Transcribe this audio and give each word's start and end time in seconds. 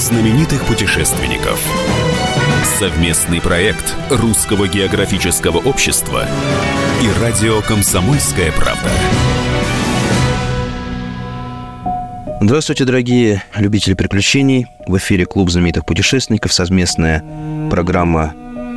знаменитых 0.00 0.64
путешественников. 0.64 1.62
Совместный 2.78 3.38
проект 3.38 3.94
Русского 4.08 4.66
географического 4.66 5.58
общества 5.58 6.26
и 7.02 7.20
радио 7.20 7.60
«Комсомольская 7.60 8.50
правда». 8.52 8.88
Здравствуйте, 12.40 12.86
дорогие 12.86 13.42
любители 13.56 13.92
приключений. 13.92 14.68
В 14.86 14.96
эфире 14.96 15.26
Клуб 15.26 15.50
знаменитых 15.50 15.84
путешественников, 15.84 16.54
совместная 16.54 17.22
программа 17.70 18.32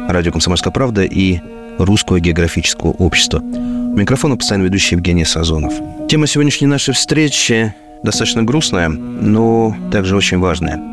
«Радио 0.10 0.33
Комсомольская 0.33 0.74
правда» 0.74 1.04
и 1.04 1.39
Русского 1.78 2.19
географического 2.19 2.92
общества. 2.92 3.39
У 3.39 3.96
микрофона 3.96 4.36
постоянно 4.36 4.65
ведущий 4.65 4.96
Евгений 4.96 5.24
Сазонов. 5.24 5.74
Тема 6.10 6.28
сегодняшней 6.28 6.68
нашей 6.68 6.93
встречи 6.93 7.74
достаточно 8.04 8.43
грустная, 8.43 8.89
но 8.89 9.74
также 9.89 10.18
очень 10.18 10.39
важная. 10.39 10.93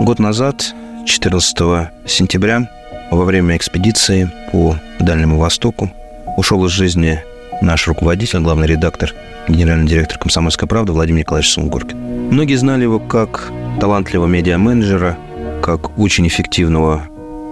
Год 0.00 0.20
назад, 0.20 0.74
14 1.06 1.56
сентября, 2.06 2.70
во 3.10 3.24
время 3.24 3.56
экспедиции 3.56 4.30
по 4.52 4.76
Дальнему 5.00 5.38
Востоку, 5.38 5.90
ушел 6.36 6.64
из 6.66 6.70
жизни 6.70 7.20
наш 7.60 7.88
руководитель, 7.88 8.38
главный 8.38 8.68
редактор, 8.68 9.12
генеральный 9.48 9.88
директор 9.88 10.16
«Комсомольской 10.18 10.68
правды» 10.68 10.92
Владимир 10.92 11.20
Николаевич 11.20 11.52
Сунгоркин. 11.52 12.30
Многие 12.30 12.54
знали 12.54 12.84
его 12.84 13.00
как 13.00 13.50
талантливого 13.80 14.28
медиа-менеджера, 14.28 15.18
как 15.62 15.98
очень 15.98 16.28
эффективного 16.28 17.02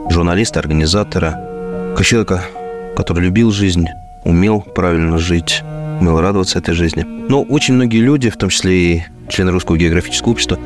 журналиста, 0.09 0.61
организатора, 0.61 1.95
как 1.97 2.07
человека, 2.07 2.45
который 2.97 3.25
любил 3.25 3.51
жизнь, 3.51 3.87
умел 4.25 4.61
правильно 4.61 5.19
жить, 5.19 5.63
умел 6.01 6.21
радоваться 6.21 6.61
этой 6.61 6.75
жизни. 6.75 7.05
Но 7.05 7.43
очень 7.43 7.75
многие 7.75 8.01
люди, 8.01 8.31
в 8.31 8.37
том 8.37 8.51
числе 8.51 8.73
и 8.77 9.05
члены 9.29 9.51
Русского 9.51 9.77
географического 9.77 10.31
общества, 10.31 10.59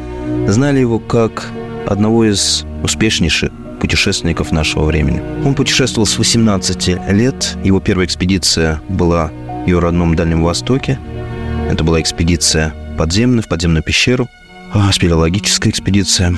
знали 0.47 0.81
его 0.81 0.99
как 0.99 1.51
одного 1.91 2.25
из 2.25 2.65
успешнейших 2.83 3.51
путешественников 3.81 4.53
нашего 4.53 4.85
времени. 4.85 5.21
Он 5.45 5.55
путешествовал 5.55 6.07
с 6.07 6.17
18 6.19 6.89
лет. 7.11 7.57
Его 7.65 7.81
первая 7.81 8.07
экспедиция 8.07 8.81
была 8.89 9.31
в 9.65 9.69
его 9.69 9.81
родном 9.81 10.15
Дальнем 10.15 10.45
Востоке. 10.45 10.99
Это 11.69 11.83
была 11.83 12.01
экспедиция 12.01 12.75
подземная, 12.97 13.43
в 13.43 13.49
подземную 13.49 13.83
пещеру, 13.83 14.29
спелеологическая 14.93 15.71
экспедиция. 15.71 16.35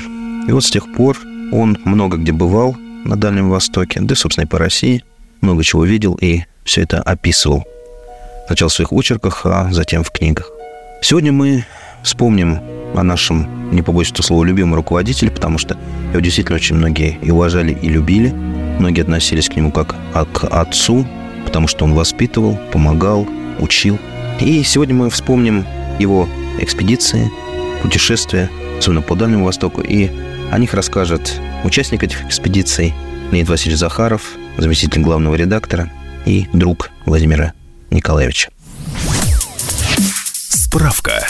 И 0.49 0.53
вот 0.53 0.65
с 0.65 0.71
тех 0.71 0.91
пор 0.95 1.19
он 1.53 1.77
много 1.85 2.17
где 2.17 2.33
бывал 2.33 2.77
на 3.05 3.17
Дальнем 3.17 3.51
Востоке, 3.51 4.01
да, 4.01 4.15
собственно, 4.15 4.45
и 4.45 4.49
по 4.49 4.59
России. 4.59 5.05
Много 5.41 5.65
чего 5.65 5.85
видел 5.85 6.15
и 6.15 6.43
все 6.65 6.83
это 6.83 7.03
описывал. 7.03 7.65
Сначала 8.47 8.69
в 8.71 8.73
своих 8.73 8.93
очерках, 8.93 9.45
а 9.45 9.69
затем 9.73 10.05
в 10.05 10.11
книгах. 10.11 10.51
Сегодня 11.03 11.33
мы 11.33 11.67
вспомним 12.03 12.61
о 12.95 13.03
нашем, 13.03 13.71
не 13.73 13.83
побоюсь 13.83 14.11
этого 14.11 14.23
слова, 14.23 14.45
любимом 14.45 14.75
руководителе, 14.75 15.31
потому 15.31 15.59
что 15.59 15.77
его 16.11 16.21
действительно 16.21 16.57
очень 16.57 16.77
многие 16.77 17.19
и 17.23 17.31
уважали, 17.31 17.73
и 17.73 17.89
любили. 17.89 18.31
Многие 18.79 19.03
относились 19.03 19.49
к 19.49 19.57
нему 19.57 19.71
как 19.71 19.95
к 20.33 20.45
отцу, 20.45 21.07
потому 21.45 21.69
что 21.69 21.85
он 21.85 21.95
воспитывал, 21.95 22.59
помогал, 22.73 23.27
учил. 23.59 23.99
И 24.41 24.63
сегодня 24.63 24.95
мы 24.95 25.11
вспомним 25.11 25.65
его 25.99 26.29
экспедиции, 26.59 27.31
путешествия, 27.83 28.51
особенно 28.79 29.03
по 29.03 29.15
Дальнему 29.15 29.45
Востоку, 29.45 29.81
и 29.81 30.11
о 30.51 30.59
них 30.59 30.75
расскажет 30.75 31.41
участник 31.65 32.03
этих 32.03 32.25
экспедиций 32.25 32.95
Леонид 33.31 33.49
Васильевич 33.49 33.79
Захаров, 33.79 34.33
заместитель 34.59 35.03
главного 35.03 35.35
редактора 35.35 35.91
и 36.27 36.47
друг 36.53 36.91
Владимира 37.07 37.53
Николаевича. 37.91 38.51
Справка. 40.49 41.27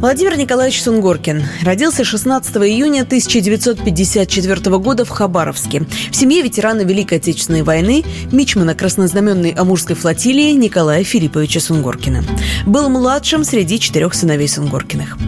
Владимир 0.00 0.38
Николаевич 0.38 0.82
Сунгоркин 0.82 1.44
родился 1.62 2.04
16 2.04 2.56
июня 2.56 3.02
1954 3.02 4.78
года 4.78 5.04
в 5.04 5.10
Хабаровске. 5.10 5.82
В 6.10 6.16
семье 6.16 6.40
ветерана 6.40 6.80
Великой 6.80 7.18
Отечественной 7.18 7.62
войны, 7.62 8.02
мичмана 8.32 8.74
краснознаменной 8.74 9.50
Амурской 9.50 9.94
флотилии 9.94 10.52
Николая 10.52 11.04
Филипповича 11.04 11.60
Сунгоркина. 11.60 12.24
Был 12.64 12.88
младшим 12.88 13.44
среди 13.44 13.78
четырех 13.78 14.14
сыновей 14.14 14.48
Сунгоркиных. 14.48 15.18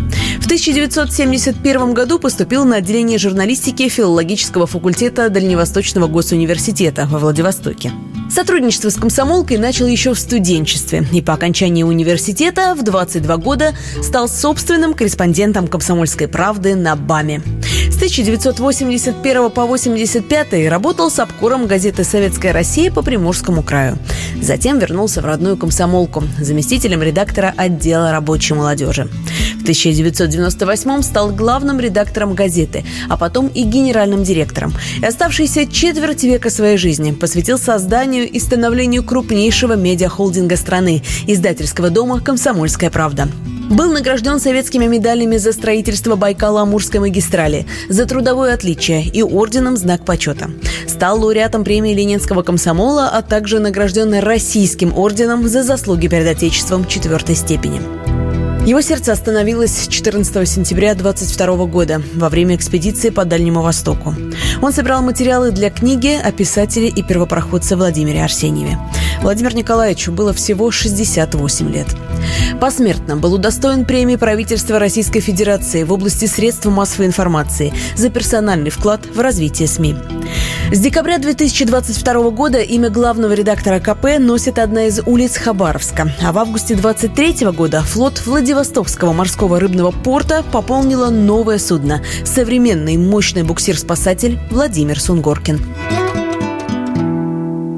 В 0.41 0.47
1971 0.47 1.93
году 1.93 2.19
поступил 2.19 2.65
на 2.65 2.77
отделение 2.77 3.19
журналистики 3.19 3.91
филологического 3.91 4.67
факультета 4.67 5.29
Дальневосточного 5.29 6.07
госуниверситета 6.07 7.07
во 7.07 7.19
Владивостоке. 7.19 7.93
Сотрудничество 8.33 8.89
с 8.89 8.95
комсомолкой 8.95 9.59
начал 9.59 9.87
еще 9.87 10.15
в 10.15 10.19
студенчестве 10.19 11.07
и 11.13 11.21
по 11.21 11.35
окончании 11.35 11.83
университета 11.83 12.75
в 12.75 12.83
22 12.83 13.37
года 13.37 13.75
стал 14.01 14.27
собственным 14.27 14.95
корреспондентом 14.95 15.69
«Комсомольской 15.69 16.29
правды» 16.29 16.75
на 16.75 16.97
БАМе. 16.97 17.43
С 17.91 17.97
1981 17.97 19.51
по 19.51 19.67
85 19.67 20.69
работал 20.71 21.11
с 21.11 21.19
обкором 21.19 21.67
газеты 21.67 22.05
«Советская 22.05 22.55
Россия» 22.55 22.91
по 22.91 23.03
Приморскому 23.03 23.63
краю. 23.63 23.99
Затем 24.41 24.79
вернулся 24.79 25.21
в 25.21 25.27
родную 25.27 25.59
комсомолку, 25.59 26.25
заместителем 26.41 27.03
редактора 27.03 27.53
отдела 27.57 28.13
рабочей 28.13 28.55
молодежи. 28.55 29.11
В 29.59 29.63
1998 29.63 31.03
стал 31.03 31.31
главным 31.31 31.79
редактором 31.79 32.35
газеты, 32.35 32.85
а 33.09 33.17
потом 33.17 33.47
и 33.47 33.63
генеральным 33.63 34.25
директором. 34.25 34.75
И 35.01 35.05
оставшиеся 35.05 35.67
четверть 35.67 36.25
века 36.25 36.51
своей 36.51 36.77
жизни 36.77 37.13
посвятил 37.13 37.59
созданию 37.59 38.22
и 38.27 38.39
становлению 38.39 39.03
крупнейшего 39.03 39.75
медиахолдинга 39.75 40.57
страны– 40.57 41.03
издательского 41.27 41.91
дома 41.91 42.21
«Комсомольская 42.21 42.91
правда». 42.91 43.29
Был 43.71 43.93
награжден 43.93 44.39
советскими 44.39 44.87
медалями 44.87 45.39
за 45.39 45.53
строительство 45.53 46.17
Байкала-Амурской 46.17 47.01
магистрали, 47.01 47.67
за 47.89 48.05
трудовое 48.05 48.55
отличие 48.55 49.05
и 49.07 49.23
орденом 49.23 49.77
«Знак 49.77 50.05
почета». 50.05 50.51
Стал 50.87 51.21
лауреатом 51.21 51.65
премии 51.65 51.95
Ленинского 51.95 52.43
комсомола, 52.43 53.09
а 53.09 53.23
также 53.23 53.61
награжден 53.61 54.15
Российским 54.19 54.97
орденом 54.97 55.49
за 55.49 55.63
заслуги 55.63 56.09
перед 56.09 56.27
Отечеством 56.27 56.87
четвертой 56.87 57.35
степени. 57.35 58.02
Его 58.65 58.81
сердце 58.81 59.11
остановилось 59.11 59.89
14 59.89 60.49
сентября 60.49 60.95
22 60.95 61.67
года 61.67 62.01
во 62.15 62.29
время 62.29 62.55
экспедиции 62.55 63.11
по 63.11 63.25
Дальнему 63.25 63.61
Востоку. 63.61 64.15
Он 64.63 64.73
собирал 64.73 65.03
материалы 65.03 65.51
для 65.51 65.69
книги 65.69 66.17
о 66.23 66.31
писателе 66.31 66.87
и 66.87 67.03
первопроходце 67.03 67.75
Владимире 67.75 68.23
Арсеньеве. 68.23 68.79
Владимиру 69.21 69.57
Николаевичу 69.57 70.13
было 70.13 70.33
всего 70.33 70.71
68 70.71 71.73
лет. 71.73 71.89
Посмертно 72.61 73.17
был 73.17 73.35
удостоен 73.35 73.85
премии 73.85 74.15
правительства 74.15 74.79
Российской 74.79 75.19
Федерации 75.19 75.83
в 75.83 75.93
области 75.93 76.27
средств 76.27 76.67
массовой 76.67 77.07
информации 77.07 77.75
за 77.97 78.11
персональный 78.11 78.71
вклад 78.71 79.01
в 79.13 79.19
развитие 79.19 79.67
СМИ. 79.67 79.97
С 80.73 80.79
декабря 80.79 81.19
2022 81.19 82.31
года 82.31 82.59
имя 82.61 82.89
главного 82.89 83.33
редактора 83.33 83.79
КП 83.79 84.19
носит 84.19 84.59
одна 84.59 84.87
из 84.87 85.01
улиц 85.05 85.37
Хабаровска, 85.37 86.13
а 86.23 86.33
в 86.33 86.39
августе 86.39 86.75
2023 86.75 87.51
года 87.51 87.83
флот 87.83 88.23
Владивостокского 88.53 89.15
морского 89.15 89.59
рыбного 89.59 89.93
порта 89.93 90.43
пополнило 90.43 91.09
новое 91.09 91.59
судно– 91.59 92.05
современный 92.27 92.99
мощный 92.99 93.45
буксир-спасатель 93.45 94.39
Владимир 94.51 95.01
Сунгоркин. 95.01 95.59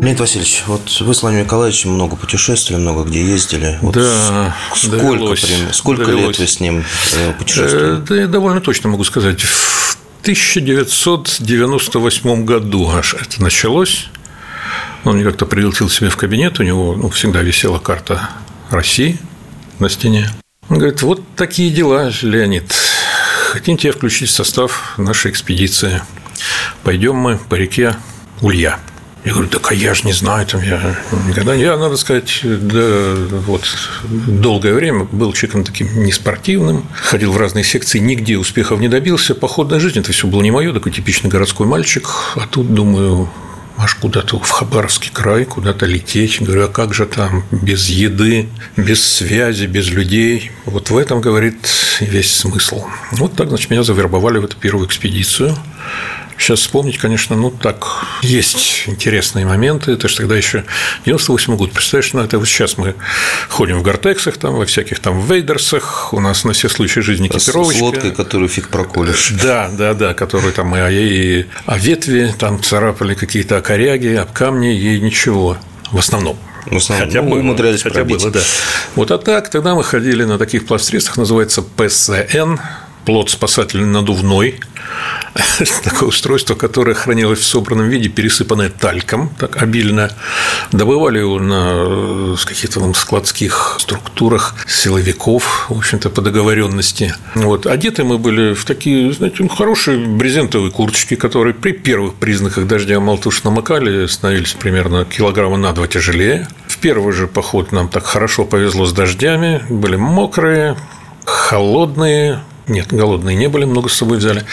Леонид 0.02 0.18
Васильевич, 0.18 0.64
вот 0.66 1.00
вы 1.00 1.14
с 1.14 1.22
Владимиром 1.22 1.46
Николаевичем 1.46 1.90
много 1.90 2.16
путешествовали, 2.16 2.82
много 2.82 3.04
где 3.04 3.24
ездили. 3.24 3.78
Вот 3.82 3.94
да, 3.94 4.56
сколько, 4.74 4.96
довелось, 4.96 5.46
сколько 5.70 6.06
довелось. 6.06 6.26
лет 6.26 6.38
вы 6.40 6.46
с 6.48 6.58
ним 6.58 6.84
э, 7.14 7.32
путешествовали? 7.38 8.02
Э, 8.02 8.06
да, 8.08 8.16
я 8.16 8.26
довольно 8.26 8.60
точно 8.60 8.88
могу 8.88 9.04
сказать. 9.04 9.42
В 9.42 9.96
1998 10.22 12.44
году 12.44 12.90
аж 12.90 13.14
это 13.14 13.40
началось. 13.40 14.08
Он 15.04 15.14
мне 15.14 15.24
как-то 15.24 15.46
прилетел 15.46 15.88
себе 15.88 16.10
в 16.10 16.16
кабинет, 16.16 16.58
у 16.58 16.64
него 16.64 16.96
ну, 16.96 17.10
всегда 17.10 17.42
висела 17.42 17.78
карта 17.78 18.30
России 18.70 19.20
на 19.78 19.88
стене. 19.88 20.28
Он 20.68 20.78
говорит, 20.78 21.02
вот 21.02 21.22
такие 21.36 21.70
дела, 21.70 22.10
Леонид. 22.22 22.72
Хотим 23.50 23.76
тебя 23.76 23.92
включить 23.92 24.30
в 24.30 24.32
состав 24.32 24.94
нашей 24.98 25.30
экспедиции. 25.30 26.02
Пойдем 26.82 27.16
мы 27.16 27.38
по 27.38 27.54
реке 27.54 27.94
Улья. 28.40 28.78
Я 29.24 29.32
говорю, 29.32 29.48
так 29.48 29.70
а 29.70 29.74
я 29.74 29.94
же 29.94 30.02
не 30.04 30.12
знаю, 30.12 30.46
там 30.46 30.60
я 30.62 30.96
никогда 31.26 31.56
не... 31.56 31.62
Я, 31.62 31.78
надо 31.78 31.96
сказать, 31.96 32.40
да, 32.42 33.14
вот 33.46 33.64
долгое 34.26 34.74
время 34.74 35.04
был 35.04 35.32
человеком 35.32 35.64
таким 35.64 36.04
неспортивным, 36.04 36.86
ходил 36.94 37.32
в 37.32 37.38
разные 37.38 37.64
секции, 37.64 38.00
нигде 38.00 38.36
успехов 38.36 38.80
не 38.80 38.88
добился. 38.88 39.34
Походная 39.34 39.80
жизнь– 39.80 39.98
это 40.00 40.12
все 40.12 40.26
было 40.26 40.42
не 40.42 40.50
мое, 40.50 40.74
такой 40.74 40.92
типичный 40.92 41.30
городской 41.30 41.66
мальчик. 41.66 42.06
А 42.34 42.46
тут, 42.46 42.74
думаю, 42.74 43.30
аж 43.76 43.94
куда-то 43.96 44.38
в 44.38 44.50
Хабаровский 44.50 45.10
край, 45.12 45.44
куда-то 45.44 45.86
лететь. 45.86 46.40
Говорю, 46.40 46.66
а 46.66 46.68
как 46.68 46.94
же 46.94 47.06
там 47.06 47.44
без 47.50 47.88
еды, 47.88 48.48
без 48.76 49.02
связи, 49.02 49.66
без 49.66 49.90
людей? 49.90 50.52
Вот 50.64 50.90
в 50.90 50.96
этом, 50.96 51.20
говорит, 51.20 51.56
весь 52.00 52.34
смысл. 52.34 52.84
Вот 53.12 53.34
так, 53.34 53.48
значит, 53.48 53.70
меня 53.70 53.82
завербовали 53.82 54.38
в 54.38 54.44
эту 54.44 54.56
первую 54.56 54.86
экспедицию. 54.86 55.56
Сейчас 56.38 56.60
вспомнить, 56.60 56.98
конечно, 56.98 57.36
ну 57.36 57.50
так, 57.50 57.86
есть 58.22 58.84
интересные 58.86 59.46
моменты. 59.46 59.92
Это 59.92 60.08
же 60.08 60.16
тогда 60.16 60.36
еще 60.36 60.64
98 61.06 61.56
год. 61.56 61.72
Представляешь, 61.72 62.12
ну 62.12 62.20
это 62.20 62.38
вот 62.38 62.48
сейчас 62.48 62.76
мы 62.76 62.94
ходим 63.48 63.78
в 63.78 63.82
гортексах, 63.82 64.36
там, 64.36 64.54
во 64.54 64.66
всяких 64.66 64.98
там 65.00 65.20
вейдерсах, 65.20 66.12
у 66.12 66.20
нас 66.20 66.44
на 66.44 66.52
все 66.52 66.68
случаи 66.68 67.00
жизни 67.00 67.28
экипировочка. 67.28 67.78
С 67.78 67.82
лодкой, 67.82 68.10
которую 68.12 68.48
фиг 68.48 68.68
проколешь. 68.68 69.32
Да, 69.42 69.70
да, 69.72 69.94
да, 69.94 70.14
которую 70.14 70.52
там 70.52 70.74
и, 70.76 70.92
и, 70.92 71.40
и 71.40 71.46
а 71.66 71.78
ветви 71.78 72.34
там 72.38 72.62
царапали 72.62 73.14
какие-то 73.14 73.56
окоряги, 73.58 74.14
об 74.14 74.32
камни, 74.32 74.78
и 74.78 75.00
ничего. 75.00 75.56
В 75.92 75.98
основном. 75.98 76.38
В 76.66 76.76
основном, 76.76 77.08
хотя 77.08 77.22
ну, 77.22 77.30
было, 77.30 77.38
умудрялись 77.40 77.82
хотя 77.82 77.96
пробить. 77.96 78.22
было, 78.22 78.30
да. 78.30 78.40
Вот 78.94 79.10
а 79.10 79.18
так, 79.18 79.50
тогда 79.50 79.74
мы 79.74 79.84
ходили 79.84 80.24
на 80.24 80.38
таких 80.38 80.66
пластристах, 80.66 81.16
называется 81.18 81.62
ПСН, 81.62 82.56
плод 83.04 83.30
спасательный 83.30 83.86
надувной, 83.86 84.60
такое 85.82 86.08
устройство, 86.08 86.54
которое 86.54 86.94
хранилось 86.94 87.40
в 87.40 87.44
собранном 87.44 87.88
виде, 87.88 88.08
пересыпанное 88.08 88.70
тальком, 88.70 89.30
так 89.38 89.62
обильно. 89.62 90.10
Добывали 90.72 91.18
его 91.18 91.38
на 91.38 92.36
каких-то 92.44 92.80
там 92.80 92.94
складских 92.94 93.76
структурах 93.78 94.54
силовиков, 94.66 95.66
в 95.68 95.78
общем-то, 95.78 96.10
по 96.10 96.22
договоренности. 96.22 97.14
Вот. 97.34 97.66
Одеты 97.66 98.04
мы 98.04 98.18
были 98.18 98.54
в 98.54 98.64
такие, 98.64 99.12
знаете, 99.12 99.36
ну, 99.40 99.48
хорошие 99.48 99.98
брезентовые 99.98 100.70
курточки, 100.70 101.16
которые 101.16 101.54
при 101.54 101.72
первых 101.72 102.14
признаках 102.14 102.66
дождя 102.66 103.00
молтуш 103.00 103.42
намокали, 103.44 104.06
становились 104.06 104.54
примерно 104.54 105.04
килограмма 105.04 105.56
на 105.56 105.72
два 105.72 105.86
тяжелее. 105.86 106.48
В 106.66 106.78
первый 106.78 107.12
же 107.12 107.26
поход 107.26 107.72
нам 107.72 107.88
так 107.88 108.04
хорошо 108.04 108.44
повезло 108.44 108.86
с 108.86 108.92
дождями, 108.92 109.64
были 109.68 109.96
мокрые, 109.96 110.76
холодные, 111.24 112.40
нет, 112.66 112.88
голодные 112.92 113.36
не 113.36 113.48
были, 113.48 113.64
много 113.64 113.88
с 113.88 113.94
собой 113.94 114.18
взяли. 114.18 114.44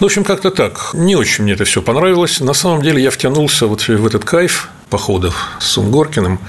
Ну, 0.00 0.06
в 0.06 0.10
общем, 0.10 0.24
как-то 0.24 0.50
так. 0.50 0.90
Не 0.92 1.16
очень 1.16 1.44
мне 1.44 1.52
это 1.52 1.64
все 1.64 1.82
понравилось. 1.82 2.40
На 2.40 2.52
самом 2.52 2.82
деле 2.82 3.02
я 3.02 3.10
втянулся 3.10 3.66
вот 3.66 3.82
в 3.82 4.06
этот 4.06 4.24
кайф 4.24 4.68
походов 4.90 5.48
с 5.60 5.66
Сунгоркиным 5.66 6.40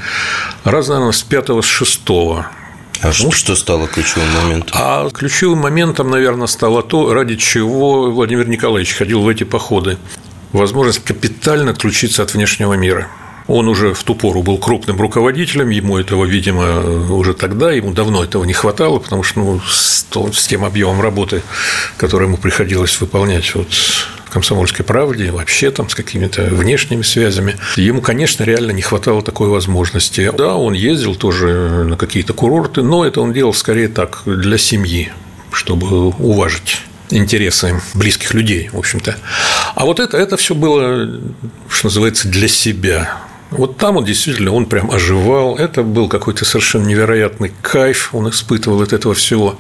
раз, 0.64 0.88
наверное, 0.88 1.12
с 1.12 1.22
пятого, 1.22 1.62
с 1.62 1.66
шестого. 1.66 2.48
А 3.02 3.12
что, 3.12 3.32
что 3.32 3.56
стало 3.56 3.88
ключевым 3.88 4.30
моментом? 4.32 4.78
А 4.80 5.10
ключевым 5.10 5.60
моментом, 5.60 6.10
наверное, 6.10 6.48
стало 6.48 6.82
то, 6.82 7.14
ради 7.14 7.36
чего 7.36 8.10
Владимир 8.10 8.48
Николаевич 8.48 8.96
ходил 8.96 9.22
в 9.22 9.28
эти 9.28 9.44
походы. 9.44 9.98
Возможность 10.54 11.04
капитально 11.04 11.72
отключиться 11.72 12.24
от 12.24 12.34
внешнего 12.34 12.74
мира. 12.74 13.08
Он 13.48 13.68
уже 13.68 13.94
в 13.94 14.04
ту 14.04 14.16
пору 14.16 14.42
был 14.42 14.58
крупным 14.58 15.00
руководителем, 15.00 15.70
ему 15.70 16.00
этого, 16.00 16.26
видимо, 16.26 17.14
уже 17.14 17.34
тогда, 17.34 17.72
ему 17.72 17.92
давно 17.92 18.24
этого 18.24 18.44
не 18.44 18.54
хватало, 18.54 18.98
потому 19.00 19.22
что 19.22 19.40
ну, 19.40 19.62
с, 19.68 20.06
с 20.34 20.48
тем 20.48 20.66
объемом 20.66 21.00
работы, 21.02 21.44
который 21.98 22.26
ему 22.28 22.38
приходилось 22.38 23.00
выполнять 23.00 23.54
вот, 23.54 23.68
«Комсомольской 24.32 24.84
правде», 24.84 25.32
вообще 25.32 25.70
там 25.70 25.90
с 25.90 25.96
какими-то 25.96 26.44
внешними 26.46 27.04
связями. 27.04 27.56
Ему, 27.76 28.02
конечно, 28.02 28.44
реально 28.44 28.72
не 28.72 28.82
хватало 28.82 29.22
такой 29.22 29.48
возможности. 29.48 30.32
Да, 30.36 30.56
он 30.56 30.74
ездил 30.74 31.16
тоже 31.16 31.86
на 31.88 31.98
какие-то 31.98 32.34
курорты, 32.34 32.82
но 32.82 33.06
это 33.06 33.22
он 33.22 33.32
делал 33.32 33.54
скорее 33.54 33.90
так, 33.90 34.24
для 34.26 34.58
семьи, 34.58 35.12
чтобы 35.52 36.10
уважить 36.10 36.82
интересы 37.12 37.80
близких 37.94 38.34
людей, 38.34 38.70
в 38.74 38.78
общем-то. 38.78 39.16
А 39.76 39.86
вот 39.86 40.00
это, 40.00 40.18
это 40.18 40.36
все 40.38 40.56
было, 40.56 41.08
что 41.70 41.88
называется, 41.88 42.28
для 42.28 42.48
себя. 42.48 43.18
Вот 43.52 43.78
там 43.78 43.98
он 43.98 44.06
действительно, 44.06 44.52
он 44.52 44.66
прям 44.66 44.92
оживал. 44.92 45.58
Это 45.58 45.84
был 45.84 46.10
какой-то 46.10 46.46
совершенно 46.46 46.86
невероятный 46.86 47.52
кайф, 47.62 48.10
он 48.14 48.30
испытывал 48.30 48.82
от 48.82 48.94
этого 48.94 49.14
всего. 49.14 49.58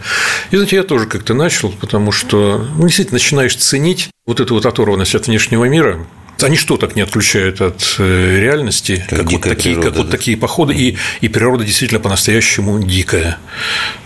И, 0.51 0.55
знаете, 0.55 0.77
я 0.77 0.83
тоже 0.83 1.05
как-то 1.05 1.33
начал, 1.33 1.71
потому 1.71 2.11
что 2.11 2.65
ну, 2.75 2.87
действительно 2.87 3.15
начинаешь 3.15 3.55
ценить 3.55 4.09
вот 4.25 4.39
эту 4.39 4.55
вот 4.55 4.65
оторванность 4.65 5.15
от 5.15 5.27
внешнего 5.27 5.65
мира, 5.65 6.05
они 6.41 6.57
что 6.57 6.77
так 6.77 6.95
не 6.95 7.01
отключают 7.01 7.61
от 7.61 7.95
э, 7.97 8.39
реальности, 8.41 9.05
как, 9.09 9.19
как, 9.19 9.31
вот, 9.31 9.41
такие, 9.43 9.75
природа, 9.75 9.81
как 9.81 9.93
да. 9.93 10.01
вот 10.01 10.11
такие 10.11 10.37
походы, 10.37 10.73
и, 10.73 10.97
и 11.21 11.29
природа 11.29 11.63
действительно 11.63 12.01
по-настоящему 12.01 12.83
дикая. 12.83 13.37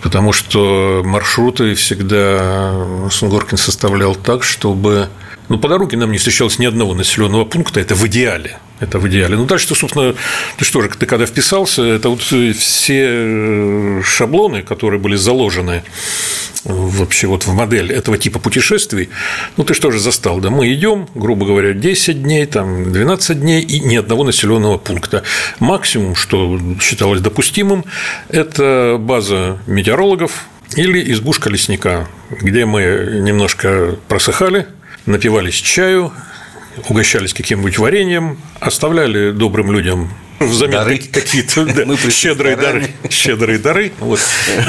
Потому 0.02 0.32
что 0.32 1.02
маршруты 1.04 1.74
всегда 1.74 2.86
Сунгоркин 3.10 3.58
составлял 3.58 4.16
так, 4.16 4.44
чтобы 4.44 5.10
ну, 5.48 5.58
по 5.58 5.68
дороге 5.68 5.98
нам 5.98 6.12
не 6.12 6.20
встречалось 6.20 6.60
ни 6.60 6.66
одного 6.66 6.94
населенного 6.94 7.46
пункта, 7.46 7.80
это 7.80 7.96
в 7.96 8.06
идеале. 8.06 8.60
Это 8.80 9.00
в 9.00 9.08
идеале. 9.10 9.36
Ну, 9.36 9.46
дальше, 9.46 9.76
собственно, 9.76 10.16
ты 10.58 10.66
что 10.66 10.81
же, 10.81 10.90
ты 10.90 11.06
когда 11.06 11.26
вписался, 11.26 11.84
это 11.84 12.10
вот 12.10 12.22
все 12.22 12.54
э, 12.90 14.02
шаблоны, 14.04 14.64
которые 14.64 15.00
были 15.00 15.16
заложены 15.16 15.84
вообще 16.64 17.28
вот 17.28 17.44
в 17.44 17.54
модель 17.54 17.92
этого 17.92 18.18
типа 18.18 18.40
путешествий, 18.40 19.10
ну, 19.58 19.64
ты 19.64 19.74
что 19.74 19.92
же 19.92 20.00
застал, 20.00 20.40
да, 20.40 20.50
мы 20.50 20.72
идем, 20.74 21.08
грубо 21.16 21.46
говоря, 21.46 21.74
10 21.74 22.24
дней, 22.24 22.46
там, 22.46 22.92
12 22.92 23.40
дней 23.40 23.62
и 23.62 23.80
ни 23.80 23.96
одного 23.96 24.24
населенного 24.24 24.78
пункта. 24.78 25.24
Максимум, 25.60 26.16
что 26.16 26.60
считалось 26.82 27.22
допустимым, 27.22 27.86
это 28.30 28.98
база 29.00 29.60
метеорологов 29.68 30.46
или 30.75 31.12
избушка 31.12 31.50
лесника, 31.50 32.08
где 32.30 32.66
мы 32.66 33.22
немножко 33.22 33.98
просыхали, 34.08 34.68
напивались 35.06 35.56
чаю, 35.56 36.12
угощались 36.90 37.34
каким-нибудь 37.34 37.78
вареньем, 37.78 38.38
оставляли 38.60 39.31
добрым 39.31 39.72
людям 39.72 40.10
взамен 40.40 40.74
дары. 40.74 40.98
какие-то 40.98 41.66
да, 41.86 42.10
щедрые 42.10 42.56
дары, 42.56 42.90
щедрые 43.10 43.60
дары, 43.60 43.92
вот, 44.00 44.20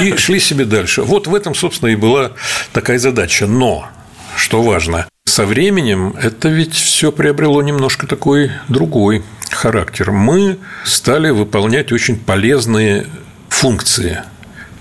и 0.02 0.16
шли 0.16 0.40
себе 0.40 0.64
дальше. 0.64 1.02
Вот 1.02 1.26
в 1.26 1.34
этом, 1.34 1.54
собственно, 1.54 1.90
и 1.90 1.96
была 1.96 2.32
такая 2.72 2.98
задача. 2.98 3.46
Но, 3.46 3.88
что 4.36 4.62
важно, 4.62 5.06
со 5.26 5.46
временем 5.46 6.14
это 6.20 6.48
ведь 6.48 6.74
все 6.74 7.12
приобрело 7.12 7.62
немножко 7.62 8.06
такой 8.06 8.50
другой 8.68 9.22
характер. 9.50 10.10
Мы 10.10 10.58
стали 10.84 11.30
выполнять 11.30 11.92
очень 11.92 12.16
полезные 12.16 13.06
функции, 13.48 14.22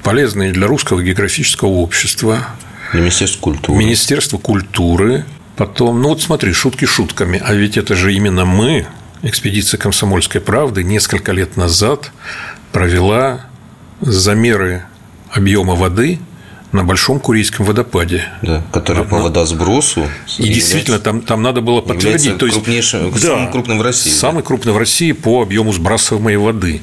полезные 0.04 0.52
для 0.52 0.68
русского 0.68 1.02
географического 1.04 1.70
общества, 1.70 2.48
Министерство 2.94 3.40
культуры. 3.40 3.78
Министерство 3.78 4.38
культуры, 4.40 5.26
Потом, 5.60 6.02
ну 6.02 6.08
вот 6.08 6.22
смотри, 6.22 6.54
шутки 6.54 6.86
шутками, 6.86 7.42
а 7.44 7.54
ведь 7.54 7.76
это 7.76 7.94
же 7.94 8.14
именно 8.14 8.46
мы, 8.46 8.88
экспедиция 9.24 9.78
«Комсомольской 9.78 10.40
правды», 10.40 10.86
несколько 10.86 11.34
лет 11.34 11.58
назад 11.58 12.14
провела 12.72 13.42
замеры 14.00 14.86
объема 15.30 15.76
воды 15.76 16.20
на 16.72 16.86
Большом 16.86 17.20
Курийском 17.20 17.66
водопаде. 17.66 18.24
Да, 18.42 18.64
который 18.72 19.04
по 19.04 19.18
водосбросу. 19.18 20.08
И 20.38 20.48
действительно, 20.48 20.98
там, 20.98 21.20
там 21.20 21.42
надо 21.42 21.60
было 21.60 21.82
подтвердить. 21.82 22.38
То 22.38 22.46
есть, 22.46 22.58
крупнейшим, 22.58 23.12
да, 23.12 23.20
самым 23.20 23.52
крупным 23.52 23.80
в 23.80 23.82
России. 23.82 24.12
Самый 24.12 24.44
да? 24.44 24.48
крупный 24.48 24.72
в 24.72 24.78
России 24.78 25.12
по 25.12 25.42
объему 25.42 25.74
сбрасываемой 25.74 26.38
воды. 26.38 26.80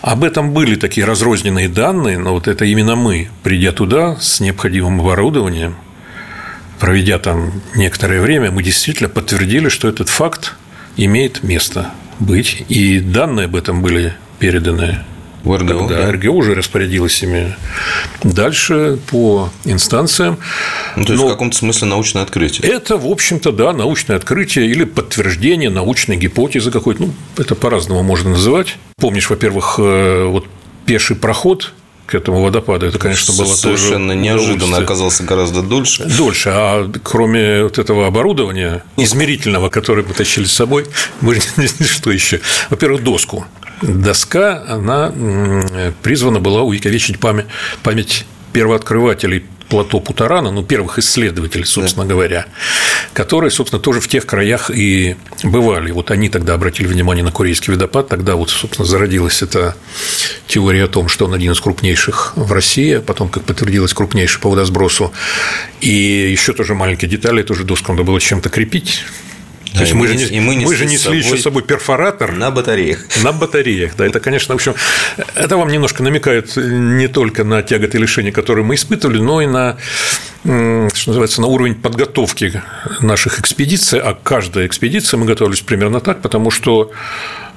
Об 0.00 0.24
этом 0.24 0.52
были 0.52 0.76
такие 0.76 1.04
разрозненные 1.04 1.68
данные, 1.68 2.16
но 2.16 2.32
вот 2.32 2.48
это 2.48 2.64
именно 2.64 2.96
мы, 2.96 3.28
придя 3.42 3.72
туда 3.72 4.16
с 4.18 4.40
необходимым 4.40 5.02
оборудованием, 5.02 5.76
проведя 6.78 7.18
там 7.18 7.62
некоторое 7.74 8.20
время, 8.20 8.50
мы 8.50 8.62
действительно 8.62 9.08
подтвердили, 9.08 9.68
что 9.68 9.88
этот 9.88 10.08
факт 10.08 10.54
имеет 10.96 11.42
место 11.42 11.92
быть. 12.18 12.64
И 12.68 13.00
данные 13.00 13.46
об 13.46 13.56
этом 13.56 13.82
были 13.82 14.14
переданы 14.38 15.04
в 15.46 15.56
РГО, 15.56 15.86
да, 15.88 16.10
РГО 16.10 16.30
уже 16.30 16.54
распорядилась 16.54 17.22
ими 17.22 17.54
дальше 18.24 18.98
по 19.08 19.50
инстанциям. 19.64 20.38
Ну, 20.96 21.04
то 21.04 21.12
есть, 21.12 21.22
Но 21.22 21.28
в 21.28 21.32
каком-то 21.32 21.56
смысле 21.56 21.86
научное 21.86 22.22
открытие. 22.22 22.68
Это, 22.68 22.96
в 22.96 23.06
общем-то, 23.06 23.52
да, 23.52 23.72
научное 23.72 24.16
открытие 24.16 24.66
или 24.66 24.82
подтверждение 24.82 25.70
научной 25.70 26.16
гипотезы 26.16 26.72
какой-то. 26.72 27.04
Ну, 27.04 27.12
это 27.36 27.54
по-разному 27.54 28.02
можно 28.02 28.30
называть. 28.30 28.76
Помнишь, 28.96 29.30
во-первых, 29.30 29.76
э, 29.78 30.24
вот 30.24 30.46
пеший 30.84 31.14
проход 31.14 31.72
к 32.06 32.14
этому 32.14 32.42
водопаду. 32.42 32.86
Это, 32.86 32.98
конечно, 32.98 33.34
было 33.34 33.54
совершенно 33.54 34.14
тоже 34.14 34.20
неожиданно 34.20 34.78
оказался 34.78 35.24
гораздо 35.24 35.62
дольше. 35.62 36.04
Дольше. 36.04 36.50
А 36.52 36.90
кроме 37.02 37.64
вот 37.64 37.78
этого 37.78 38.06
оборудования 38.06 38.84
измерительного, 38.96 39.68
которое 39.68 40.02
мы 40.02 40.14
тащили 40.14 40.44
с 40.44 40.52
собой, 40.52 40.86
мы 41.20 41.38
что 41.80 42.10
еще? 42.10 42.40
Во-первых, 42.70 43.02
доску. 43.02 43.46
Доска, 43.82 44.64
она 44.68 45.12
призвана 46.02 46.40
была 46.40 46.62
увековечить 46.62 47.18
память, 47.18 47.46
память 47.82 48.24
первооткрывателей 48.52 49.44
плато 49.68 50.00
Путарана, 50.00 50.50
ну, 50.50 50.62
первых 50.62 50.98
исследователей, 50.98 51.64
собственно 51.64 52.06
да. 52.06 52.14
говоря, 52.14 52.46
которые, 53.12 53.50
собственно, 53.50 53.80
тоже 53.80 54.00
в 54.00 54.08
тех 54.08 54.26
краях 54.26 54.70
и 54.70 55.16
бывали. 55.42 55.90
Вот 55.90 56.10
они 56.10 56.28
тогда 56.28 56.54
обратили 56.54 56.86
внимание 56.86 57.24
на 57.24 57.32
Курейский 57.32 57.72
водопад, 57.72 58.08
тогда 58.08 58.36
вот, 58.36 58.50
собственно, 58.50 58.86
зародилась 58.86 59.42
эта 59.42 59.76
теория 60.46 60.84
о 60.84 60.88
том, 60.88 61.08
что 61.08 61.26
он 61.26 61.34
один 61.34 61.52
из 61.52 61.60
крупнейших 61.60 62.32
в 62.36 62.52
России, 62.52 62.94
а 62.94 63.00
потом, 63.00 63.28
как 63.28 63.44
подтвердилось, 63.44 63.94
крупнейший 63.94 64.40
по 64.40 64.50
водосбросу. 64.50 65.12
И 65.80 65.90
еще 66.30 66.52
тоже 66.52 66.74
маленькие 66.74 67.10
детали, 67.10 67.42
тоже 67.42 67.64
доску 67.64 67.92
надо 67.92 68.04
было 68.04 68.20
чем-то 68.20 68.48
крепить, 68.48 69.04
То 69.76 69.82
есть 69.82 69.94
мы, 69.94 70.08
же, 70.08 70.16
не, 70.16 70.40
мы, 70.40 70.56
мы 70.56 70.74
же 70.74 70.86
несли 70.86 71.18
еще 71.18 71.36
с 71.36 71.42
собой 71.42 71.62
перфоратор 71.62 72.32
на 72.32 72.50
батареях. 72.50 73.00
На 73.22 73.32
батареях, 73.32 73.96
да. 73.96 74.06
Это, 74.06 74.20
конечно, 74.20 74.54
в 74.54 74.56
общем, 74.56 74.74
это 75.34 75.56
вам 75.56 75.68
немножко 75.68 76.02
намекает 76.02 76.56
не 76.56 77.08
только 77.08 77.44
на 77.44 77.62
тяготы 77.62 77.98
и 77.98 78.00
лишения, 78.00 78.32
которые 78.32 78.64
мы 78.64 78.74
испытывали, 78.74 79.18
но 79.18 79.42
и 79.42 79.46
на, 79.46 79.76
что 80.42 80.88
называется, 81.06 81.40
на 81.40 81.46
уровень 81.48 81.74
подготовки 81.74 82.62
наших 83.00 83.38
экспедиций. 83.40 84.00
А 84.00 84.14
каждая 84.20 84.66
экспедиция 84.66 85.18
мы 85.18 85.26
готовились 85.26 85.60
примерно 85.60 86.00
так, 86.00 86.22
потому 86.22 86.50
что 86.50 86.90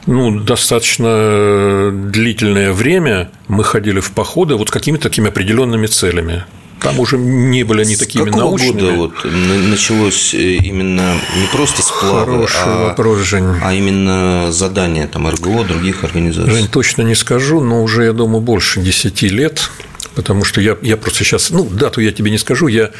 ну, 0.05 0.39
достаточно 0.39 1.91
длительное 1.91 2.73
время 2.73 3.29
мы 3.47 3.63
ходили 3.63 3.99
в 3.99 4.11
походы 4.11 4.55
вот 4.55 4.69
с 4.69 4.71
какими-то 4.71 5.03
такими 5.03 5.29
определенными 5.29 5.87
целями. 5.87 6.43
Там 6.81 6.99
уже 6.99 7.17
не 7.17 7.63
были 7.63 7.81
они 7.81 7.95
такими 7.95 8.25
какого 8.25 8.41
научными. 8.41 8.81
года 8.81 8.93
вот 8.93 9.25
началось 9.25 10.33
э, 10.33 10.55
именно 10.55 11.15
не 11.35 11.47
просто 11.51 11.81
сплавы, 11.81 12.47
а, 12.55 12.87
вопрос, 12.89 13.19
Жень. 13.19 13.45
а 13.61 13.73
именно 13.73 14.51
задания 14.51 15.07
там 15.07 15.27
РГО, 15.27 15.63
других 15.65 16.03
организаций? 16.03 16.51
Жень, 16.51 16.67
точно 16.67 17.01
не 17.03 17.15
скажу, 17.15 17.61
но 17.61 17.83
уже, 17.83 18.05
я 18.05 18.13
думаю, 18.13 18.41
больше 18.41 18.81
10 18.81 19.21
лет, 19.23 19.69
потому 20.15 20.43
что 20.45 20.61
я, 20.61 20.77
я 20.81 20.97
просто 20.97 21.23
сейчас, 21.23 21.49
ну, 21.49 21.65
дату 21.65 22.01
я 22.01 22.11
тебе 22.11 22.31
не 22.31 22.37
скажу, 22.37 22.67
я 22.67 22.91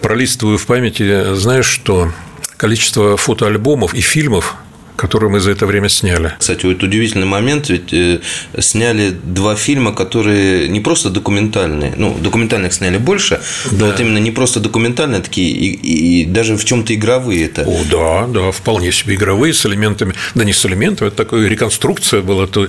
пролистываю 0.00 0.58
в 0.58 0.66
памяти, 0.66 1.34
знаешь, 1.34 1.66
что 1.66 2.12
количество 2.56 3.16
фотоальбомов 3.16 3.94
и 3.94 4.00
фильмов 4.00 4.56
которую 4.96 5.30
мы 5.30 5.40
за 5.40 5.50
это 5.50 5.66
время 5.66 5.88
сняли. 5.88 6.32
Кстати, 6.38 6.66
вот 6.66 6.82
удивительный 6.82 7.26
момент, 7.26 7.68
ведь 7.68 7.92
э, 7.92 8.20
сняли 8.58 9.10
два 9.10 9.54
фильма, 9.56 9.92
которые 9.92 10.68
не 10.68 10.80
просто 10.80 11.10
документальные, 11.10 11.94
ну, 11.96 12.16
документальных 12.18 12.72
сняли 12.72 12.98
больше, 12.98 13.40
да. 13.70 13.76
но 13.78 13.86
вот 13.86 14.00
именно 14.00 14.18
не 14.18 14.30
просто 14.30 14.60
документальные, 14.60 15.20
а 15.20 15.22
такие, 15.22 15.50
и, 15.50 16.22
и 16.22 16.24
даже 16.24 16.56
в 16.56 16.64
чем-то 16.64 16.94
игровые 16.94 17.46
это. 17.46 17.62
О, 17.62 17.78
да, 17.90 18.26
да, 18.26 18.50
вполне 18.50 18.92
себе 18.92 19.14
игровые 19.14 19.54
с 19.54 19.64
элементами, 19.66 20.14
да 20.34 20.44
не 20.44 20.52
с 20.52 20.64
элементами, 20.66 21.08
это 21.08 21.16
такая 21.16 21.46
реконструкция 21.46 22.22
была. 22.22 22.46
То 22.46 22.68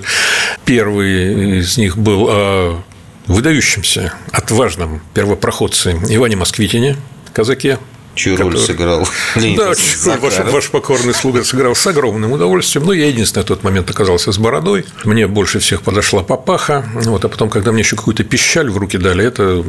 первый 0.64 1.58
из 1.60 1.78
них 1.78 1.96
был 1.96 2.26
о 2.28 2.82
выдающемся, 3.26 4.14
отважном 4.32 5.02
первопроходце 5.14 5.92
Иване 6.08 6.36
Москвитине, 6.36 6.96
казаке, 7.32 7.78
чью 8.18 8.36
который... 8.36 8.52
роль 8.52 8.60
сыграл 8.60 9.08
Да, 9.34 9.74
чью 9.74 10.20
ваш, 10.20 10.38
ваш 10.38 10.70
покорный 10.70 11.14
слуга 11.14 11.44
сыграл 11.44 11.74
с 11.74 11.86
огромным 11.86 12.32
удовольствием. 12.32 12.84
Но 12.84 12.92
я 12.92 13.06
единственный 13.06 13.44
в 13.44 13.46
тот 13.46 13.62
момент 13.62 13.88
оказался 13.88 14.32
с 14.32 14.38
бородой. 14.38 14.84
Мне 15.04 15.26
больше 15.26 15.60
всех 15.60 15.82
подошла 15.82 16.22
папаха. 16.22 16.84
Вот, 16.94 17.24
а 17.24 17.28
потом, 17.28 17.48
когда 17.48 17.72
мне 17.72 17.80
еще 17.80 17.96
какую-то 17.96 18.24
пищаль 18.24 18.68
в 18.68 18.76
руки 18.76 18.98
дали, 18.98 19.24
это 19.24 19.64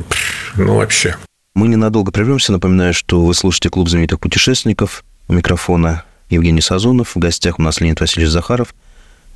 ну 0.56 0.75
вообще. 0.75 1.15
Мы 1.56 1.68
ненадолго 1.68 2.12
прервемся. 2.12 2.51
Напоминаю, 2.51 2.94
что 2.94 3.24
вы 3.24 3.34
слушаете 3.34 3.70
клуб 3.70 3.89
знаменитых 3.89 4.20
путешественников. 4.20 5.03
У 5.27 5.34
микрофона 5.34 6.03
Евгений 6.29 6.62
Сазонов. 6.62 7.15
В 7.15 7.20
гостях 7.20 7.60
у 7.60 7.62
нас 7.62 7.79
Леонид 7.79 8.00
Васильевич 8.00 8.32
Захаров, 8.32 8.74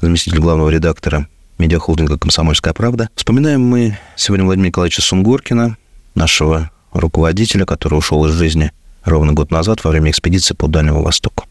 заместитель 0.02 0.40
главного 0.40 0.70
редактора 0.70 1.28
медиахолдинга 1.58 2.18
«Комсомольская 2.18 2.74
правда». 2.74 3.10
Вспоминаем 3.16 3.62
мы 3.62 3.98
сегодня 4.16 4.46
Владимира 4.46 4.70
Николаевича 4.70 5.02
Сунгоркина, 5.02 5.78
нашего 6.16 6.72
руководителя, 6.92 7.66
который 7.66 7.98
ушел 7.98 8.26
из 8.26 8.34
жизни 8.34 8.72
ровно 9.06 9.34
год 9.34 9.52
назад 9.52 9.84
во 9.84 9.92
время 9.92 10.12
экспедиции 10.12 10.54
по 10.54 10.68
Дальнему 10.68 11.04
Востоку. 11.04 11.46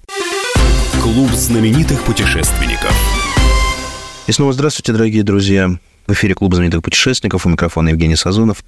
Клуб 1.03 1.31
знаменитых 1.33 2.03
путешественников. 2.03 2.95
И 4.27 4.33
снова 4.33 4.53
здравствуйте, 4.53 4.93
дорогие 4.93 5.23
друзья. 5.23 5.71
В 6.07 6.13
эфире 6.13 6.35
Клуб 6.35 6.55
знаменитых 6.55 6.83
путешественников. 6.83 7.47
У 7.47 7.49
микрофона 7.49 7.91
Евгений 7.91 8.17
Сазонов. 8.17 8.65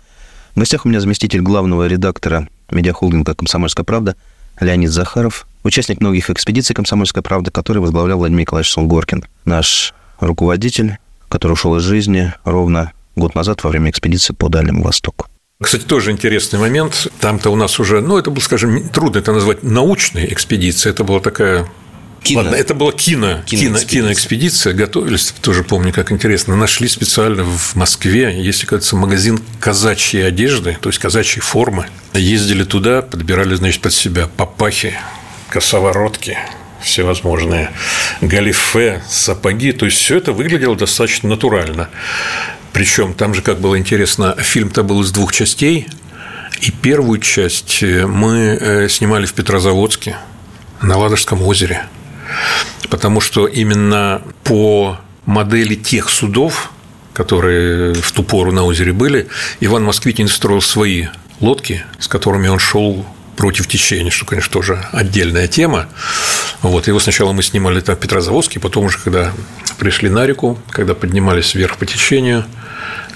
В 0.55 0.59
гостях 0.59 0.85
у 0.85 0.88
меня 0.88 1.00
заместитель 1.00 1.41
главного 1.41 1.87
редактора 1.87 2.49
медиахолдинга 2.71 3.35
«Комсомольская 3.35 3.85
правда» 3.85 4.17
Леонид 4.61 4.91
Захаров, 4.91 5.47
участник 5.64 6.00
многих 6.00 6.31
экспедиций 6.31 6.75
«Комсомольская 6.75 7.23
правда», 7.23 7.50
который 7.50 7.79
возглавлял 7.79 8.19
Владимир 8.19 8.43
Николаевич 8.43 8.73
Сунгоркин, 8.73 9.25
наш 9.45 9.95
руководитель, 10.21 10.99
который 11.29 11.55
ушел 11.55 11.76
из 11.76 11.83
жизни 11.83 12.33
ровно 12.45 12.93
год 13.17 13.35
назад 13.35 13.64
во 13.64 13.71
время 13.71 13.91
экспедиции 13.91 14.33
по 14.33 14.49
Дальнему 14.49 14.85
Востоку. 14.85 15.26
Кстати, 15.64 15.83
тоже 15.83 16.11
интересный 16.11 16.59
момент. 16.59 17.09
Там-то 17.21 17.50
у 17.50 17.56
нас 17.56 17.80
уже, 17.80 18.00
ну, 18.00 18.18
это 18.18 18.30
был, 18.30 18.42
скажем, 18.42 18.88
трудно 18.90 19.18
это 19.18 19.33
назвать 19.33 19.62
научной 19.62 20.33
экспедицией. 20.33 20.92
Это 20.92 21.04
была 21.04 21.21
такая 21.21 21.66
Кино. 22.25 22.40
Ладно, 22.40 22.54
это 22.56 22.73
была 22.73 22.90
кино, 22.92 23.42
кино, 23.44 23.78
киноэкспедиция. 23.78 24.73
Готовились, 24.73 25.35
тоже 25.42 25.62
помню, 25.62 25.92
как 25.92 26.11
интересно. 26.11 26.56
Нашли 26.56 26.88
специально 26.88 27.44
в 27.44 27.75
Москве, 27.75 28.35
есть, 28.42 28.64
кажется, 28.64 28.97
магазин 28.97 29.38
казачьей 29.61 30.26
одежды, 30.26 30.78
то 30.80 30.88
есть 30.88 30.99
казачьей 30.99 31.42
формы. 31.42 31.87
Ездили 32.14 32.64
туда, 32.64 33.02
подбирали, 33.02 33.54
значит, 33.56 33.83
под 33.83 33.92
себя 33.92 34.26
папахи, 34.26 34.99
косоворотки, 35.50 36.38
всевозможные 36.80 37.73
галифе, 38.23 39.02
сапоги. 39.06 39.73
То 39.73 39.85
есть 39.85 39.99
все 39.99 40.16
это 40.16 40.33
выглядело 40.33 40.76
достаточно 40.76 41.28
натурально. 41.28 41.90
Причем 42.75 43.14
там 43.14 43.35
же, 43.35 43.40
как 43.40 43.61
было 43.61 43.78
интересно, 43.78 44.35
фильм-то 44.37 44.83
был 44.83 45.00
из 45.02 45.12
двух 45.12 45.33
частей. 45.33 45.87
И 46.61 46.73
первую 46.73 47.21
часть 47.21 47.83
э, 47.85 48.04
мы 48.04 48.59
э, 48.61 48.88
снимали 48.88 49.26
в 49.26 49.33
Петрозаводске 49.33 50.16
на 50.83 50.99
Ладожском 50.99 51.40
озере. 51.43 51.87
Потому 52.90 53.21
что 53.21 53.47
именно 53.47 54.23
по 54.43 54.99
модели 55.25 55.76
тех 55.76 56.11
судов, 56.11 56.73
которые 57.12 57.95
в 57.95 58.11
ту 58.11 58.25
пору 58.25 58.50
на 58.50 58.64
озере 58.64 58.93
были, 58.93 59.28
Иван 59.61 59.85
Москвитин 59.85 60.26
строил 60.26 60.61
свои 60.61 61.07
лодки, 61.38 61.85
с 62.00 62.09
которыми 62.09 62.49
он 62.49 62.59
шел 62.59 63.07
против 63.37 63.67
течения, 63.67 64.11
что, 64.11 64.25
конечно, 64.25 64.53
тоже 64.53 64.85
отдельная 64.93 65.49
тема. 65.49 65.88
Вот, 66.62 66.87
его 66.87 67.00
сначала 67.00 67.33
мы 67.33 67.43
снимали 67.43 67.81
там 67.81 67.97
в 67.97 67.99
Петрозаводске, 67.99 68.61
потом 68.61 68.87
уже, 68.87 68.99
когда 68.99 69.33
пришли 69.79 70.09
на 70.09 70.26
реку, 70.26 70.59
когда 70.71 70.95
поднимались 70.95 71.55
вверх 71.55 71.76
по 71.76 71.87
течению, 71.87 72.45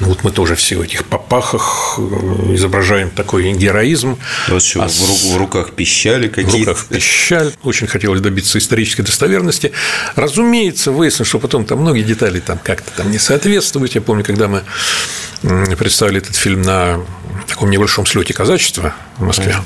ну, 0.00 0.08
вот 0.08 0.22
мы 0.22 0.30
тоже 0.30 0.54
все 0.54 0.76
в 0.76 0.82
этих 0.82 1.04
попахах 1.04 1.96
э, 1.98 2.54
изображаем 2.54 3.10
такой 3.10 3.52
героизм. 3.52 4.16
Вот 4.46 4.62
а 4.76 4.86
в, 4.88 5.36
руках 5.36 5.72
пищали 5.72 6.28
какие-то. 6.28 6.74
В 6.74 6.78
руках 6.80 6.86
пищаль. 6.86 7.52
Очень 7.64 7.88
хотелось 7.88 8.20
добиться 8.20 8.58
исторической 8.58 9.02
достоверности. 9.02 9.72
Разумеется, 10.14 10.92
выяснилось, 10.92 11.28
что 11.28 11.40
потом 11.40 11.64
там 11.64 11.80
многие 11.80 12.02
детали 12.02 12.38
там 12.38 12.58
как-то 12.62 12.92
там 12.96 13.10
не 13.10 13.18
соответствуют. 13.18 13.94
Я 13.96 14.00
помню, 14.00 14.24
когда 14.24 14.46
мы 14.46 14.62
представили 15.42 16.18
этот 16.18 16.36
фильм 16.36 16.62
на 16.62 17.00
таком 17.48 17.70
небольшом 17.70 18.06
слете 18.06 18.34
казачества 18.34 18.94
в 19.16 19.24
Москве. 19.24 19.56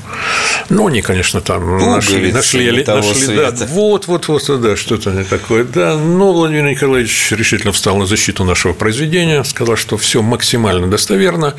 Ну, 0.69 0.87
они, 0.87 1.01
конечно, 1.01 1.41
там 1.41 1.77
нашли, 1.77 2.31
нашли, 2.31 2.83
нашли 2.83 3.35
да, 3.35 3.51
вот, 3.67 4.07
вот, 4.07 4.27
вот, 4.27 4.61
да, 4.61 4.75
что-то 4.75 5.23
такое, 5.25 5.63
да. 5.63 5.95
Но 5.97 6.33
Владимир 6.33 6.63
Николаевич 6.63 7.31
решительно 7.31 7.71
встал 7.71 7.97
на 7.97 8.05
защиту 8.05 8.43
нашего 8.43 8.73
произведения, 8.73 9.43
сказал, 9.43 9.75
что 9.75 9.97
все 9.97 10.21
максимально 10.21 10.87
достоверно. 10.87 11.55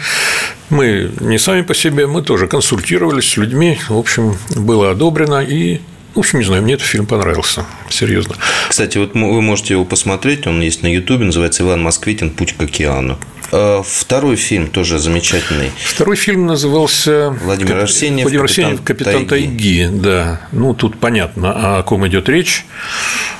Мы 0.70 1.12
не 1.20 1.38
сами 1.38 1.62
по 1.62 1.74
себе, 1.74 2.06
мы 2.06 2.22
тоже 2.22 2.46
консультировались 2.46 3.30
с 3.30 3.36
людьми, 3.36 3.78
в 3.88 3.96
общем, 3.96 4.36
было 4.56 4.90
одобрено 4.90 5.42
и 5.42 5.80
в 6.14 6.18
общем, 6.18 6.38
не 6.38 6.44
знаю, 6.44 6.62
мне 6.62 6.75
этот 6.75 6.87
фильм 6.87 7.06
понравился, 7.06 7.66
серьезно. 7.88 8.37
Кстати, 8.68 8.99
вот 8.99 9.14
вы 9.14 9.42
можете 9.42 9.75
его 9.75 9.85
посмотреть, 9.85 10.47
он 10.47 10.61
есть 10.61 10.83
на 10.83 10.87
Ютубе, 10.87 11.25
называется 11.25 11.62
«Иван 11.62 11.83
Москвитин. 11.83 12.30
Путь 12.30 12.54
к 12.56 12.62
океану». 12.62 13.18
А 13.52 13.83
второй 13.83 14.37
фильм 14.37 14.68
тоже 14.68 14.99
замечательный. 14.99 15.71
Второй 15.76 16.16
фильм 16.16 16.47
назывался 16.47 17.30
Владимир 17.42 17.78
Арсеньев, 17.78 18.23
Владимир 18.23 18.44
Арсеньев 18.44 18.83
«Капитан, 18.83 19.26
Тайги. 19.26 19.87
Тайги». 19.87 19.88
Да, 19.92 20.40
ну 20.52 20.75
тут 20.75 20.99
понятно, 20.99 21.78
о 21.78 21.83
ком 21.83 22.06
идет 22.09 22.28
речь. 22.28 22.64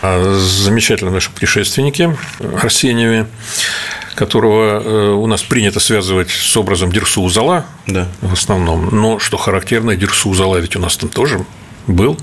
О 0.03 0.35
замечательном 0.39 1.15
нашем 1.15 1.33
путешественнике 1.33 2.17
Арсеньеве 2.61 3.27
которого 4.15 4.81
э, 4.81 5.09
у 5.11 5.27
нас 5.27 5.43
принято 5.43 5.81
связывать 5.81 6.31
с 6.31 6.57
образом 6.57 6.93
Дерсу 6.93 7.21
Узала 7.21 7.67
да. 7.89 8.07
в 8.21 8.33
основном. 8.33 8.89
Но 8.93 9.19
что 9.19 9.37
характерно, 9.37 9.97
Дерсу 9.97 10.31
Узала 10.31 10.59
ведь 10.59 10.77
у 10.77 10.79
нас 10.79 10.97
там 10.97 11.09
тоже 11.09 11.45
был. 11.87 12.19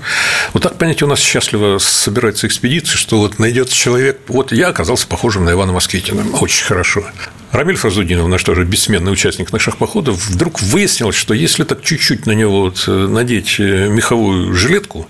Вот 0.52 0.62
так, 0.62 0.78
понимаете, 0.78 1.04
у 1.04 1.08
нас 1.08 1.20
счастливо 1.20 1.78
собирается 1.78 2.46
экспедиция, 2.46 2.96
что 2.96 3.18
вот 3.18 3.38
найдется 3.38 3.74
человек, 3.74 4.20
вот 4.28 4.52
я 4.52 4.68
оказался 4.68 5.06
похожим 5.06 5.44
на 5.44 5.52
Ивана 5.52 5.72
Москвитина, 5.72 6.24
очень 6.40 6.64
хорошо. 6.64 7.04
Рамиль 7.52 7.76
Фразудинов, 7.76 8.28
наш 8.28 8.42
тоже 8.42 8.64
бессменный 8.64 9.12
участник 9.12 9.52
наших 9.52 9.76
походов, 9.76 10.16
вдруг 10.26 10.62
выяснилось, 10.62 11.16
что 11.16 11.34
если 11.34 11.64
так 11.64 11.82
чуть-чуть 11.82 12.24
на 12.24 12.32
него 12.32 12.62
вот 12.62 12.84
э, 12.86 12.90
надеть 12.90 13.56
э, 13.58 13.88
меховую 13.88 14.54
жилетку, 14.54 15.06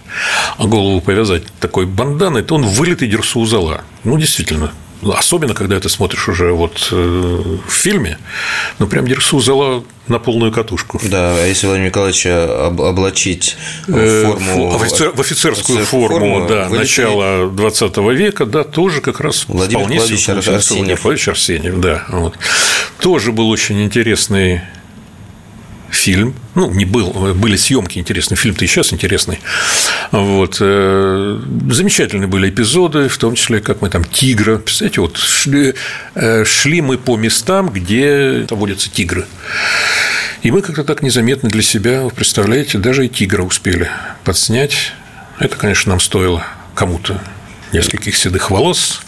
а 0.59 0.67
голову 0.67 1.01
повязать 1.01 1.45
такой 1.61 1.87
банданой, 1.87 2.43
то 2.43 2.57
он 2.57 2.65
вылитый 2.65 3.07
дерсу 3.07 3.47
Ну, 4.03 4.19
действительно, 4.19 4.73
особенно 5.11 5.55
когда 5.55 5.77
это 5.77 5.89
смотришь 5.89 6.29
уже 6.29 6.53
вот 6.53 6.89
э, 6.93 7.59
в 7.67 7.71
фильме, 7.71 8.19
ну 8.79 8.87
прям 8.87 9.07
Дерсу 9.07 9.41
зала 9.41 9.85
на 10.09 10.19
полную 10.19 10.53
катушку. 10.53 11.01
Да, 11.03 11.35
а 11.37 11.47
если 11.47 11.67
Владимир 11.67 11.89
Николаевича 11.89 12.67
облачить 12.67 13.57
в 13.87 13.97
э, 13.97 14.25
форму... 14.25 14.71
В, 14.71 14.83
офицер, 14.83 15.11
в 15.11 15.21
офицерскую 15.21 15.85
форму, 15.85 16.19
форму 16.19 16.49
да, 16.49 16.69
вылетели... 16.69 16.79
начала 16.79 17.49
20 17.49 17.97
века, 17.99 18.47
да, 18.47 18.65
тоже 18.65 19.01
как 19.01 19.21
раз 19.21 19.45
Владимир 19.49 19.81
вполне 19.81 19.99
Владимирович 19.99 20.49
Арсеньев. 20.49 21.05
Владимир 21.05 21.31
Арсеньев, 21.31 21.81
да. 21.81 22.05
Вот. 22.09 22.35
Тоже 23.01 23.33
был 23.33 23.49
очень 23.49 23.83
интересный 23.83 24.63
фильм. 25.93 26.35
Ну, 26.55 26.71
не 26.71 26.85
был, 26.85 27.11
были 27.35 27.57
съемки 27.57 27.99
интересные, 27.99 28.37
фильм-то 28.37 28.65
и 28.65 28.69
сейчас 28.69 28.93
интересный. 28.93 29.39
Вот. 30.11 30.57
Э, 30.61 31.41
замечательные 31.71 32.27
были 32.27 32.49
эпизоды, 32.49 33.09
в 33.09 33.19
том 33.19 33.35
числе, 33.35 33.61
как 33.61 33.83
мы 33.83 33.91
там 33.91 34.05
тигра. 34.05 34.59
Представляете, 34.59 35.01
вот 35.01 35.17
шли, 35.17 35.75
э, 36.15 36.45
шли 36.45 36.81
мы 36.81 36.99
по 36.99 37.17
местам, 37.17 37.69
где 37.69 38.47
водятся 38.51 38.91
тигры. 38.91 39.27
И 40.43 40.51
мы 40.51 40.63
как-то 40.63 40.83
так 40.83 41.03
незаметно 41.03 41.49
для 41.49 41.63
себя, 41.63 42.03
вы 42.03 42.11
представляете, 42.11 42.79
даже 42.79 43.07
и 43.07 43.09
тигра 43.09 43.43
успели 43.43 43.89
подснять. 44.25 44.93
Это, 45.39 45.57
конечно, 45.57 45.91
нам 45.91 46.01
стоило 46.01 46.45
кому-то 46.75 47.21
нескольких 47.73 48.17
седых 48.17 48.51
волос, 48.51 49.03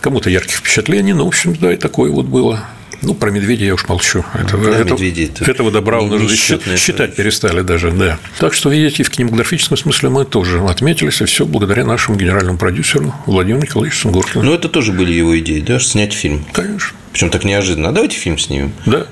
кому-то 0.00 0.30
ярких 0.30 0.56
впечатлений. 0.56 1.12
Ну, 1.12 1.24
в 1.24 1.28
общем, 1.28 1.54
да, 1.54 1.72
и 1.72 1.76
такое 1.76 2.10
вот 2.10 2.26
было. 2.26 2.64
Ну, 3.02 3.14
про 3.14 3.30
медведя 3.30 3.64
я 3.64 3.74
уж 3.74 3.86
молчу. 3.88 4.24
Этого, 4.34 4.64
да, 4.64 4.78
этого, 4.78 5.02
это 5.02 5.50
этого 5.50 5.70
добра 5.70 6.00
не, 6.00 6.16
уже 6.16 6.36
считать, 6.36 6.78
считать 6.78 7.14
перестали 7.14 7.62
даже, 7.62 7.90
да. 7.90 8.18
Так 8.38 8.54
что, 8.54 8.70
видите, 8.70 9.02
в 9.02 9.10
кинематографическом 9.10 9.76
смысле 9.76 10.08
мы 10.08 10.24
тоже 10.24 10.60
отметились, 10.60 11.20
и 11.20 11.24
все 11.24 11.44
благодаря 11.44 11.84
нашему 11.84 12.16
генеральному 12.16 12.58
продюсеру 12.58 13.14
Владимиру 13.26 13.62
Николаевичу 13.62 14.02
Сунгоркину. 14.02 14.44
Ну, 14.44 14.54
это 14.54 14.68
тоже 14.68 14.92
были 14.92 15.12
его 15.12 15.38
идеи, 15.38 15.60
да, 15.60 15.78
снять 15.78 16.12
фильм? 16.12 16.44
Конечно. 16.52 16.96
Причем 17.12 17.30
так 17.30 17.44
неожиданно. 17.44 17.90
А 17.90 17.92
давайте 17.92 18.16
фильм 18.16 18.38
снимем. 18.38 18.72
Да. 18.84 19.06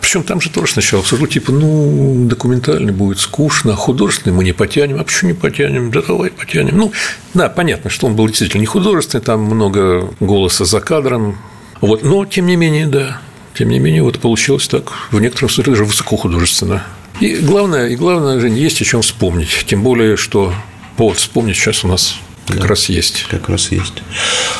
Причем 0.00 0.22
там 0.22 0.40
же 0.40 0.50
тоже 0.50 0.72
сначала 0.72 1.02
обсуждал, 1.02 1.28
типа, 1.28 1.52
ну, 1.52 2.24
документальный 2.26 2.92
будет 2.92 3.18
скучно, 3.18 3.74
а 3.74 3.76
художественный 3.76 4.34
мы 4.34 4.44
не 4.44 4.52
потянем, 4.52 4.98
а 4.98 5.04
почему 5.04 5.30
не 5.30 5.36
потянем? 5.36 5.90
Да 5.90 6.02
давай 6.02 6.30
потянем. 6.30 6.76
Ну, 6.76 6.92
да, 7.34 7.48
понятно, 7.48 7.90
что 7.90 8.06
он 8.06 8.16
был 8.16 8.26
действительно 8.26 8.60
не 8.60 8.66
художественный, 8.66 9.22
там 9.22 9.42
много 9.42 10.10
голоса 10.18 10.64
за 10.64 10.80
кадром, 10.80 11.38
вот, 11.80 12.02
но, 12.02 12.24
тем 12.24 12.46
не 12.46 12.56
менее, 12.56 12.86
да, 12.86 13.20
тем 13.54 13.68
не 13.68 13.78
менее, 13.78 14.02
вот 14.02 14.18
получилось 14.18 14.68
так, 14.68 14.92
в 15.10 15.20
некотором 15.20 15.48
смысле 15.50 15.72
даже 15.72 15.84
высокохудожественно. 15.84 16.84
И 17.20 17.36
главное, 17.36 17.88
и 17.88 17.96
главное, 17.96 18.40
Жень, 18.40 18.56
есть 18.56 18.80
о 18.80 18.84
чем 18.84 19.02
вспомнить. 19.02 19.64
Тем 19.66 19.82
более, 19.82 20.16
что 20.16 20.54
повод 20.96 21.18
вспомнить 21.18 21.56
сейчас 21.56 21.84
у 21.84 21.88
нас 21.88 22.16
как 22.50 22.62
да, 22.62 22.68
раз 22.68 22.88
есть. 22.88 23.24
Как 23.30 23.48
раз 23.48 23.70
есть. 23.70 23.94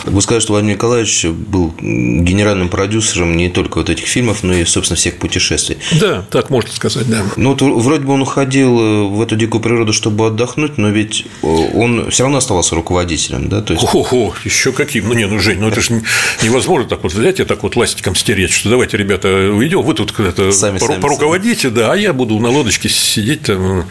Вы 0.04 0.22
сказали, 0.22 0.40
что 0.40 0.52
Владимир 0.52 0.76
Николаевич 0.76 1.26
был 1.26 1.74
генеральным 1.80 2.68
продюсером 2.68 3.36
не 3.36 3.48
только 3.48 3.78
вот 3.78 3.90
этих 3.90 4.06
фильмов, 4.06 4.42
но 4.42 4.54
и, 4.54 4.64
собственно, 4.64 4.96
всех 4.96 5.18
путешествий. 5.18 5.78
Да, 5.92 6.24
так 6.30 6.50
можно 6.50 6.70
сказать, 6.72 7.08
да. 7.08 7.22
Ну, 7.36 7.50
вот 7.50 7.62
вроде 7.62 8.04
бы 8.04 8.12
он 8.12 8.22
уходил 8.22 8.80
э, 8.80 9.02
в 9.08 9.20
эту 9.22 9.36
дикую 9.36 9.60
природу, 9.60 9.92
чтобы 9.92 10.26
отдохнуть, 10.26 10.78
но 10.78 10.88
ведь 10.88 11.26
э, 11.42 11.46
он 11.46 12.10
все 12.10 12.24
равно 12.24 12.38
оставался 12.38 12.74
руководителем, 12.74 13.48
да? 13.48 13.62
То 13.62 13.74
есть... 13.74 13.84
О, 13.92 14.34
еще 14.44 14.72
каким? 14.72 15.08
Ну, 15.08 15.14
не, 15.14 15.26
ну, 15.26 15.38
Жень, 15.38 15.60
ну 15.60 15.68
это 15.68 15.80
же 15.80 16.02
невозможно 16.42 16.88
так 16.88 17.02
вот 17.02 17.12
взять 17.12 17.40
и 17.40 17.44
так 17.44 17.62
вот 17.62 17.76
ластиком 17.76 18.14
стереть, 18.14 18.50
что 18.50 18.70
давайте, 18.70 18.96
ребята, 18.96 19.28
уйдем, 19.28 19.82
вы 19.82 19.94
тут 19.94 20.18
это 20.18 20.52
сами, 20.52 20.78
сами, 20.78 21.00
поруководите, 21.00 21.62
сами. 21.62 21.74
да, 21.74 21.92
а 21.92 21.96
я 21.96 22.12
буду 22.12 22.38
на 22.38 22.50
лодочке 22.50 22.88
сидеть 22.88 23.42
там, 23.42 23.84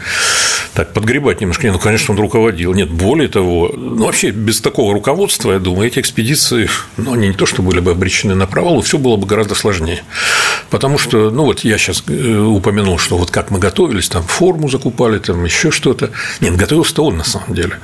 так, 0.74 0.92
подгребать 0.92 1.40
немножко. 1.40 1.66
Не, 1.66 1.72
ну, 1.72 1.78
конечно, 1.78 2.14
он 2.14 2.20
руководил. 2.20 2.74
Нет, 2.74 2.90
более 2.90 3.28
того, 3.28 3.72
ну, 3.90 4.06
вообще, 4.06 4.30
без 4.30 4.60
такого 4.60 4.94
руководства, 4.94 5.52
я 5.52 5.58
думаю, 5.58 5.88
эти 5.88 5.98
экспедиции, 5.98 6.68
ну, 6.96 7.12
они 7.12 7.28
не 7.28 7.34
то, 7.34 7.46
что 7.46 7.62
были 7.62 7.80
бы 7.80 7.90
обречены 7.90 8.34
на 8.34 8.46
провал, 8.46 8.80
все 8.80 8.98
было 8.98 9.16
бы 9.16 9.26
гораздо 9.26 9.54
сложнее. 9.54 10.02
Потому 10.70 10.98
что, 10.98 11.30
ну, 11.30 11.44
вот 11.44 11.60
я 11.60 11.78
сейчас 11.78 12.02
э, 12.06 12.38
упомянул, 12.38 12.98
что 12.98 13.18
вот 13.18 13.30
как 13.30 13.50
мы 13.50 13.58
готовились, 13.58 14.08
там 14.08 14.22
форму 14.22 14.68
закупали, 14.68 15.18
там 15.18 15.44
еще 15.44 15.70
что-то. 15.70 16.10
Нет, 16.40 16.56
готовился-то 16.56 17.04
он 17.04 17.18
на 17.18 17.24
самом 17.24 17.54
деле. 17.54 17.78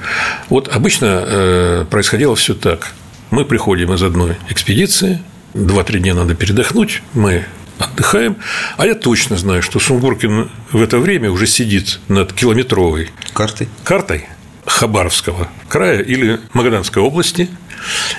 Вот 0.48 0.68
обычно 0.68 1.24
э, 1.26 1.84
происходило 1.90 2.36
все 2.36 2.54
так. 2.54 2.92
Мы 3.30 3.44
приходим 3.44 3.92
из 3.92 4.02
одной 4.02 4.36
экспедиции, 4.48 5.20
два-три 5.52 6.00
дня 6.00 6.14
надо 6.14 6.34
передохнуть, 6.34 7.02
мы 7.12 7.44
отдыхаем. 7.78 8.36
А 8.76 8.86
я 8.86 8.94
точно 8.94 9.36
знаю, 9.36 9.62
что 9.62 9.80
Сунгоркин 9.80 10.50
в 10.72 10.80
это 10.80 10.98
время 10.98 11.30
уже 11.30 11.46
сидит 11.46 12.00
над 12.08 12.32
километровой 12.32 13.10
картой, 13.32 13.68
картой 13.84 14.26
Хабаровского 14.66 15.48
края 15.68 16.00
или 16.00 16.40
Магаданской 16.52 17.02
области, 17.02 17.48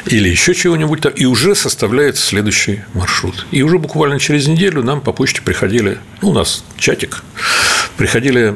или 0.05 0.29
еще 0.29 0.53
чего-нибудь 0.53 1.01
там, 1.01 1.11
и 1.11 1.25
уже 1.25 1.55
составляется 1.55 2.25
следующий 2.25 2.81
маршрут. 2.93 3.45
И 3.51 3.61
уже 3.61 3.77
буквально 3.77 4.19
через 4.19 4.47
неделю 4.47 4.83
нам 4.83 5.01
по 5.01 5.11
почте 5.11 5.41
приходили, 5.41 5.99
ну, 6.21 6.29
у 6.29 6.33
нас 6.33 6.63
чатик, 6.77 7.23
приходили 7.97 8.55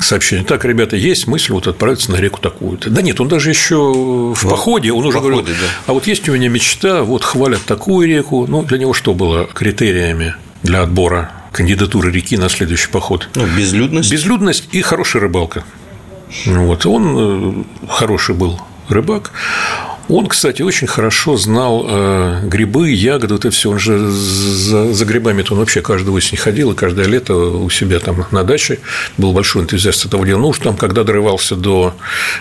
сообщение. 0.00 0.44
Так, 0.44 0.64
ребята, 0.64 0.96
есть 0.96 1.26
мысль 1.26 1.52
вот 1.52 1.66
отправиться 1.66 2.10
на 2.10 2.16
реку 2.16 2.40
такую-то. 2.40 2.90
Да 2.90 3.02
нет, 3.02 3.20
он 3.20 3.28
даже 3.28 3.50
еще 3.50 4.32
в 4.34 4.42
походе, 4.48 4.92
он 4.92 5.04
уже 5.04 5.18
походе, 5.18 5.36
говорил, 5.36 5.54
да. 5.60 5.66
а 5.86 5.92
вот 5.92 6.06
есть 6.06 6.28
у 6.28 6.32
меня 6.32 6.48
мечта, 6.48 7.02
вот 7.02 7.22
хвалят 7.22 7.62
такую 7.64 8.08
реку. 8.08 8.46
Ну, 8.48 8.62
для 8.62 8.78
него 8.78 8.94
что 8.94 9.14
было 9.14 9.46
критериями 9.46 10.34
для 10.62 10.82
отбора 10.82 11.32
кандидатуры 11.52 12.10
реки 12.10 12.36
на 12.36 12.48
следующий 12.48 12.88
поход? 12.88 13.28
Ну, 13.34 13.46
безлюдность. 13.46 14.10
Безлюдность 14.10 14.68
и 14.72 14.82
хорошая 14.82 15.22
рыбалка. 15.22 15.64
Вот. 16.46 16.86
Он 16.86 17.64
э, 17.82 17.88
хороший 17.88 18.34
был 18.34 18.60
рыбак. 18.88 19.32
Он, 20.08 20.26
кстати, 20.26 20.62
очень 20.62 20.88
хорошо 20.88 21.36
знал 21.36 21.86
э, 21.88 22.40
грибы, 22.42 22.90
ягоды, 22.90 23.34
вот 23.34 23.44
это 23.44 23.54
все. 23.54 23.70
Он 23.70 23.78
же 23.78 24.10
за, 24.10 24.92
за 24.92 25.04
грибами 25.04 25.42
-то 25.42 25.52
он 25.52 25.58
вообще 25.58 25.82
каждую 25.82 26.16
осень 26.16 26.36
ходил, 26.36 26.72
и 26.72 26.74
каждое 26.74 27.06
лето 27.06 27.34
у 27.36 27.70
себя 27.70 28.00
там 28.00 28.26
на 28.32 28.42
даче 28.42 28.80
был 29.18 29.32
большой 29.32 29.62
энтузиаст 29.62 30.06
этого 30.06 30.26
дела. 30.26 30.40
Ну, 30.40 30.48
уж 30.48 30.58
там, 30.58 30.76
когда 30.76 31.04
дорывался 31.04 31.54
до 31.54 31.94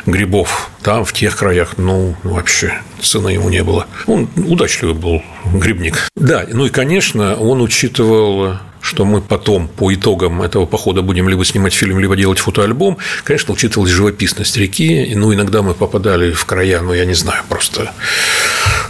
грибов, 0.07 0.71
там, 0.81 1.05
в 1.05 1.13
тех 1.13 1.37
краях, 1.37 1.77
ну, 1.77 2.15
вообще 2.23 2.81
цены 3.01 3.29
ему 3.29 3.49
не 3.49 3.63
было. 3.63 3.85
Он 4.07 4.27
удачливый 4.35 4.95
был 4.95 5.21
грибник. 5.53 6.07
Да, 6.15 6.45
ну 6.51 6.65
и, 6.65 6.69
конечно, 6.69 7.35
он 7.35 7.61
учитывал 7.61 8.57
что 8.89 9.05
мы 9.05 9.21
потом 9.21 9.67
по 9.67 9.93
итогам 9.93 10.41
этого 10.41 10.65
похода 10.65 11.03
будем 11.03 11.29
либо 11.29 11.45
снимать 11.45 11.73
фильм, 11.73 11.99
либо 11.99 12.15
делать 12.15 12.39
фотоальбом, 12.39 12.97
конечно, 13.23 13.53
учитывалась 13.53 13.91
живописность 13.91 14.57
реки. 14.57 15.13
Ну, 15.15 15.31
иногда 15.31 15.61
мы 15.61 15.75
попадали 15.75 16.31
в 16.31 16.43
края, 16.45 16.81
ну, 16.81 16.91
я 16.91 17.05
не 17.05 17.13
знаю, 17.13 17.43
просто 17.47 17.93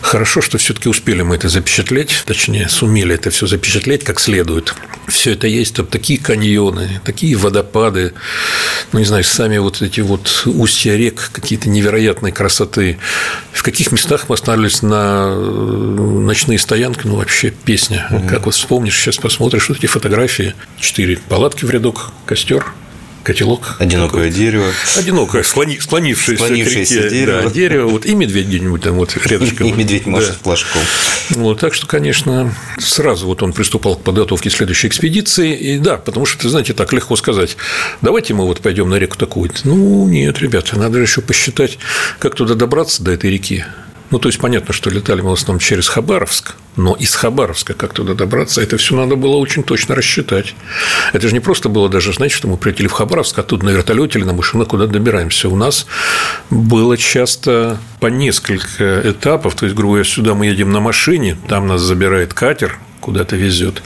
хорошо, 0.01 0.41
что 0.41 0.57
все-таки 0.57 0.87
успели 0.87 1.21
мы 1.21 1.35
это 1.35 1.49
запечатлеть, 1.49 2.23
точнее, 2.25 2.69
сумели 2.69 3.15
это 3.15 3.29
все 3.29 3.45
запечатлеть 3.45 4.05
как 4.05 4.21
следует. 4.21 4.73
Все 5.09 5.33
это 5.33 5.47
есть, 5.47 5.75
там 5.75 5.87
такие 5.87 6.19
каньоны, 6.19 7.01
такие 7.03 7.35
водопады, 7.35 8.13
ну, 8.93 8.99
не 8.99 9.05
знаю, 9.05 9.23
сами 9.23 9.57
вот 9.57 9.81
эти 9.81 10.01
вот 10.01 10.43
устья 10.45 10.95
рек, 10.95 11.31
какие-то 11.33 11.67
невероятные 11.67 12.31
красоты. 12.31 12.99
В 13.51 13.63
каких 13.63 13.91
местах 13.91 14.25
мы 14.29 14.35
останавливались 14.35 14.81
на 14.81 15.31
э, 15.31 15.35
ночные 15.35 16.59
стоянки, 16.59 17.01
ну, 17.03 17.15
вообще 17.15 17.49
песня. 17.49 18.07
Угу. 18.09 18.29
Как 18.29 18.45
вот 18.45 18.55
вспомнишь, 18.55 18.97
сейчас 18.97 19.17
посмотришь, 19.17 19.69
вот 19.69 19.79
эти 19.79 19.87
фотографии, 19.89 20.55
четыре 20.79 21.19
палатки 21.27 21.65
в 21.65 21.69
рядок, 21.71 22.11
костер, 22.25 22.65
котелок. 23.23 23.75
Одинокое 23.79 24.29
такой. 24.29 24.31
дерево. 24.31 24.67
Одинокое, 24.97 25.43
склони, 25.43 25.77
склонившееся, 25.79 26.43
склонившееся 26.43 26.95
реке, 26.95 27.09
дерево. 27.09 27.41
Да, 27.43 27.49
дерево. 27.49 27.87
Вот, 27.89 28.05
и 28.05 28.15
медведь 28.15 28.47
где-нибудь 28.47 28.81
там 28.81 28.95
вот 28.95 29.15
рядышком. 29.25 29.67
И 29.67 29.71
медведь 29.71 30.05
машет 30.05 30.31
да. 30.31 30.37
флажком. 30.43 30.81
Вот, 31.31 31.59
так 31.59 31.73
что, 31.73 31.85
конечно, 31.85 32.53
сразу 32.79 33.27
вот 33.27 33.43
он 33.43 33.53
приступал 33.53 33.95
к 33.95 34.03
подготовке 34.03 34.49
следующей 34.49 34.87
экспедиции. 34.87 35.55
И 35.55 35.77
да, 35.77 35.97
потому 35.97 36.25
что, 36.25 36.49
знаете, 36.49 36.73
так 36.73 36.91
легко 36.93 37.15
сказать, 37.15 37.57
давайте 38.01 38.33
мы 38.33 38.45
вот 38.45 38.61
пойдем 38.61 38.89
на 38.89 38.95
реку 38.95 39.17
такую-то. 39.17 39.61
Ну, 39.63 40.07
нет, 40.07 40.39
ребята, 40.39 40.77
надо 40.77 40.97
же 40.97 41.03
еще 41.03 41.21
посчитать, 41.21 41.77
как 42.19 42.35
туда 42.35 42.55
добраться 42.55 43.03
до 43.03 43.11
этой 43.11 43.29
реки. 43.29 43.65
Ну, 44.11 44.17
то 44.17 44.27
есть, 44.27 44.39
понятно, 44.39 44.73
что 44.73 44.89
летали 44.89 45.21
мы 45.21 45.29
в 45.29 45.33
основном 45.33 45.59
через 45.59 45.87
Хабаровск, 45.87 46.55
но 46.75 46.95
из 46.95 47.13
Хабаровска 47.13 47.73
как 47.73 47.93
туда 47.93 48.15
добраться, 48.15 48.61
это 48.61 48.77
все 48.77 48.95
надо 48.95 49.15
было 49.15 49.35
очень 49.35 49.63
точно 49.63 49.95
рассчитать. 49.95 50.55
Это 51.13 51.27
же 51.27 51.33
не 51.33 51.39
просто 51.39 51.69
было 51.69 51.89
даже, 51.89 52.11
знаете, 52.13 52.35
что 52.35 52.47
мы 52.47 52.57
прилетели 52.57 52.87
в 52.87 52.93
Хабаровск, 52.93 53.37
а 53.37 53.43
тут 53.43 53.61
на 53.61 53.69
вертолете 53.69 54.19
или 54.19 54.25
на 54.25 54.33
машинах 54.33 54.69
куда 54.69 54.87
добираемся. 54.87 55.47
У 55.49 55.55
нас 55.55 55.85
было 56.49 56.97
часто 56.97 57.79
по 57.99 58.07
несколько 58.07 59.01
этапов, 59.03 59.55
то 59.55 59.65
есть, 59.65 59.75
грубо 59.75 59.93
говоря, 59.93 60.09
сюда 60.09 60.33
мы 60.33 60.47
едем 60.47 60.71
на 60.71 60.79
машине, 60.79 61.37
там 61.47 61.67
нас 61.67 61.81
забирает 61.81 62.33
катер, 62.33 62.79
куда-то 63.01 63.35
везет, 63.35 63.83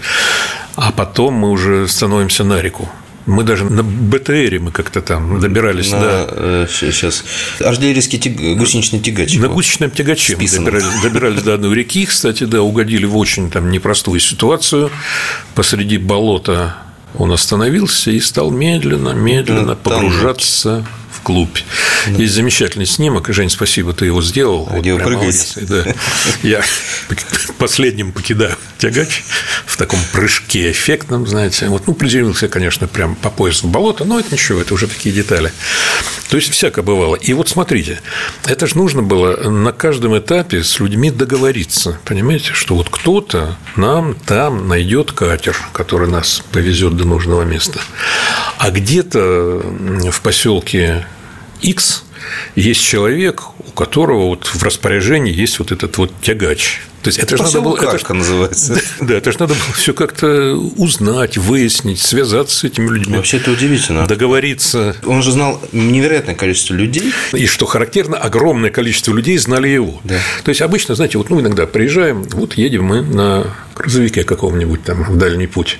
а 0.76 0.92
потом 0.92 1.34
мы 1.34 1.50
уже 1.50 1.88
становимся 1.88 2.44
на 2.44 2.62
реку. 2.62 2.90
Мы 3.26 3.44
даже 3.44 3.66
на 3.66 3.84
БТРе 3.84 4.60
мы 4.60 4.72
как-то 4.72 5.02
там 5.02 5.40
добирались 5.40 5.92
на, 5.92 6.00
до... 6.00 6.28
Э, 6.32 6.68
сейчас. 6.70 7.24
Артиллерийский 7.60 8.20
тяг... 8.20 8.34
гусеничный 8.58 9.00
тягач. 9.00 9.36
На 9.38 9.48
гусеничном 9.48 9.92
тягаче 9.92 10.36
мы 10.36 10.48
добирались, 10.48 11.02
добирались 11.02 11.42
до 11.44 11.54
одной 11.54 11.76
реки, 11.76 12.06
кстати, 12.06 12.44
да, 12.44 12.62
угодили 12.62 13.06
в 13.06 13.16
очень 13.16 13.50
там 13.50 13.72
непростую 13.72 14.20
ситуацию. 14.20 14.92
Посреди 15.56 15.98
болота 15.98 16.76
он 17.18 17.32
остановился 17.32 18.12
и 18.12 18.20
стал 18.20 18.52
медленно, 18.52 19.10
медленно 19.10 19.76
там... 19.76 19.94
погружаться 19.94 20.86
клуб. 21.24 21.50
Есть 22.08 22.34
замечательный 22.34 22.86
снимок. 22.86 23.30
Жень, 23.30 23.50
спасибо, 23.50 23.94
ты 23.94 24.06
его 24.06 24.22
сделал. 24.22 24.70
Где 24.72 24.94
вы 24.94 25.00
прыгаете? 25.00 25.62
Да. 25.62 25.86
Я 26.44 26.62
последним 27.58 28.12
покидаю 28.12 28.56
тягач 28.78 29.24
в 29.66 29.78
таком 29.78 30.00
прыжке 30.12 30.72
эффектном, 30.72 31.26
знаете. 31.26 31.68
Вот, 31.68 31.88
ну, 31.88 31.94
приземлился, 31.94 32.50
конечно, 32.50 32.88
прям 32.88 33.16
по 33.16 33.30
пояс 33.30 33.64
в 33.64 33.68
болото, 33.68 34.04
но 34.04 34.20
это 34.20 34.34
ничего, 34.34 34.60
это 34.60 34.74
уже 34.74 34.88
такие 34.88 35.16
детали. 35.16 35.52
То 36.30 36.38
есть, 36.38 36.52
всякое 36.52 36.82
бывало. 36.82 37.16
И 37.16 37.34
вот 37.34 37.48
смотрите, 37.48 38.02
это 38.46 38.68
же 38.68 38.78
нужно 38.78 39.02
было 39.02 39.50
на 39.50 39.72
каждом 39.72 40.18
этапе 40.18 40.64
с 40.64 40.80
людьми 40.80 41.12
договориться, 41.12 42.00
понимаете, 42.04 42.54
что 42.54 42.76
вот 42.76 42.90
кто-то 42.90 43.58
нам 43.76 44.16
там 44.16 44.68
найдет 44.68 45.14
катер, 45.14 45.56
который 45.72 46.10
нас 46.10 46.44
повезет 46.52 46.98
до 46.98 47.06
нужного 47.06 47.44
места. 47.44 47.80
А 48.58 48.70
где-то 48.70 49.62
в 50.12 50.22
поселке 50.22 51.06
X 51.63 52.04
есть 52.56 52.82
человек, 52.82 53.43
у 53.60 53.71
которого 53.71 54.28
вот 54.28 54.45
в 54.45 54.63
распоряжении 54.63 55.34
есть 55.34 55.60
вот 55.60 55.71
этот 55.71 55.97
вот 55.97 56.12
тягач. 56.21 56.82
То 57.02 57.10
есть 57.10 57.19
это 57.19 57.36
же 57.36 57.43
надо 57.43 57.60
было 57.60 57.76
это 57.76 57.99
ж, 57.99 58.10
называется. 58.10 58.80
Да, 58.99 59.08
да, 59.08 59.15
это 59.15 59.32
же 59.34 59.39
надо 59.39 59.56
было 59.56 59.73
все 59.76 59.93
как-то 59.93 60.56
узнать, 60.78 61.38
выяснить, 61.38 61.99
связаться 61.99 62.60
с 62.60 62.63
этими 62.63 62.88
людьми. 62.89 63.17
Вообще 63.17 63.38
это 63.38 63.52
удивительно. 63.52 64.08
Договориться. 64.08 64.95
Он 65.06 65.21
же 65.21 65.34
знал 65.34 65.62
невероятное 65.73 66.36
количество 66.36 66.73
людей. 66.76 67.12
И 67.34 67.45
что 67.45 67.65
характерно, 67.65 68.17
огромное 68.17 68.69
количество 68.69 69.13
людей 69.13 69.38
знали 69.38 69.67
его. 69.67 69.99
Да. 70.06 70.19
То 70.45 70.49
есть 70.49 70.62
обычно, 70.62 70.95
знаете, 70.95 71.17
вот 71.17 71.30
ну 71.30 71.41
иногда 71.41 71.67
приезжаем, 71.67 72.23
вот 72.23 72.54
едем 72.54 72.86
мы 72.86 73.02
на 73.02 73.47
грузовике 73.76 74.23
каком-нибудь 74.23 74.84
там 74.84 75.04
в 75.04 75.17
дальний 75.17 75.47
путь. 75.47 75.80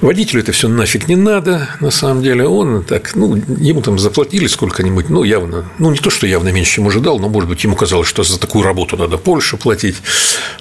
Водителю 0.00 0.40
это 0.40 0.52
все 0.52 0.68
нафиг 0.68 1.08
не 1.08 1.16
надо, 1.16 1.68
на 1.80 1.90
самом 1.90 2.22
деле. 2.22 2.46
Он 2.46 2.82
так, 2.84 3.14
ну, 3.14 3.36
ему 3.58 3.82
там 3.82 3.98
заплатили 3.98 4.46
сколько-нибудь, 4.46 5.10
ну, 5.10 5.24
явно, 5.24 5.70
ну, 5.78 5.90
не 5.90 5.98
то, 5.98 6.08
что 6.08 6.26
явно 6.26 6.48
меньше, 6.48 6.76
чем 6.76 6.88
ожидал, 6.88 7.18
но, 7.18 7.28
может 7.28 7.48
быть, 7.48 7.62
ему 7.64 7.76
казалось, 7.76 8.08
что 8.08 8.22
за 8.22 8.40
такую 8.40 8.64
работу 8.64 8.96
надо 8.96 9.18
больше 9.18 9.56
платить. 9.56 9.96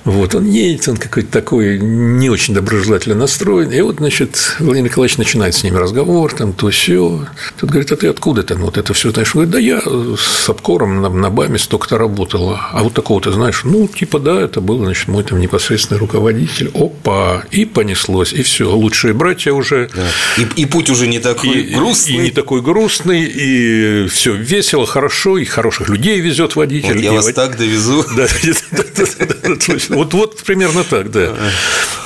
Вот, 0.04 0.36
он 0.36 0.45
едет, 0.45 0.88
он 0.89 0.97
какой-то 0.97 1.32
такой 1.32 1.80
не 1.80 2.30
очень 2.30 2.54
доброжелательно 2.54 3.15
настроен. 3.15 3.71
И 3.71 3.82
вот, 3.82 3.97
значит, 3.97 4.58
Владимир 4.60 4.89
Николаевич 4.89 5.17
начинает 5.17 5.56
с 5.56 5.63
ними 5.63 5.78
разговор, 5.78 6.34
там, 6.34 6.52
то 6.54 6.69
все. 6.69 7.25
Тут 7.60 7.69
говорит, 7.69 7.91
а 7.91 7.95
ты 7.95 8.08
откуда 8.08 8.43
там 8.43 8.60
вот 8.60 8.78
это 8.78 8.93
все 8.93 9.12
знаешь? 9.12 9.34
Говорит, 9.34 9.52
да 9.52 9.60
я 9.60 9.82
с 9.82 10.49
обкором 10.49 11.02
на, 11.02 11.10
на 11.10 11.30
БАМе 11.30 11.60
столько-то 11.60 11.97
работала. 11.97 12.60
А 12.71 12.84
вот 12.84 12.93
такого 12.93 13.21
ты 13.21 13.32
знаешь? 13.32 13.62
Ну, 13.63 13.88
типа, 13.88 14.19
да, 14.19 14.41
это 14.41 14.60
был, 14.62 14.80
значит, 14.80 15.08
мой 15.08 15.23
там 15.23 15.39
непосредственный 15.39 15.99
руководитель. 15.99 16.71
Опа, 16.73 17.43
и 17.52 17.65
понеслось, 17.65 18.34
и 18.34 18.43
все. 18.43 18.69
Лучшие 18.69 19.13
братья 19.29 19.53
уже. 19.53 19.89
Да. 19.95 20.07
И, 20.37 20.61
и 20.61 20.65
путь 20.65 20.89
уже 20.89 21.07
не 21.07 21.19
такой 21.19 21.61
и, 21.61 21.75
грустный. 21.75 22.13
И, 22.13 22.17
и 22.17 22.21
не 22.21 22.31
такой 22.31 22.61
грустный, 22.61 23.23
и 23.23 24.07
все 24.07 24.33
весело, 24.33 24.87
хорошо, 24.87 25.37
и 25.37 25.45
хороших 25.45 25.89
людей 25.89 26.19
везет 26.19 26.55
водитель. 26.55 26.95
Вот 26.95 27.03
я 27.03 27.11
вас 27.13 27.25
вод... 27.25 27.35
так 27.35 27.57
довезу. 27.57 28.05
Да, 28.19 28.27
вот, 29.89 30.13
вот 30.13 30.43
примерно 30.43 30.83
так, 30.83 31.11
да. 31.11 31.33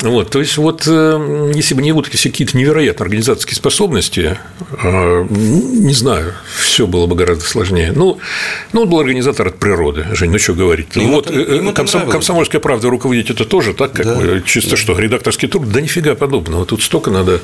Вот, 0.02 0.30
то 0.30 0.40
есть, 0.40 0.58
вот 0.58 0.84
э, 0.86 1.52
если 1.56 1.76
бы 1.76 1.82
не 1.82 1.92
вот 1.92 2.10
какие-то 2.10 2.58
невероятные 2.58 3.06
организаторские 3.06 3.56
способности, 3.56 4.38
э, 4.84 5.28
не 5.30 5.94
знаю, 5.94 6.34
все 6.62 6.86
было 6.86 7.08
бы 7.08 7.16
гораздо 7.16 7.46
сложнее. 7.46 7.94
Ну, 7.96 8.20
ну 8.74 8.82
он 8.82 8.90
был 8.90 9.00
организатор 9.00 9.48
от 9.48 9.60
природы, 9.60 10.06
Жень, 10.12 10.32
ну 10.32 10.40
что 10.40 10.54
говорить. 10.54 10.96
Ему 10.96 11.16
вот 11.16 11.30
нравилось. 11.30 11.74
комсомольская 12.12 12.60
правда 12.60 12.90
руководить 12.90 13.30
это 13.30 13.46
тоже 13.46 13.74
так, 13.74 13.94
как 13.94 14.46
чисто 14.46 14.76
что, 14.76 14.98
редакторский 15.00 15.48
труд, 15.48 15.72
да 15.72 15.82
нифига 15.82 16.16
подобного. 16.16 16.66
Тут 16.66 16.84
столько 16.84 17.10
надо 17.14 17.40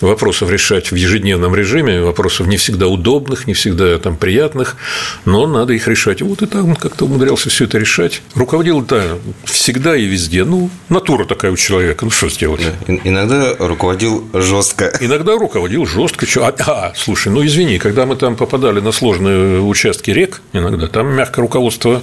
вопросов 0.00 0.50
решать 0.50 0.90
в 0.90 0.94
ежедневном 0.96 1.54
режиме, 1.54 2.00
вопросов 2.02 2.46
не 2.46 2.56
всегда 2.56 2.88
удобных, 2.88 3.46
не 3.46 3.54
всегда 3.54 3.98
там 3.98 4.16
приятных, 4.16 4.76
но 5.24 5.46
надо 5.46 5.72
их 5.72 5.86
решать. 5.88 6.20
Вот 6.22 6.42
и 6.42 6.46
так 6.46 6.64
он 6.64 6.74
как-то 6.76 7.04
умудрялся 7.04 7.48
все 7.50 7.64
это 7.64 7.78
решать. 7.78 8.22
Руководил, 8.34 8.80
да, 8.82 9.02
всегда 9.44 9.96
и 9.96 10.04
везде. 10.04 10.44
Ну, 10.44 10.70
натура 10.88 11.24
такая 11.24 11.52
у 11.52 11.56
человека, 11.56 12.04
ну 12.04 12.10
что 12.10 12.28
сделать? 12.28 12.60
И- 12.88 13.00
Иногда 13.04 13.54
руководил 13.58 14.28
жестко. 14.34 14.92
Иногда 15.00 15.32
руководил 15.36 15.86
жестко. 15.86 16.26
А, 16.36 16.54
а, 16.66 16.92
слушай, 16.96 17.28
ну 17.32 17.44
извини, 17.44 17.78
когда 17.78 18.06
мы 18.06 18.16
там 18.16 18.36
попадали 18.36 18.80
на 18.80 18.92
сложные 18.92 19.60
участки 19.60 20.10
рек, 20.10 20.40
иногда 20.52 20.86
там 20.88 21.08
мягкое 21.14 21.42
руководство 21.42 22.02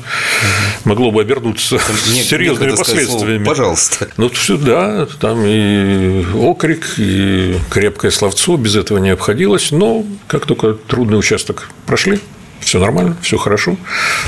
могло 0.85 1.11
бы 1.11 1.21
обернуться 1.21 1.79
Не- 2.13 2.23
серьезными 2.23 2.71
сказать 2.75 2.85
слово 2.85 3.07
последствиями. 3.07 3.43
«пожалуйста». 3.45 4.07
Ну, 4.17 4.29
сюда, 4.33 5.07
там 5.19 5.43
и 5.45 6.25
окрик, 6.35 6.90
и 6.97 7.55
крепкое 7.69 8.11
словцо, 8.11 8.57
без 8.57 8.75
этого 8.75 8.97
не 8.97 9.09
обходилось, 9.09 9.71
но 9.71 10.05
как 10.27 10.45
только 10.45 10.73
трудный 10.73 11.17
участок 11.19 11.69
прошли, 11.85 12.19
все 12.59 12.77
нормально, 12.79 13.17
все 13.23 13.37
хорошо, 13.37 13.75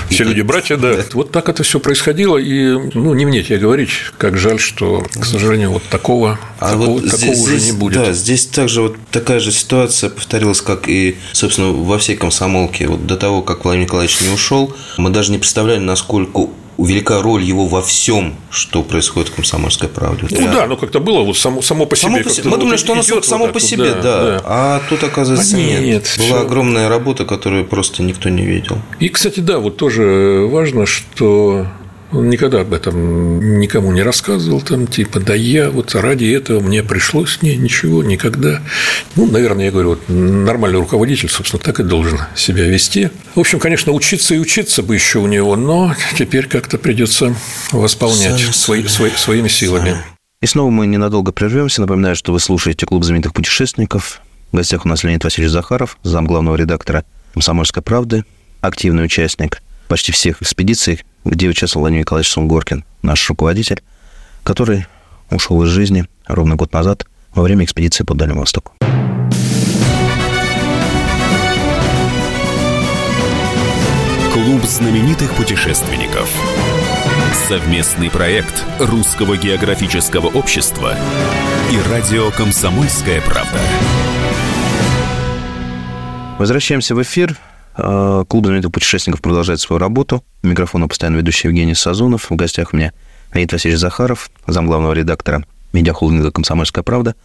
все 0.09 0.23
люди 0.23 0.41
братья, 0.41 0.75
да. 0.75 0.95
Вот 1.13 1.31
так 1.31 1.49
это 1.49 1.61
все 1.61 1.79
происходило, 1.79 2.37
и 2.37 2.71
ну 2.95 3.13
не 3.13 3.27
мне 3.27 3.43
тебе 3.43 3.59
говорить, 3.59 3.91
как 4.17 4.37
жаль, 4.37 4.59
что, 4.59 5.05
к 5.19 5.23
сожалению, 5.25 5.69
вот 5.71 5.83
такого, 5.83 6.39
А 6.59 6.71
такого, 6.71 6.85
вот 6.93 7.03
такого 7.03 7.17
здесь, 7.17 7.39
уже 7.43 7.57
здесь- 7.59 7.71
не 7.71 7.77
будет. 7.77 7.93
Да, 7.93 8.11
здесь 8.11 8.47
также 8.47 8.81
вот 8.81 8.95
такая 9.11 9.39
же 9.39 9.51
ситуация 9.51 10.09
повторилась, 10.09 10.61
как 10.61 10.89
и, 10.89 11.17
собственно, 11.31 11.71
во 11.73 11.99
всей 11.99 12.15
комсомолке. 12.17 12.87
Вот 12.87 13.05
до 13.05 13.17
того, 13.17 13.43
как 13.43 13.65
Владимир 13.65 13.85
Николаевич 13.85 14.19
не 14.21 14.29
ушел, 14.29 14.75
мы 14.97 15.11
даже 15.11 15.31
не 15.31 15.37
представляли, 15.37 15.79
насколько 15.79 16.47
велика 16.77 17.21
роль 17.21 17.43
его 17.43 17.67
во 17.67 17.81
всем, 17.81 18.35
что 18.49 18.83
происходит 18.83 19.29
в 19.29 19.35
комсомольской 19.35 19.89
правде. 19.89 20.27
Ну 20.29 20.51
да, 20.51 20.67
ну 20.67 20.77
как-то 20.77 20.99
было 20.99 21.21
вот 21.23 21.37
само, 21.37 21.61
само 21.61 21.85
по 21.85 21.95
себе. 21.95 22.11
Само 22.11 22.23
по 22.23 22.29
себе. 22.29 22.43
Мы 22.45 22.51
вот 22.51 22.59
думали, 22.59 22.77
что 22.77 22.93
оно 22.93 23.03
само 23.03 23.45
вот 23.45 23.53
по 23.53 23.59
так 23.59 23.61
вот, 23.61 23.69
себе, 23.69 23.93
да, 24.01 24.41
А 24.45 24.81
тут, 24.89 25.03
оказывается, 25.03 25.55
А 25.55 25.59
нет. 25.59 25.81
нет, 25.81 26.15
Была 26.17 26.27
всё. 26.27 26.41
огромная 26.41 26.89
работа, 26.89 27.25
которую 27.25 27.65
просто 27.65 28.03
никто 28.03 28.29
не 28.29 28.43
видел. 28.43 28.77
И, 28.99 29.09
кстати, 29.09 29.39
да, 29.39 29.59
вот 29.59 29.77
тоже 29.77 30.47
важно, 30.51 30.85
что 30.85 31.67
он 32.13 32.29
никогда 32.29 32.61
об 32.61 32.73
этом 32.73 33.59
никому 33.59 33.91
не 33.91 34.03
рассказывал, 34.03 34.61
там, 34.61 34.87
типа, 34.87 35.19
да 35.19 35.33
я 35.33 35.69
вот 35.69 35.95
ради 35.95 36.25
этого 36.25 36.59
мне 36.59 36.83
пришлось, 36.83 37.41
не, 37.41 37.55
ничего, 37.57 38.03
никогда. 38.03 38.61
Ну, 39.15 39.25
наверное, 39.25 39.65
я 39.65 39.71
говорю, 39.71 39.89
вот 39.89 40.01
нормальный 40.07 40.79
руководитель, 40.79 41.29
собственно, 41.29 41.61
так 41.61 41.79
и 41.79 41.83
должен 41.83 42.19
себя 42.35 42.65
вести. 42.67 43.09
В 43.35 43.39
общем, 43.39 43.59
конечно, 43.59 43.91
учиться 43.91 44.35
и 44.35 44.39
учиться 44.39 44.83
бы 44.83 44.95
еще 44.95 45.19
у 45.19 45.27
него, 45.27 45.55
но 45.55 45.95
теперь 46.17 46.47
как-то 46.47 46.77
придется 46.77 47.35
восполнять 47.71 48.39
Сами, 48.39 48.51
свои, 48.51 48.79
сами. 48.81 48.87
свои- 48.89 49.11
своими 49.11 49.47
силами. 49.47 49.97
И 50.41 50.45
снова 50.45 50.69
мы 50.69 50.85
ненадолго 50.87 51.31
прервемся. 51.31 51.81
Напоминаю, 51.81 52.15
что 52.15 52.31
вы 52.33 52.39
слушаете 52.39 52.85
«Клуб 52.85 53.03
знаменитых 53.03 53.33
путешественников». 53.33 54.21
В 54.51 54.57
гостях 54.57 54.85
у 54.85 54.89
нас 54.89 55.03
Леонид 55.03 55.23
Васильевич 55.23 55.51
Захаров, 55.51 55.97
зам 56.03 56.27
главного 56.27 56.55
редактора 56.55 57.05
«Комсомольской 57.33 57.81
правды», 57.81 58.23
активный 58.61 59.05
участник 59.05 59.61
почти 59.87 60.11
всех 60.11 60.41
экспедиций, 60.41 61.03
где 61.25 61.47
участвовал 61.47 61.83
Владимир 61.83 62.01
Николаевич 62.01 62.31
Сунгоркин, 62.31 62.83
наш 63.01 63.27
руководитель, 63.29 63.81
который 64.43 64.85
ушел 65.29 65.63
из 65.63 65.69
жизни 65.69 66.05
ровно 66.27 66.55
год 66.55 66.73
назад 66.73 67.05
во 67.33 67.43
время 67.43 67.65
экспедиции 67.65 68.03
по 68.03 68.13
Дальнему 68.13 68.41
Востоку. 68.41 68.73
Клуб 74.33 74.63
знаменитых 74.63 75.31
путешественников. 75.35 76.29
Совместный 77.47 78.09
проект 78.09 78.63
Русского 78.79 79.37
географического 79.37 80.27
общества 80.27 80.95
и 81.71 81.89
радио 81.89 82.31
«Комсомольская 82.31 83.21
правда». 83.21 83.59
Возвращаемся 86.39 86.95
в 86.95 87.01
эфир. 87.01 87.37
Э, 87.75 88.23
Клуб 88.27 88.45
знаменитых 88.45 88.71
путешественников 88.71 89.21
продолжает 89.21 89.59
свою 89.59 89.79
работу. 89.79 90.23
У 90.43 90.47
микрофона 90.47 90.87
постоянно 90.87 91.17
ведущий 91.17 91.47
Евгений 91.47 91.75
Сазонов. 91.75 92.29
В 92.29 92.35
гостях 92.35 92.73
у 92.73 92.77
меня 92.77 92.93
Леонид 93.33 93.51
Васильевич 93.51 93.79
Захаров, 93.79 94.29
зам 94.47 94.67
главного 94.67 94.93
редактора 94.93 95.43
медиахолдинга 95.73 96.31
«Комсомольская 96.31 96.83
правда». 96.83 97.15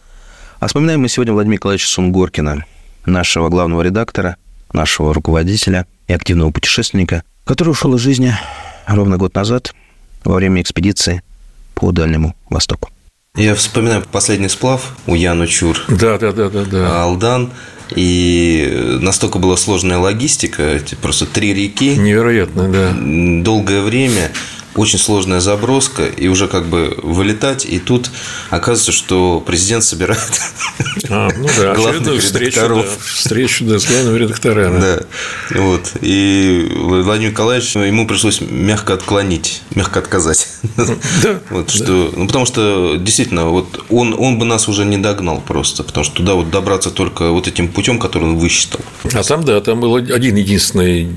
А 0.59 0.67
вспоминаем 0.67 1.01
мы 1.01 1.07
сегодня 1.07 1.33
Владимира 1.33 1.55
Николаевича 1.57 1.87
Сунгоркина, 1.87 2.65
нашего 3.05 3.49
главного 3.49 3.81
редактора, 3.81 4.37
нашего 4.73 5.13
руководителя 5.13 5.85
и 6.07 6.13
активного 6.13 6.51
путешественника, 6.51 7.23
который 7.45 7.69
ушел 7.69 7.95
из 7.95 8.01
жизни 8.01 8.33
ровно 8.87 9.17
год 9.17 9.35
назад 9.35 9.73
во 10.23 10.35
время 10.35 10.61
экспедиции 10.61 11.21
по 11.75 11.91
Дальнему 11.91 12.35
Востоку. 12.49 12.89
Я 13.35 13.55
вспоминаю 13.55 14.03
последний 14.11 14.49
сплав 14.49 14.97
у 15.05 15.15
Яну 15.15 15.47
Чур. 15.47 15.79
Да, 15.87 16.17
да, 16.17 16.31
да, 16.33 16.49
да, 16.49 16.65
да. 16.65 17.03
Алдан. 17.03 17.51
И 17.95 18.97
настолько 19.01 19.39
была 19.39 19.57
сложная 19.57 19.97
логистика, 19.97 20.63
эти 20.63 20.95
просто 20.95 21.25
три 21.25 21.53
реки, 21.53 21.95
Невероятно, 21.95 22.69
да. 22.69 22.93
долгое 23.43 23.81
время, 23.81 24.31
очень 24.79 24.97
сложная 24.97 25.41
заброска, 25.41 26.05
и 26.05 26.27
уже 26.27 26.47
как 26.47 26.65
бы 26.65 26.97
вылетать, 27.03 27.65
и 27.65 27.79
тут 27.79 28.09
оказывается, 28.49 28.93
что 28.93 29.43
президент 29.45 29.83
собирает 29.83 30.41
а, 31.09 31.29
ну 31.37 31.47
да, 31.57 31.73
главных 31.75 32.21
встречу, 32.21 32.57
редакторов. 32.57 32.85
Да, 32.85 33.03
встречу 33.03 33.65
да, 33.65 33.79
с 33.79 33.85
главными 33.85 34.17
редакторами. 34.17 34.79
Да, 34.79 34.99
вот. 35.55 35.91
И 36.01 36.71
Владимир 36.75 37.31
Николаевич, 37.31 37.75
ему 37.75 38.07
пришлось 38.07 38.41
мягко 38.41 38.93
отклонить, 38.93 39.61
мягко 39.75 39.99
отказать. 39.99 40.47
Да. 41.23 41.39
Вот, 41.49 41.69
что, 41.69 42.11
ну, 42.15 42.27
потому 42.27 42.45
что 42.45 42.95
действительно, 42.97 43.49
вот 43.49 43.83
он, 43.89 44.15
он 44.17 44.39
бы 44.39 44.45
нас 44.45 44.69
уже 44.69 44.85
не 44.85 44.97
догнал 44.97 45.41
просто, 45.45 45.83
потому 45.83 46.03
что 46.03 46.15
туда 46.15 46.33
вот 46.35 46.49
добраться 46.49 46.91
только 46.91 47.29
вот 47.31 47.47
этим 47.47 47.67
путем, 47.67 47.99
который 47.99 48.23
он 48.23 48.37
высчитал. 48.37 48.79
А 49.13 49.23
там, 49.23 49.43
да, 49.43 49.59
там 49.59 49.81
был 49.81 49.95
один 49.95 50.35
единственный 50.35 51.09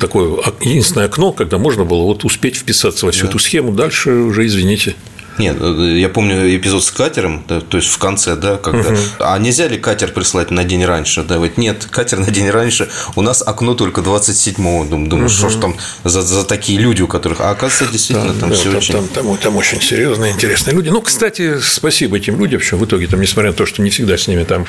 такое 0.00 0.38
единственное 0.60 1.06
окно, 1.06 1.32
когда 1.32 1.58
можно 1.58 1.84
было 1.84 2.02
вот 2.02 2.24
успеть 2.24 2.56
вписаться 2.56 3.06
всю 3.12 3.24
да. 3.24 3.28
эту 3.30 3.38
схему, 3.38 3.72
дальше 3.72 4.10
уже 4.10 4.46
извините. 4.46 4.94
Нет, 5.38 5.56
э, 5.60 5.98
я 5.98 6.08
помню 6.08 6.54
эпизод 6.56 6.84
с 6.84 6.90
катером, 6.90 7.44
да, 7.48 7.60
то 7.60 7.76
есть 7.76 7.88
в 7.88 7.98
конце, 7.98 8.36
да, 8.36 8.56
когда. 8.56 8.90
Угу. 8.90 8.98
А 9.20 9.38
нельзя 9.38 9.68
ли 9.68 9.78
катер 9.78 10.12
прислать 10.12 10.50
на 10.50 10.64
день 10.64 10.84
раньше? 10.84 11.22
Да, 11.22 11.38
вот 11.38 11.56
нет, 11.56 11.86
катер 11.90 12.18
на 12.18 12.30
день 12.30 12.50
раньше. 12.50 12.88
У 13.14 13.22
нас 13.22 13.42
окно 13.46 13.74
только 13.74 14.00
27-го. 14.00 14.84
Думаю, 14.84 15.08
думаю 15.08 15.26
угу. 15.26 15.34
что 15.34 15.48
ж 15.48 15.56
там 15.56 15.76
за, 16.04 16.22
за 16.22 16.44
такие 16.44 16.78
люди, 16.78 17.02
у 17.02 17.06
которых. 17.06 17.40
А 17.40 17.50
оказывается, 17.50 17.92
действительно, 17.92 18.32
там, 18.32 18.40
там 18.40 18.50
да, 18.50 18.56
все 18.56 18.70
там, 18.70 18.76
очень. 18.78 18.94
Там, 18.94 19.08
там, 19.08 19.36
там 19.36 19.56
очень 19.56 19.80
серьезные, 19.80 20.32
интересные 20.32 20.74
люди. 20.74 20.88
Ну, 20.88 21.00
кстати, 21.00 21.60
спасибо 21.60 22.16
этим 22.16 22.38
людям, 22.40 22.60
что 22.60 22.76
в 22.76 22.84
итоге, 22.84 23.06
там, 23.06 23.20
несмотря 23.20 23.50
на 23.50 23.56
то, 23.56 23.64
что 23.64 23.82
не 23.82 23.90
всегда 23.90 24.18
с 24.18 24.26
ними 24.26 24.44
там 24.44 24.66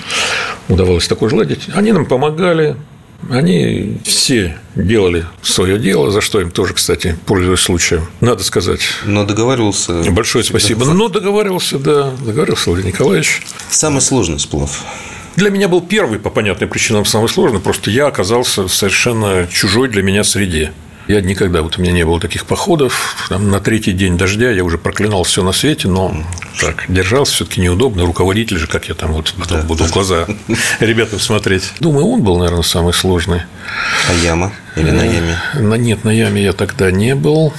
удавалось 0.67 1.08
такое 1.08 1.34
ладить, 1.34 1.67
они 1.73 1.91
нам 1.91 2.06
помогали, 2.06 2.75
они 3.29 3.97
все 4.03 4.58
делали 4.75 5.25
свое 5.41 5.77
дело, 5.77 6.12
за 6.12 6.21
что 6.21 6.41
им 6.41 6.51
тоже, 6.51 6.73
кстати, 6.73 7.17
пользуясь 7.25 7.60
случаем, 7.60 8.08
надо 8.21 8.43
сказать. 8.43 8.82
Но 9.05 9.25
договаривался. 9.25 10.03
Большое 10.12 10.43
спасибо. 10.43 10.86
Да. 10.86 10.93
Но 10.93 11.10
договаривался, 11.10 11.79
да, 11.79 12.12
договаривался 12.25 12.69
Владимир 12.69 12.93
Николаевич. 12.93 13.41
Самый 13.69 14.01
сложный 14.01 14.39
сплав. 14.39 14.84
Для 15.36 15.49
меня 15.49 15.67
был 15.67 15.82
первый, 15.82 16.19
по 16.19 16.29
понятным 16.29 16.69
причинам, 16.69 17.05
самый 17.05 17.29
сложный. 17.29 17.60
Просто 17.60 17.91
я 17.91 18.08
оказался 18.08 18.63
в 18.63 18.73
совершенно 18.73 19.47
чужой 19.47 19.89
для 19.89 20.01
меня 20.01 20.23
среде. 20.23 20.73
Я 21.10 21.22
никогда, 21.22 21.63
вот 21.63 21.80
у 21.80 21.82
меня 21.82 21.91
не 21.91 22.06
было 22.06 22.19
таких 22.19 22.45
походов. 22.45 23.15
Там, 23.30 23.50
на 23.50 23.60
третий 23.60 23.93
день 23.93 24.15
дождя 24.15 24.52
я 24.52 24.63
уже 24.63 24.78
проклинал 24.78 25.24
все 25.24 25.41
на 25.41 25.52
свете, 25.54 25.88
но 25.88 26.15
так, 26.62 26.86
держался 26.88 27.34
все-таки 27.34 27.62
неудобно. 27.62 28.06
Руководитель 28.06 28.60
же, 28.60 28.67
как 28.67 28.89
я 28.89 28.93
там 28.93 29.13
вот 29.13 29.34
потом 29.36 29.62
да. 29.62 29.63
буду 29.65 29.86
в 29.86 29.91
глаза 29.91 30.28
ребятам 30.80 31.19
смотреть. 31.19 31.72
Думаю, 31.80 32.06
он 32.06 32.22
был, 32.22 32.38
наверное, 32.38 32.62
самый 32.62 32.93
сложный. 32.93 33.41
А 34.08 34.13
яма? 34.24 34.54
Или 34.76 34.91
на 34.91 35.02
яме? 35.02 35.41
На, 35.56 35.74
нет, 35.74 36.04
на 36.04 36.12
яме 36.12 36.43
я 36.43 36.54
тогда 36.54 36.91
не 36.91 37.15
был. 37.15 37.56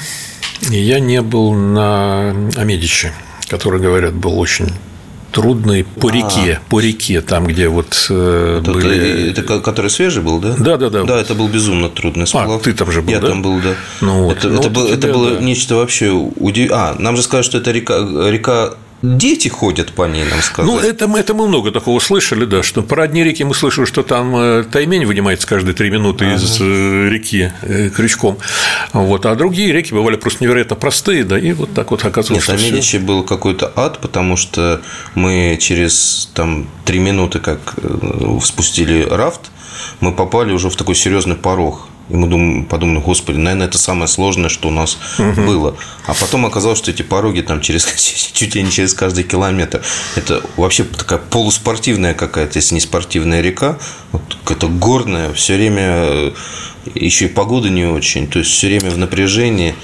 И 0.71 0.79
я 0.79 1.01
не 1.01 1.21
был 1.21 1.53
на 1.53 2.31
Амедиче, 2.55 3.13
который, 3.49 3.81
говорят, 3.81 4.15
был 4.15 4.39
очень 4.39 4.73
трудный 5.33 5.85
по 5.85 6.09
а. 6.09 6.13
реке, 6.13 6.61
по 6.69 6.81
реке, 6.81 7.21
там, 7.21 7.47
где 7.47 7.69
вот 7.69 8.07
э, 8.11 8.61
это, 8.63 8.73
были... 8.73 9.31
Это, 9.31 9.43
это 9.43 9.61
который 9.61 9.91
свежий 9.91 10.23
был, 10.23 10.39
да? 10.39 10.55
Да, 10.59 10.77
да, 10.77 10.91
да. 10.91 11.05
Да, 11.05 11.21
это 11.21 11.35
был 11.35 11.49
безумно 11.49 11.89
трудный 11.89 12.27
сплав. 12.27 12.51
А, 12.51 12.59
ты 12.59 12.73
там 12.73 12.91
же 12.91 13.03
был, 13.03 13.13
Я 13.13 13.21
да? 13.21 13.29
там 13.29 13.43
был, 13.43 13.61
да. 13.61 13.75
Ну, 14.01 14.25
вот. 14.25 14.39
Это, 14.39 14.49
ну, 14.49 14.55
это, 14.61 14.69
вот 14.69 14.73
был, 14.73 14.87
тебя, 14.87 14.97
это 14.97 15.13
было 15.13 15.31
да. 15.31 15.41
нечто 15.41 15.77
вообще 15.77 16.11
удивительное. 16.11 16.91
А, 16.91 16.97
нам 16.99 17.17
же 17.17 17.23
сказали, 17.23 17.45
что 17.45 17.59
это 17.59 17.71
река, 17.71 17.99
река 18.29 18.75
Дети 19.03 19.49
ходят 19.49 19.93
по 19.93 20.07
ней, 20.07 20.25
нам 20.25 20.43
сказали. 20.43 20.71
Ну, 20.71 20.79
это, 20.79 21.09
мы, 21.09 21.19
это 21.21 21.33
мы 21.33 21.49
много 21.49 21.71
такого 21.71 22.01
слышали, 22.01 22.45
да, 22.45 22.63
что 22.63 22.83
про 22.83 23.05
одни 23.05 23.25
реки 23.25 23.43
мы 23.45 23.55
слышали, 23.55 23.87
что 23.87 24.03
там 24.03 24.37
э, 24.37 24.65
таймень 24.65 25.07
вынимается 25.07 25.47
каждые 25.47 25.75
три 25.75 25.91
минуты 25.91 26.27
ага. 26.27 26.35
из 26.35 26.61
э, 26.61 27.09
реки 27.09 27.51
э, 27.63 27.89
крючком. 27.89 28.37
Вот, 28.93 29.25
а 29.25 29.35
другие 29.37 29.73
реки 29.73 29.95
бывали 29.95 30.17
просто 30.17 30.45
невероятно 30.45 30.77
простые, 30.77 31.25
да, 31.25 31.39
и 31.39 31.53
вот 31.53 31.73
так 31.73 31.91
вот 31.91 32.05
оказалось, 32.05 32.47
Нет, 32.47 32.59
что 32.59 32.81
все... 32.83 32.99
был 32.99 33.23
какой-то 33.23 33.73
ад, 33.75 34.01
потому 34.01 34.37
что 34.37 34.83
мы 35.15 35.57
через 35.59 36.29
там 36.35 36.69
три 36.85 36.99
минуты, 36.99 37.39
как 37.39 37.77
спустили 38.43 39.07
рафт, 39.09 39.51
мы 40.01 40.13
попали 40.13 40.53
уже 40.53 40.69
в 40.69 40.77
такой 40.77 40.95
серьезный 40.95 41.37
порог. 41.37 41.90
И 42.11 42.15
мы 42.17 42.27
думаем, 42.27 42.65
подумали, 42.65 43.01
господи, 43.01 43.37
наверное, 43.37 43.69
это 43.69 43.79
самое 43.79 44.09
сложное, 44.09 44.49
что 44.49 44.69
у 44.69 44.73
нас 44.73 44.99
угу. 45.19 45.43
было. 45.43 45.77
А 46.07 46.15
потом 46.15 46.45
оказалось, 46.45 46.79
что 46.79 46.91
эти 46.91 47.03
пороги 47.03 47.41
там 47.41 47.61
через 47.61 47.85
чуть 48.33 48.55
ли 48.55 48.63
не 48.63 48.71
через 48.71 48.95
каждый 48.95 49.25
километр. 49.25 49.81
Это 50.17 50.43
вообще 50.57 50.85
такая 50.85 51.19
полуспортивная 51.19 52.15
какая-то, 52.15 52.59
если 52.59 52.75
не 52.75 52.81
спортивная 52.81 53.41
река. 53.41 53.79
Вот 54.13 54.23
какая-то 54.45 54.69
горная, 54.69 55.33
все 55.33 55.55
время 55.55 55.83
э, 55.83 56.33
еще 56.95 57.27
и 57.27 57.29
погода 57.29 57.69
не 57.69 57.85
очень, 57.85 58.27
то 58.27 58.39
есть 58.39 58.51
все 58.51 58.69
время 58.69 58.91
в 58.91 58.99
напряжении. 58.99 59.75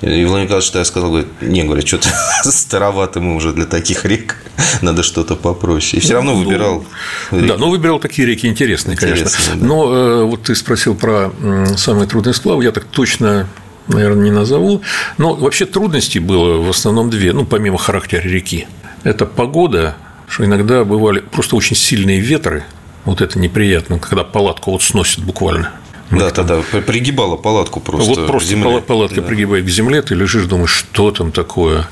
И 0.00 0.06
Владимир 0.24 0.44
Николаевич 0.44 0.70
тогда 0.70 0.84
сказал, 0.84 1.10
говорит, 1.10 1.28
не, 1.40 1.64
говорит, 1.64 1.86
что-то 1.86 2.08
старовато 2.44 3.20
мы 3.20 3.34
уже 3.34 3.52
для 3.52 3.64
таких 3.66 4.04
рек, 4.04 4.36
надо 4.82 5.02
что-то 5.02 5.34
попроще. 5.36 6.00
И 6.00 6.04
все 6.04 6.14
равно 6.14 6.34
ну, 6.34 6.44
выбирал. 6.44 6.84
Ну, 7.30 7.46
да, 7.46 7.56
но 7.56 7.70
выбирал 7.70 7.98
такие 7.98 8.26
реки 8.26 8.46
интересные, 8.46 8.96
конечно. 8.96 9.26
Да. 9.54 9.66
Но 9.66 9.94
э, 9.94 10.24
вот 10.24 10.44
ты 10.44 10.54
спросил 10.54 10.94
про 10.94 11.32
самый 11.76 12.06
трудный 12.06 12.34
сплав, 12.34 12.62
я 12.62 12.72
так 12.72 12.84
точно 12.84 13.48
наверное, 13.88 14.24
не 14.24 14.30
назову. 14.30 14.80
Но 15.18 15.34
вообще 15.34 15.66
трудностей 15.66 16.18
было 16.18 16.62
в 16.62 16.70
основном 16.70 17.10
две, 17.10 17.32
ну, 17.32 17.44
помимо 17.44 17.76
характера 17.76 18.22
реки. 18.22 18.66
Это 19.02 19.26
погода, 19.26 19.96
что 20.26 20.44
иногда 20.44 20.84
бывали 20.84 21.20
просто 21.20 21.56
очень 21.56 21.76
сильные 21.76 22.20
ветры, 22.20 22.64
вот 23.04 23.20
это 23.20 23.38
неприятно, 23.38 23.98
когда 23.98 24.24
палатку 24.24 24.70
вот 24.70 24.82
сносит 24.82 25.22
буквально. 25.22 25.72
Да, 26.10 26.30
да, 26.30 26.42
да, 26.42 26.62
пригибала 26.80 27.36
палатку 27.36 27.80
просто. 27.80 28.14
Вот 28.14 28.26
просто 28.26 28.50
земле. 28.50 28.80
палатка 28.80 29.20
да. 29.20 29.26
пригибает 29.26 29.64
к 29.64 29.68
земле, 29.68 30.02
ты 30.02 30.14
лежишь, 30.14 30.44
думаешь, 30.44 30.70
что 30.70 31.10
там 31.10 31.32
такое. 31.32 31.88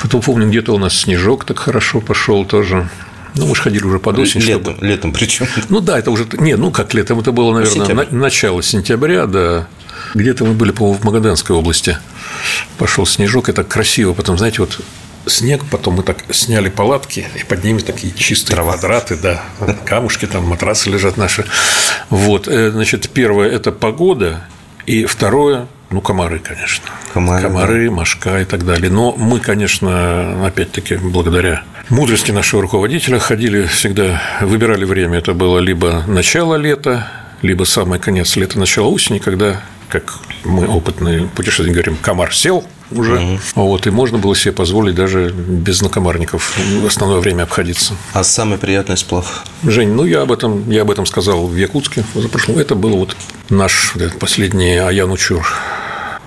Потом 0.00 0.20
помню, 0.20 0.48
где-то 0.48 0.74
у 0.74 0.78
нас 0.78 0.96
снежок 0.96 1.44
так 1.44 1.58
хорошо 1.58 2.00
пошел 2.00 2.44
тоже. 2.44 2.88
Ну, 3.36 3.46
мы 3.46 3.56
же 3.56 3.62
ходили 3.62 3.84
уже 3.84 3.98
под 3.98 4.18
осень. 4.18 4.40
Летом, 4.40 4.74
чтобы... 4.74 4.86
летом 4.86 5.12
причем. 5.12 5.46
Ну 5.68 5.80
да, 5.80 5.98
это 5.98 6.10
уже. 6.10 6.26
Не, 6.38 6.56
ну 6.56 6.70
как 6.70 6.94
летом, 6.94 7.18
это 7.20 7.32
было, 7.32 7.52
наверное, 7.52 7.74
Сентябрь. 7.74 8.06
начало 8.10 8.62
сентября, 8.62 9.26
да. 9.26 9.66
Где-то 10.14 10.44
мы 10.44 10.52
были, 10.52 10.70
по-моему, 10.70 10.98
в 10.98 11.04
Магаданской 11.04 11.56
области. 11.56 11.98
Пошел 12.78 13.06
снежок, 13.06 13.48
это 13.48 13.64
красиво. 13.64 14.12
Потом, 14.12 14.38
знаете, 14.38 14.60
вот 14.60 14.80
снег, 15.26 15.62
потом 15.70 15.94
мы 15.94 16.02
так 16.02 16.24
сняли 16.30 16.68
палатки, 16.68 17.26
и 17.34 17.44
под 17.44 17.64
ними 17.64 17.80
такие 17.80 18.12
чистые 18.14 18.56
Трава. 18.56 18.72
квадраты, 18.72 19.16
да, 19.16 19.42
камушки, 19.84 20.26
там 20.26 20.44
матрасы 20.44 20.90
лежат 20.90 21.16
наши. 21.16 21.44
Вот, 22.10 22.48
э, 22.48 22.70
значит, 22.70 23.10
первое– 23.10 23.48
это 23.50 23.72
погода, 23.72 24.44
и 24.86 25.04
второе 25.06 25.66
ну, 25.90 26.00
комары, 26.00 26.40
конечно. 26.40 26.90
Комары, 27.12 27.42
комары 27.42 27.84
да. 27.88 27.94
мошка 27.94 28.40
и 28.40 28.44
так 28.44 28.64
далее. 28.64 28.90
Но 28.90 29.12
мы, 29.16 29.38
конечно, 29.38 30.44
опять-таки, 30.44 30.96
благодаря 30.96 31.62
мудрости 31.88 32.32
нашего 32.32 32.62
руководителя 32.62 33.20
ходили 33.20 33.66
всегда, 33.66 34.20
выбирали 34.40 34.84
время. 34.84 35.18
Это 35.18 35.34
было 35.34 35.60
либо 35.60 36.02
начало 36.08 36.56
лета, 36.56 37.06
либо 37.42 37.62
самый 37.64 38.00
конец 38.00 38.34
лета, 38.34 38.58
начало 38.58 38.88
осени, 38.88 39.18
когда 39.18 39.62
как 39.88 40.14
мы 40.44 40.66
опытные 40.66 41.28
путешественники 41.28 41.74
говорим, 41.74 41.96
комар 41.96 42.34
сел 42.34 42.66
уже, 42.94 43.16
угу. 43.16 43.38
вот, 43.54 43.86
и 43.86 43.90
можно 43.90 44.18
было 44.18 44.34
себе 44.34 44.52
позволить 44.52 44.94
даже 44.94 45.30
без 45.30 45.82
накомарников 45.82 46.56
в 46.82 46.86
основное 46.86 47.20
время 47.20 47.44
обходиться. 47.44 47.94
А 48.12 48.24
самый 48.24 48.58
приятный 48.58 48.96
сплав? 48.96 49.44
Жень, 49.62 49.90
ну 49.90 50.04
я 50.04 50.22
об 50.22 50.32
этом, 50.32 50.70
я 50.70 50.82
об 50.82 50.90
этом 50.90 51.06
сказал 51.06 51.46
в 51.46 51.56
Якутске 51.56 52.04
за 52.14 52.28
прошлом. 52.28 52.58
Это 52.58 52.74
был 52.74 52.96
вот 52.96 53.16
наш 53.50 53.94
вот 53.94 54.18
последний 54.18 54.76
Аянучур. 54.76 55.46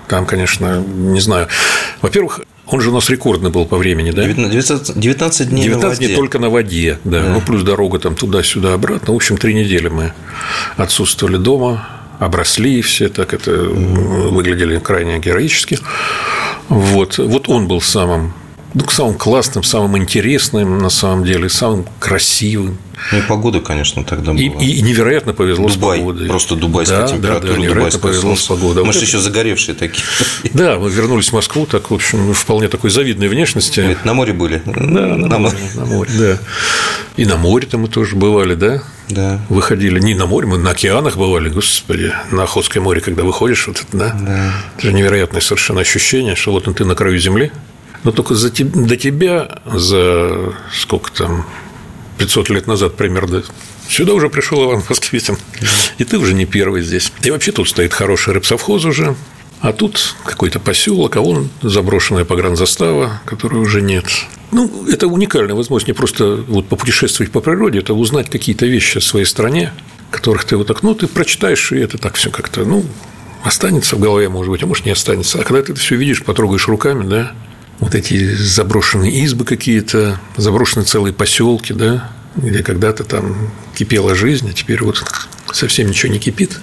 Там, 0.08 0.24
конечно, 0.24 0.80
не 0.80 1.20
знаю. 1.20 1.48
Во-первых, 2.00 2.40
он 2.66 2.80
же 2.80 2.90
у 2.90 2.94
нас 2.94 3.08
рекордный 3.10 3.50
был 3.50 3.66
по 3.66 3.76
времени, 3.76 4.10
да? 4.10 4.24
19, 4.24 4.98
19 4.98 5.48
дней 5.50 5.64
19 5.64 5.82
на 5.82 5.88
воде. 5.88 6.06
дней 6.06 6.16
только 6.16 6.38
на 6.38 6.50
воде, 6.50 6.98
да. 7.04 7.22
да. 7.22 7.30
Ну, 7.30 7.40
плюс 7.40 7.62
дорога 7.62 7.98
там 7.98 8.14
туда-сюда 8.14 8.74
обратно. 8.74 9.12
В 9.12 9.16
общем, 9.16 9.36
три 9.36 9.54
недели 9.54 9.88
мы 9.88 10.12
отсутствовали 10.76 11.36
дома 11.36 11.88
обросли 12.18 12.82
все 12.82 13.08
так 13.08 13.32
это 13.32 13.52
выглядели 13.52 14.78
крайне 14.78 15.18
героически. 15.18 15.78
Вот, 16.68 17.18
вот 17.18 17.48
он 17.48 17.66
был 17.66 17.80
самым 17.80 18.32
ну, 18.78 18.90
самым 18.90 19.14
классным, 19.14 19.64
самым 19.64 19.98
интересным, 19.98 20.78
на 20.78 20.90
самом 20.90 21.24
деле, 21.24 21.48
самым 21.48 21.86
красивым. 21.98 22.78
Ну, 23.12 23.18
и 23.18 23.22
погода, 23.22 23.60
конечно, 23.60 24.04
тогда 24.04 24.32
была. 24.32 24.40
И, 24.40 24.46
и 24.46 24.82
невероятно 24.82 25.32
повезло 25.32 25.68
Дубай, 25.68 25.98
с 25.98 26.00
погодой. 26.00 26.28
Просто 26.28 26.56
дубайская 26.56 27.02
да, 27.02 27.08
температура, 27.08 27.50
да, 27.50 27.54
да, 27.54 27.60
невероятно 27.60 27.98
повезло 27.98 28.36
солнце. 28.36 28.42
с 28.42 28.46
погодой. 28.46 28.84
Мы 28.84 28.92
же 28.92 29.00
еще 29.00 29.18
загоревшие 29.18 29.74
такие. 29.74 30.04
Да, 30.52 30.78
мы 30.78 30.90
вернулись 30.90 31.28
в 31.28 31.32
Москву, 31.32 31.66
так, 31.66 31.90
в 31.90 31.94
общем, 31.94 32.32
вполне 32.32 32.68
такой 32.68 32.90
завидной 32.90 33.28
внешности. 33.28 33.80
Говорит, 33.80 34.04
на 34.04 34.14
море 34.14 34.32
были? 34.32 34.62
Да, 34.64 34.72
на, 34.74 35.16
на 35.16 35.38
море, 35.38 35.58
на 35.74 35.84
море, 35.84 36.10
да. 36.18 36.38
И 37.16 37.24
на 37.24 37.36
море-то 37.36 37.78
мы 37.78 37.88
тоже 37.88 38.16
бывали, 38.16 38.54
да? 38.54 38.82
Да. 39.08 39.40
Выходили 39.48 39.98
не 40.00 40.14
на 40.14 40.26
море, 40.26 40.46
мы 40.46 40.58
на 40.58 40.70
океанах 40.70 41.16
бывали, 41.16 41.48
господи, 41.48 42.12
на 42.30 42.44
Охотское 42.44 42.82
море, 42.82 43.00
когда 43.00 43.24
выходишь, 43.24 43.66
вот 43.66 43.80
это, 43.80 43.96
да? 43.96 44.16
да. 44.20 44.52
Это 44.76 44.86
же 44.86 44.92
невероятное 44.92 45.40
совершенно 45.40 45.80
ощущение, 45.80 46.34
что 46.34 46.52
вот 46.52 46.64
ты 46.64 46.84
на 46.84 46.94
краю 46.94 47.18
земли, 47.18 47.52
но 48.04 48.12
только 48.12 48.34
за, 48.34 48.50
до 48.50 48.96
тебя 48.96 49.60
за 49.66 50.54
сколько 50.72 51.12
там 51.12 51.46
500 52.18 52.50
лет 52.50 52.66
назад 52.66 52.96
примерно 52.96 53.42
Сюда 53.88 54.12
уже 54.12 54.28
пришел 54.28 54.62
Иван 54.64 54.82
Москвитин, 54.88 55.38
и 55.96 56.04
ты 56.04 56.18
уже 56.18 56.34
не 56.34 56.44
первый 56.44 56.82
здесь. 56.82 57.10
И 57.22 57.30
вообще 57.30 57.52
тут 57.52 57.68
стоит 57.68 57.94
хороший 57.94 58.34
рыбсовхоз 58.34 58.84
уже, 58.84 59.16
А 59.60 59.72
тут 59.72 60.14
какой-то 60.24 60.60
поселок, 60.60 61.16
а 61.16 61.22
вон 61.22 61.48
заброшенная 61.62 62.26
погранзастава, 62.26 63.22
которой 63.24 63.56
уже 63.56 63.80
нет. 63.80 64.04
Ну, 64.52 64.86
это 64.86 65.06
уникальная 65.06 65.54
возможность 65.54 65.88
не 65.88 65.94
просто 65.94 66.36
вот 66.46 66.68
попутешествовать 66.68 67.32
по 67.32 67.40
природе, 67.40 67.78
это 67.78 67.94
узнать 67.94 68.30
какие-то 68.30 68.66
вещи 68.66 68.98
о 68.98 69.00
своей 69.00 69.24
стране, 69.24 69.72
которых 70.10 70.44
ты 70.44 70.56
вот 70.56 70.66
так, 70.66 70.82
ну, 70.82 70.94
ты 70.94 71.06
прочитаешь, 71.06 71.72
и 71.72 71.78
это 71.78 71.98
так 71.98 72.16
все 72.16 72.30
как-то, 72.30 72.64
ну, 72.64 72.84
останется 73.42 73.96
в 73.96 74.00
голове, 74.00 74.28
может 74.28 74.50
быть, 74.50 74.62
а 74.62 74.66
может, 74.66 74.84
не 74.84 74.92
останется. 74.92 75.40
А 75.40 75.44
когда 75.44 75.62
ты 75.62 75.72
это 75.72 75.80
все 75.80 75.96
видишь, 75.96 76.22
потрогаешь 76.22 76.68
руками, 76.68 77.08
да, 77.08 77.32
вот 77.80 77.94
эти 77.94 78.34
заброшенные 78.34 79.12
избы 79.22 79.44
какие-то, 79.44 80.20
заброшенные 80.36 80.86
целые 80.86 81.12
поселки, 81.12 81.72
да, 81.72 82.10
где 82.36 82.62
когда-то 82.62 83.04
там 83.04 83.50
кипела 83.74 84.14
жизнь, 84.14 84.50
а 84.50 84.52
теперь 84.52 84.82
вот 84.82 85.04
совсем 85.52 85.88
ничего 85.88 86.12
не 86.12 86.18
кипит. 86.18 86.60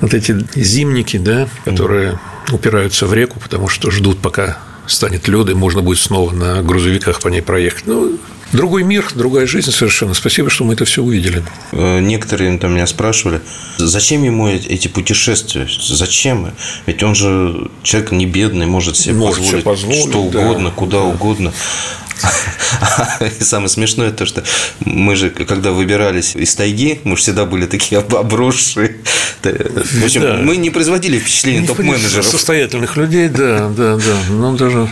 Вот 0.00 0.14
эти 0.14 0.44
зимники, 0.54 1.16
да, 1.16 1.48
которые 1.64 2.18
упираются 2.50 3.06
в 3.06 3.14
реку, 3.14 3.38
потому 3.38 3.68
что 3.68 3.90
ждут, 3.90 4.20
пока 4.20 4.58
станет 4.86 5.28
лед, 5.28 5.48
и 5.48 5.54
можно 5.54 5.80
будет 5.80 5.98
снова 5.98 6.32
на 6.32 6.62
грузовиках 6.62 7.20
по 7.20 7.28
ней 7.28 7.40
проехать. 7.40 7.86
Ну, 7.86 8.18
другой 8.52 8.82
мир, 8.82 9.10
другая 9.14 9.46
жизнь 9.46 9.70
совершенно. 9.70 10.14
Спасибо, 10.14 10.50
что 10.50 10.64
мы 10.64 10.74
это 10.74 10.84
все 10.84 11.02
увидели. 11.02 11.42
Э, 11.72 12.00
некоторые 12.00 12.56
там 12.58 12.74
меня 12.74 12.86
спрашивали, 12.86 13.40
зачем 13.78 14.22
ему 14.22 14.48
эти 14.48 14.88
путешествия? 14.88 15.66
Зачем? 15.80 16.52
Ведь 16.86 17.02
он 17.02 17.14
же 17.14 17.70
человек 17.82 18.12
не 18.12 18.26
бедный, 18.26 18.66
может 18.66 18.96
себе 18.96 19.14
может 19.14 19.38
позволить, 19.38 19.50
себе 19.50 19.62
позволить 19.62 20.08
что 20.08 20.18
угодно, 20.22 20.68
да, 20.68 20.74
куда 20.74 20.98
да. 20.98 21.04
угодно. 21.04 21.52
И 23.20 23.42
самое 23.42 23.68
смешное 23.68 24.10
то, 24.10 24.26
что 24.26 24.42
мы 24.80 25.16
же, 25.16 25.30
когда 25.30 25.72
выбирались 25.72 26.34
из 26.36 26.54
тайги, 26.54 27.00
мы 27.04 27.16
же 27.16 27.22
всегда 27.22 27.44
были 27.44 27.66
такие 27.66 28.00
обросшие. 28.00 28.96
В 29.42 30.04
общем, 30.04 30.22
да. 30.22 30.36
мы 30.36 30.56
не 30.56 30.70
производили 30.70 31.18
впечатление 31.18 31.66
топ-менеджеров. 31.66 32.24
Состоятельных 32.26 32.96
людей, 32.96 33.28
да, 33.28 33.68
да, 33.68 33.96
да. 33.96 34.32
Нам 34.34 34.56
даже... 34.56 34.88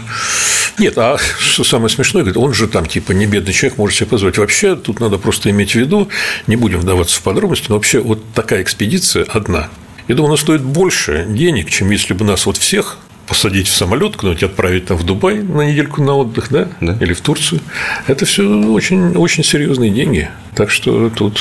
Нет, 0.78 0.96
а 0.96 1.18
что 1.38 1.62
самое 1.62 1.90
смешное, 1.90 2.22
говорит, 2.22 2.38
он 2.38 2.54
же 2.54 2.66
там 2.66 2.87
типа 2.87 3.12
не 3.12 3.26
бедный 3.26 3.52
человек, 3.52 3.76
может 3.78 3.98
себе 3.98 4.06
позволить. 4.06 4.38
Вообще, 4.38 4.76
тут 4.76 4.98
надо 4.98 5.18
просто 5.18 5.50
иметь 5.50 5.72
в 5.72 5.74
виду, 5.74 6.09
не 6.46 6.56
будем 6.56 6.80
вдаваться 6.80 7.18
в 7.18 7.22
подробности, 7.22 7.66
но 7.68 7.74
вообще 7.74 8.00
вот 8.00 8.24
такая 8.33 8.62
экспедиция 8.62 9.24
одна, 9.28 9.68
я 10.09 10.14
думаю, 10.14 10.30
она 10.30 10.37
стоит 10.37 10.62
больше 10.62 11.26
денег, 11.28 11.70
чем 11.70 11.90
если 11.90 12.14
бы 12.14 12.24
нас 12.24 12.46
вот 12.46 12.56
всех 12.56 12.98
посадить 13.31 13.69
в 13.69 13.77
самолет, 13.77 14.16
куда-нибудь 14.16 14.43
отправить 14.43 14.87
там 14.87 14.97
в 14.97 15.05
Дубай 15.05 15.37
на 15.37 15.62
недельку 15.62 16.03
на 16.03 16.14
отдых, 16.16 16.49
да? 16.51 16.66
да. 16.81 16.97
Или 17.01 17.12
в 17.12 17.21
Турцию. 17.21 17.61
Это 18.09 18.27
все 18.27 18.43
очень, 18.43 19.14
очень 19.14 19.45
серьезные 19.45 19.93
деньги. 19.93 20.29
Так 20.57 20.69
что 20.69 21.09
тут 21.11 21.40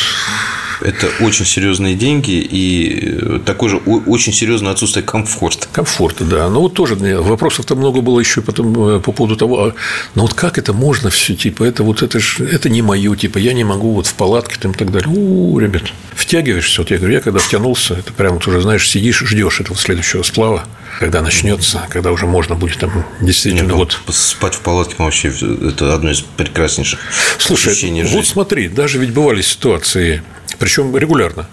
это 0.82 1.08
очень 1.20 1.46
серьезные 1.46 1.96
деньги 1.96 2.32
и 2.32 3.40
такое 3.46 3.70
же 3.70 3.78
очень 3.78 4.34
серьезное 4.34 4.72
отсутствие 4.72 5.06
комфорта. 5.06 5.68
Комфорта, 5.72 6.24
да. 6.24 6.50
Ну 6.50 6.62
вот 6.62 6.74
тоже 6.74 6.96
вопросов-то 6.96 7.76
много 7.76 8.02
было 8.02 8.20
еще 8.20 8.42
потом 8.42 8.98
э, 8.98 9.00
по 9.00 9.12
поводу 9.12 9.36
того, 9.36 9.66
а, 9.66 9.74
ну 10.16 10.24
вот 10.24 10.34
как 10.34 10.58
это 10.58 10.74
можно 10.74 11.10
все, 11.10 11.36
типа, 11.36 11.64
это 11.64 11.84
вот 11.84 12.02
это 12.02 12.20
же, 12.20 12.46
это 12.46 12.70
не 12.70 12.82
мое, 12.82 13.16
типа, 13.16 13.38
я 13.38 13.54
не 13.54 13.64
могу 13.64 13.94
вот 13.94 14.08
в 14.08 14.14
палатке 14.14 14.58
там 14.60 14.72
и 14.72 14.76
так 14.76 14.92
далее. 14.92 15.10
У, 15.10 15.60
ребят, 15.60 15.84
втягиваешься. 16.14 16.82
Вот 16.82 16.92
я 16.92 16.98
говорю, 16.98 17.14
я 17.14 17.22
когда 17.22 17.40
втянулся, 17.40 17.96
это 17.96 18.14
прямо 18.14 18.36
вот 18.36 18.48
уже, 18.48 18.62
знаешь, 18.62 18.88
сидишь, 18.88 19.20
ждешь 19.20 19.60
этого 19.60 19.78
следующего 19.78 20.24
сплава, 20.24 20.66
когда 21.00 21.22
начнется, 21.22 21.86
когда 21.90 22.12
уже 22.12 22.26
можно 22.26 22.56
будет 22.56 22.78
там 22.78 23.06
действительно 23.22 23.62
Нет, 23.62 23.72
ну, 23.72 23.78
вот 23.78 23.98
спать 24.10 24.56
в 24.56 24.62
палатке 24.62 24.96
вообще 25.00 25.30
это 25.30 25.94
одно 25.94 26.12
из 26.12 26.22
прекраснейших 26.22 27.00
Слушай, 27.38 28.04
вот 28.04 28.28
смотри, 28.28 28.68
даже 28.68 29.00
ведь 29.00 29.12
бывали 29.12 29.42
ситуации, 29.42 30.24
причем 30.60 30.96
регулярно. 30.96 31.48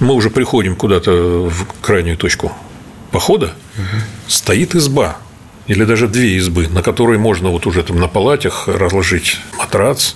Мы 0.00 0.14
уже 0.14 0.30
приходим 0.30 0.74
куда-то 0.76 1.48
в 1.48 1.66
крайнюю 1.80 2.16
точку 2.16 2.52
похода, 3.10 3.52
угу. 3.76 4.02
стоит 4.26 4.74
изба 4.74 5.18
или 5.66 5.84
даже 5.84 6.08
две 6.08 6.36
избы, 6.36 6.68
на 6.68 6.82
которые 6.82 7.18
можно 7.18 7.50
вот 7.50 7.66
уже 7.66 7.82
там 7.82 7.98
на 7.98 8.08
палатях 8.08 8.68
разложить 8.68 9.38
матрац, 9.58 10.14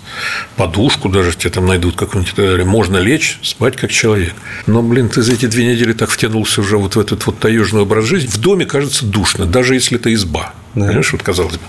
подушку 0.56 1.08
даже 1.08 1.32
тебе 1.36 1.50
там 1.50 1.66
найдут 1.66 1.96
какую-нибудь, 1.96 2.64
можно 2.66 2.98
лечь, 2.98 3.38
спать 3.42 3.76
как 3.76 3.90
человек. 3.90 4.34
Но, 4.66 4.82
блин, 4.82 5.08
ты 5.08 5.22
за 5.22 5.34
эти 5.34 5.46
две 5.46 5.66
недели 5.66 5.92
так 5.92 6.10
втянулся 6.10 6.60
уже 6.60 6.78
вот 6.78 6.96
в 6.96 7.00
этот 7.00 7.26
вот 7.26 7.38
таежный 7.38 7.82
образ 7.82 8.04
жизни. 8.04 8.28
В 8.28 8.38
доме 8.38 8.66
кажется 8.66 9.04
душно, 9.04 9.46
даже 9.46 9.74
если 9.74 9.98
это 9.98 10.12
изба. 10.14 10.54
Да. 10.74 10.86
Понимаешь, 10.86 11.12
вот 11.12 11.22
казалось 11.22 11.56
бы. 11.56 11.62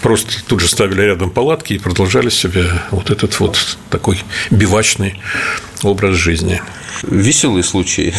Просто 0.00 0.32
тут 0.46 0.60
же 0.60 0.68
ставили 0.68 1.02
рядом 1.02 1.30
палатки 1.30 1.74
и 1.74 1.78
продолжали 1.78 2.30
себе 2.30 2.66
вот 2.90 3.10
этот 3.10 3.38
вот 3.40 3.78
такой 3.90 4.22
бивачный 4.50 5.20
образ 5.82 6.16
жизни. 6.16 6.62
Веселые 7.02 7.62
случаи. 7.62 8.14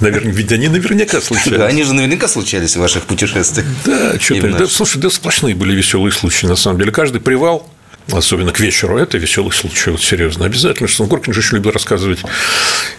Наверное, 0.00 0.32
ведь 0.32 0.52
они 0.52 0.68
наверняка 0.68 1.20
случались. 1.20 1.58
Да, 1.58 1.66
они 1.66 1.84
же 1.84 1.94
наверняка 1.94 2.28
случались 2.28 2.76
в 2.76 2.80
ваших 2.80 3.04
путешествиях. 3.04 3.66
Да, 3.84 4.18
что-то. 4.18 4.58
Да, 4.58 4.66
слушай, 4.66 4.98
да 4.98 5.10
сплошные 5.10 5.54
были 5.54 5.74
веселые 5.74 6.12
случаи, 6.12 6.46
на 6.46 6.56
самом 6.56 6.78
деле. 6.78 6.90
Каждый 6.90 7.20
привал 7.20 7.68
особенно 8.10 8.52
к 8.52 8.60
вечеру, 8.60 8.98
это 8.98 9.16
веселый 9.16 9.52
случай, 9.52 9.90
вот 9.90 10.02
серьезно. 10.02 10.44
Обязательно, 10.44 10.88
что 10.88 11.04
Горкин 11.04 11.32
же 11.32 11.40
очень 11.40 11.56
любил 11.56 11.72
рассказывать 11.72 12.18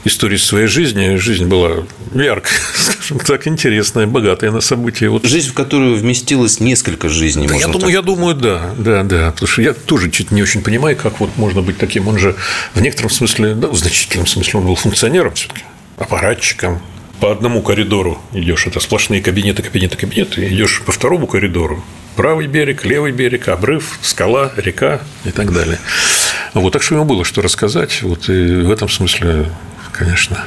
истории 0.06 0.38
своей 0.38 0.68
жизни. 0.68 1.16
Жизнь 1.18 1.46
была 1.46 1.86
яркая, 2.14 2.54
скажем 2.76 3.20
так, 3.20 3.48
интересная, 3.48 4.08
богатая 4.08 4.52
на 4.52 4.62
события. 4.62 5.10
Вот. 5.10 5.26
Жизнь, 5.26 5.50
в 5.50 5.54
которую 5.54 5.98
вместилось 5.98 6.60
несколько 6.60 7.10
жизней, 7.10 7.48
да, 7.48 7.56
я 7.56 7.68
думаю, 7.68 7.82
так... 7.82 7.90
я 7.92 8.02
думаю, 8.02 8.36
да, 8.36 8.74
да, 8.78 9.04
да. 9.04 9.32
Потому 9.32 9.48
что 9.48 9.62
я 9.62 9.74
тоже 9.74 10.10
чуть 10.10 10.32
не 10.32 10.42
очень 10.42 10.62
понимаю, 10.62 10.96
как 10.96 11.20
вот 11.20 11.36
можно 11.38 11.62
быть 11.62 11.78
таким. 11.78 12.08
Он 12.08 12.18
же 12.18 12.36
в 12.74 12.82
некотором 12.82 13.10
смысле, 13.10 13.56
да, 13.56 13.68
в 13.68 13.76
значительном 13.76 14.28
смысле 14.28 14.60
он 14.60 14.68
был 14.68 14.76
функционером 14.76 15.34
все-таки 15.34 15.64
аппаратчиком. 16.04 16.82
По 17.20 17.32
одному 17.32 17.62
коридору 17.62 18.20
идешь, 18.34 18.68
это 18.68 18.80
сплошные 18.80 19.22
кабинеты, 19.22 19.64
кабинеты, 19.64 19.98
кабинеты, 19.98 20.48
идешь 20.48 20.82
по 20.86 20.92
второму 20.92 21.26
коридору, 21.26 21.84
правый 22.16 22.48
берег, 22.48 22.86
левый 22.86 23.12
берег, 23.12 23.48
обрыв, 23.48 23.98
скала, 24.02 24.52
река 24.58 25.02
и 25.26 25.32
так 25.32 25.54
далее. 25.54 25.80
Вот, 26.54 26.74
так 26.74 26.84
что 26.84 26.96
ему 26.96 27.06
было 27.06 27.24
что 27.24 27.42
рассказать. 27.42 28.02
Вот 28.04 28.30
и 28.30 28.62
в 28.62 28.72
этом 28.72 28.90
смысле, 28.90 29.50
конечно, 29.92 30.44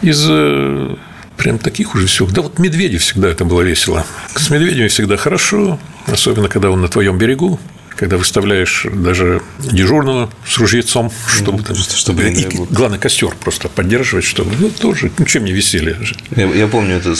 из 0.00 0.26
э, 0.28 0.96
прям 1.36 1.58
таких 1.58 1.94
уже 1.94 2.06
всего. 2.06 2.28
Да 2.30 2.42
вот 2.42 2.58
медведи 2.58 2.98
всегда 2.98 3.28
это 3.28 3.44
было 3.44 3.62
весело. 3.62 4.04
С 4.34 4.50
медведями 4.50 4.88
всегда 4.88 5.16
хорошо, 5.16 5.78
особенно 6.06 6.48
когда 6.48 6.70
он 6.70 6.80
на 6.80 6.88
твоем 6.88 7.18
берегу, 7.18 7.60
когда 8.00 8.16
выставляешь 8.16 8.86
даже 8.90 9.42
дежурного 9.58 10.30
с 10.46 10.56
ружьецом, 10.56 11.12
чтобы, 11.28 11.58
ну, 11.58 11.64
там, 11.64 11.76
чтобы 11.76 12.30
и, 12.30 12.46
главное 12.70 12.98
костер 12.98 13.34
просто 13.38 13.68
поддерживать, 13.68 14.24
чтобы 14.24 14.52
ну 14.58 14.70
тоже 14.70 15.12
ну 15.18 15.26
чем 15.26 15.44
не 15.44 15.52
веселье. 15.52 15.98
Я, 16.34 16.46
я 16.46 16.66
помню 16.66 16.96
это 16.96 17.14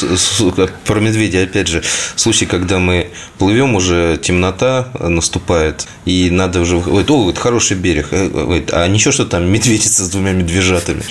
про 0.86 1.00
медведя 1.00 1.42
опять 1.42 1.68
же 1.68 1.82
случай, 2.16 2.46
когда 2.46 2.78
мы 2.78 3.10
плывем 3.36 3.74
уже 3.74 4.18
темнота 4.22 4.88
наступает 4.98 5.86
и 6.06 6.30
надо 6.30 6.60
уже 6.62 6.80
говорит, 6.80 7.10
о, 7.10 7.28
это 7.28 7.38
хороший 7.38 7.76
берег, 7.76 8.08
э, 8.10 8.62
а 8.72 8.88
ничего, 8.88 9.12
что 9.12 9.26
там 9.26 9.52
медведица 9.52 10.06
с 10.06 10.08
двумя 10.08 10.32
медвежатами 10.32 11.02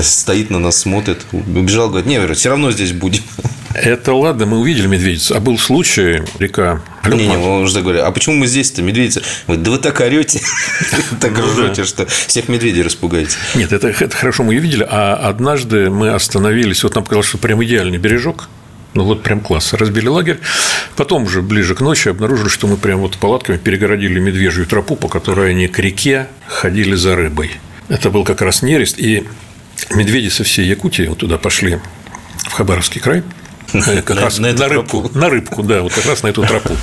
стоит 0.00 0.48
на 0.48 0.58
нас 0.58 0.78
смотрит, 0.78 1.26
убежал, 1.32 1.90
говорит, 1.90 2.06
не, 2.06 2.32
все 2.32 2.48
равно 2.48 2.72
здесь 2.72 2.92
будем. 2.92 3.22
Это 3.74 4.14
ладно, 4.14 4.46
мы 4.46 4.58
увидели 4.58 4.86
медведицу. 4.86 5.36
А 5.36 5.40
был 5.40 5.58
случай, 5.58 6.22
река 6.38 6.82
не, 7.06 7.26
не, 7.26 7.36
он 7.36 7.62
уже 7.62 7.80
говорит, 7.80 8.02
а 8.02 8.10
почему 8.10 8.36
мы 8.36 8.46
здесь-то, 8.46 8.82
медведица? 8.82 9.22
Говорит, 9.46 9.64
да 9.64 9.70
вы 9.70 9.78
так 9.78 10.00
орете, 10.00 10.40
так 11.20 11.32
ну 11.32 11.46
ржете, 11.46 11.84
что 11.84 12.06
всех 12.06 12.48
медведей 12.48 12.82
распугаете. 12.82 13.36
Нет, 13.54 13.72
это, 13.72 13.88
это 13.88 14.16
хорошо 14.16 14.42
мы 14.42 14.54
ее 14.54 14.60
видели, 14.60 14.86
а 14.88 15.14
однажды 15.14 15.90
мы 15.90 16.10
остановились, 16.10 16.82
вот 16.82 16.94
нам 16.94 17.04
показалось, 17.04 17.28
что 17.28 17.38
прям 17.38 17.62
идеальный 17.64 17.98
бережок, 17.98 18.48
ну 18.94 19.04
вот 19.04 19.22
прям 19.22 19.40
класс. 19.40 19.74
Разбили 19.74 20.08
лагерь. 20.08 20.40
Потом 20.96 21.24
уже 21.24 21.42
ближе 21.42 21.74
к 21.74 21.80
ночи 21.80 22.08
обнаружили, 22.08 22.48
что 22.48 22.66
мы 22.66 22.76
прям 22.76 23.00
вот 23.00 23.16
палатками 23.18 23.56
перегородили 23.56 24.18
медвежью 24.18 24.66
тропу, 24.66 24.96
по 24.96 25.08
которой 25.08 25.50
они 25.50 25.68
к 25.68 25.78
реке 25.78 26.26
ходили 26.48 26.94
за 26.94 27.14
рыбой. 27.14 27.52
Это 27.88 28.10
был 28.10 28.24
как 28.24 28.42
раз 28.42 28.62
нерест, 28.62 28.98
и 28.98 29.24
медведи 29.94 30.28
со 30.28 30.42
всей 30.42 30.66
Якутии 30.66 31.04
вот 31.04 31.18
туда 31.18 31.38
пошли 31.38 31.78
в 32.48 32.52
Хабаровский 32.52 33.00
край– 33.00 33.22
как 33.72 34.08
на, 34.10 34.20
раз 34.20 34.38
на, 34.38 34.52
на 34.52 34.68
рыбку, 34.68 35.02
тропу. 35.02 35.18
на 35.18 35.28
рыбку, 35.28 35.62
да, 35.62 35.82
вот 35.82 35.92
как 35.92 36.06
раз 36.06 36.22
на 36.22 36.28
эту 36.28 36.42
тропу. 36.42 36.76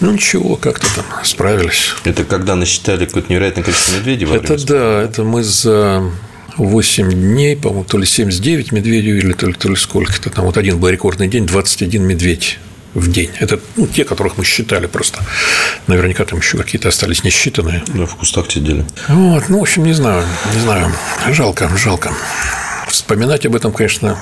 Ну 0.00 0.12
ничего, 0.12 0.56
как-то 0.56 0.86
там 0.94 1.04
справились. 1.24 1.94
Это 2.04 2.24
когда 2.24 2.54
насчитали 2.56 3.04
какое-то 3.06 3.30
невероятное 3.30 3.64
количество 3.64 3.96
медведей? 3.96 4.26
Во 4.26 4.36
это 4.36 4.66
да, 4.66 5.02
это 5.02 5.22
мы 5.22 5.42
за 5.42 6.10
8 6.56 7.10
дней, 7.10 7.56
по-моему, 7.56 7.84
то 7.84 7.98
ли 7.98 8.06
79 8.06 8.72
медведей, 8.72 9.18
или 9.18 9.32
то 9.32 9.46
ли, 9.46 9.52
то 9.52 9.68
ли 9.68 9.76
сколько-то. 9.76 10.30
Там 10.30 10.46
вот 10.46 10.56
один 10.56 10.78
был 10.78 10.88
рекордный 10.88 11.28
день, 11.28 11.46
21 11.46 12.02
медведь 12.02 12.58
в 12.94 13.10
день. 13.10 13.30
Это 13.40 13.60
ну, 13.76 13.86
те, 13.86 14.04
которых 14.04 14.38
мы 14.38 14.44
считали 14.44 14.86
просто. 14.86 15.20
Наверняка 15.86 16.24
там 16.24 16.38
еще 16.38 16.56
какие-то 16.56 16.88
остались 16.88 17.24
несчитанные. 17.24 17.82
Да, 17.88 18.06
в 18.06 18.16
кустах 18.16 18.50
сидели. 18.50 18.84
Вот, 19.08 19.48
ну, 19.48 19.58
в 19.58 19.62
общем, 19.62 19.84
не 19.84 19.92
знаю, 19.92 20.24
не 20.54 20.60
знаю. 20.60 20.92
Жалко, 21.30 21.70
жалко. 21.76 22.12
Вспоминать 22.88 23.44
об 23.46 23.56
этом, 23.56 23.72
конечно. 23.72 24.16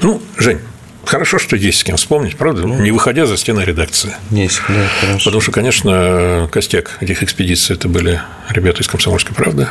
Ну, 0.00 0.20
Жень, 0.36 0.60
Хорошо, 1.08 1.38
что 1.38 1.56
есть 1.56 1.78
с 1.78 1.84
кем 1.84 1.96
вспомнить, 1.96 2.36
правда? 2.36 2.66
Ну, 2.66 2.78
не 2.82 2.90
выходя 2.90 3.24
за 3.24 3.38
стены 3.38 3.62
редакции. 3.62 4.12
Есть, 4.30 4.60
да, 4.68 4.86
хорошо. 5.00 5.24
Потому 5.24 5.40
что, 5.40 5.52
конечно, 5.52 6.48
костяк 6.52 6.98
этих 7.00 7.22
экспедиций 7.22 7.76
это 7.76 7.88
были 7.88 8.20
ребята 8.50 8.82
из 8.82 8.88
«Комсомольской 8.88 9.34
правды». 9.34 9.68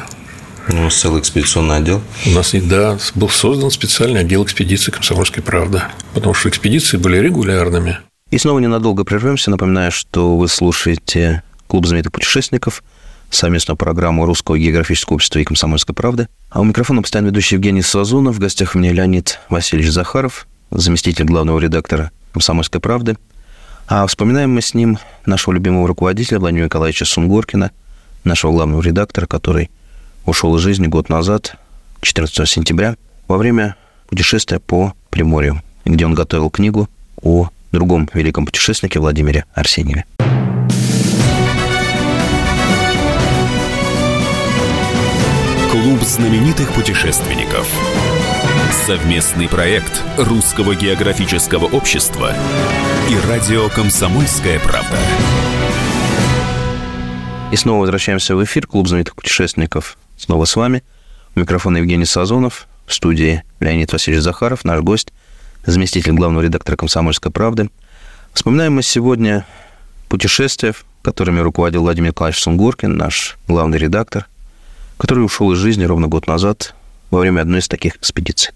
У 0.68 0.74
нас 0.74 0.96
целый 0.96 1.22
экспедиционный 1.22 1.78
отдел. 1.78 2.02
У 2.26 2.32
нас, 2.32 2.56
да, 2.56 2.98
был 3.14 3.30
создан 3.30 3.70
специальный 3.70 4.22
отдел 4.22 4.44
экспедиции 4.44 4.90
«Комсомольской 4.90 5.44
правды», 5.44 5.84
потому 6.16 6.34
что 6.34 6.50
экспедиции 6.50 6.98
были 6.98 7.20
регулярными. 7.20 8.00
И 8.32 8.40
снова 8.40 8.58
ненадолго 8.58 9.04
прервемся. 9.04 9.52
Напоминаю, 9.52 9.92
что 9.92 10.38
вы 10.38 10.48
слушаете 10.48 11.44
«Клуб 11.68 11.86
знаменитых 11.86 12.14
путешественников», 12.14 12.84
совместную 13.30 13.78
программу 13.78 14.26
Русского 14.26 14.58
географического 14.58 15.14
общества 15.14 15.38
и 15.38 15.44
«Комсомольской 15.44 15.94
правды». 15.94 16.30
А 16.50 16.62
у 16.62 16.64
микрофона 16.64 17.04
постоянно 17.04 17.28
ведущий 17.28 17.58
Евгений 17.58 17.84
Сазунов. 17.84 18.38
В 18.38 18.40
гостях 18.40 18.74
у 18.74 18.80
меня 18.80 18.92
Леонид 18.92 19.40
Васильевич 19.50 19.92
Захаров, 19.92 20.48
заместитель 20.72 21.26
главного 21.26 21.60
редактора 21.60 22.12
«Комсомольской 22.34 22.82
правды». 22.82 23.18
А 23.88 24.06
вспоминаем 24.06 24.54
мы 24.54 24.62
с 24.62 24.74
ним 24.74 24.98
нашего 25.26 25.54
любимого 25.54 25.88
руководителя 25.88 26.40
Владимира 26.40 26.66
Николаевича 26.66 27.06
Сунгоркина, 27.06 27.72
нашего 28.24 28.52
главного 28.52 28.82
редактора, 28.82 29.26
который 29.26 29.70
ушел 30.26 30.56
из 30.58 30.62
жизни 30.62 30.88
год 30.88 31.10
назад, 31.10 31.56
14 32.02 32.48
сентября, 32.48 32.98
во 33.28 33.38
время 33.38 33.76
путешествия 34.08 34.60
по 34.60 34.94
Приморью, 35.10 35.62
где 35.86 36.06
он 36.06 36.14
готовил 36.14 36.50
книгу 36.50 36.90
о 37.22 37.50
другом 37.72 38.10
великом 38.14 38.46
путешественнике 38.46 39.00
Владимире 39.00 39.46
Арсеньеве. 39.54 40.06
Клуб 45.72 46.02
знаменитых 46.02 46.74
путешественников. 46.74 47.68
Совместный 48.72 49.48
проект 49.48 50.04
Русского 50.18 50.76
географического 50.76 51.66
общества 51.66 52.34
и 53.10 53.28
радио 53.28 53.70
«Комсомольская 53.70 54.60
правда». 54.60 54.98
И 57.52 57.56
снова 57.56 57.82
возвращаемся 57.82 58.36
в 58.36 58.44
эфир. 58.44 58.68
Клуб 58.68 58.88
знаменитых 58.88 59.16
путешественников 59.16 59.98
снова 60.18 60.44
с 60.44 60.56
вами. 60.56 60.84
У 61.36 61.40
Евгений 61.40 62.06
Сазонов. 62.06 62.68
Студии 62.88 63.44
Леонид 63.62 63.92
Васильевич 63.94 64.24
Захаров, 64.24 64.66
наш 64.66 64.82
гость, 64.82 65.14
заместитель 65.66 66.14
главного 66.14 66.44
редактора 66.44 66.76
«Комсомольской 66.76 67.32
правды». 67.32 67.70
Вспоминаем 68.34 68.76
мы 68.76 68.84
сегодня 68.84 69.46
путешествия, 70.10 70.74
которыми 71.02 71.40
руководил 71.40 71.82
Владимир 71.82 72.10
Николаевич 72.10 72.42
наш 72.88 73.38
главный 73.48 73.78
редактор, 73.78 74.28
который 74.98 75.24
ушел 75.24 75.52
из 75.54 75.58
жизни 75.58 75.86
ровно 75.86 76.08
год 76.08 76.28
назад 76.28 76.74
во 77.12 77.20
время 77.20 77.42
одной 77.42 77.60
из 77.60 77.68
таких 77.68 77.96
экспедиций. 77.98 78.52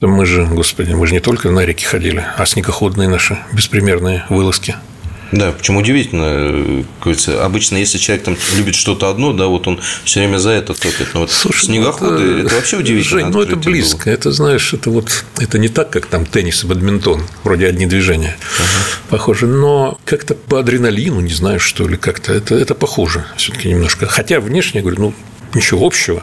Мы 0.00 0.26
же, 0.26 0.44
господи, 0.44 0.92
мы 0.92 1.06
же 1.06 1.14
не 1.14 1.20
только 1.20 1.50
на 1.50 1.60
реки 1.64 1.84
ходили, 1.84 2.24
а 2.36 2.44
снегоходные 2.46 3.08
наши 3.08 3.38
беспримерные 3.52 4.24
вылазки– 4.28 4.76
да, 5.34 5.50
почему 5.50 5.80
удивительно, 5.80 6.84
говорится, 7.00 7.44
обычно, 7.44 7.76
если 7.76 7.98
человек 7.98 8.24
там 8.24 8.36
любит 8.56 8.76
что-то 8.76 9.10
одно, 9.10 9.32
да, 9.32 9.46
вот 9.46 9.66
он 9.66 9.80
все 10.04 10.20
время 10.20 10.38
за 10.38 10.50
это 10.50 10.74
топит. 10.74 11.08
Но 11.12 11.20
вот 11.20 11.32
Слушай, 11.32 11.66
снегоходы 11.66 12.22
ну 12.22 12.36
это, 12.38 12.46
это 12.46 12.54
вообще 12.54 12.76
удивительно. 12.76 13.20
Жень, 13.20 13.30
ну 13.30 13.40
это 13.40 13.56
близко. 13.56 14.04
Было. 14.04 14.14
Это 14.14 14.30
знаешь, 14.30 14.72
это 14.72 14.90
вот 14.90 15.24
это 15.38 15.58
не 15.58 15.68
так, 15.68 15.90
как 15.90 16.06
там 16.06 16.24
теннис 16.24 16.62
и 16.62 16.66
бадминтон, 16.68 17.24
вроде 17.42 17.66
одни 17.66 17.86
движения. 17.86 18.36
Ага. 18.58 19.00
Похоже. 19.08 19.46
Но 19.46 19.98
как-то 20.04 20.34
по 20.34 20.60
адреналину, 20.60 21.20
не 21.20 21.32
знаю, 21.32 21.58
что 21.58 21.88
ли, 21.88 21.96
как-то 21.96 22.32
это, 22.32 22.54
это 22.54 22.76
похоже 22.76 23.24
все-таки 23.36 23.68
немножко. 23.68 24.06
Хотя 24.06 24.38
внешне, 24.38 24.80
я 24.80 24.82
говорю, 24.82 25.00
ну, 25.00 25.14
ничего 25.54 25.86
общего. 25.86 26.22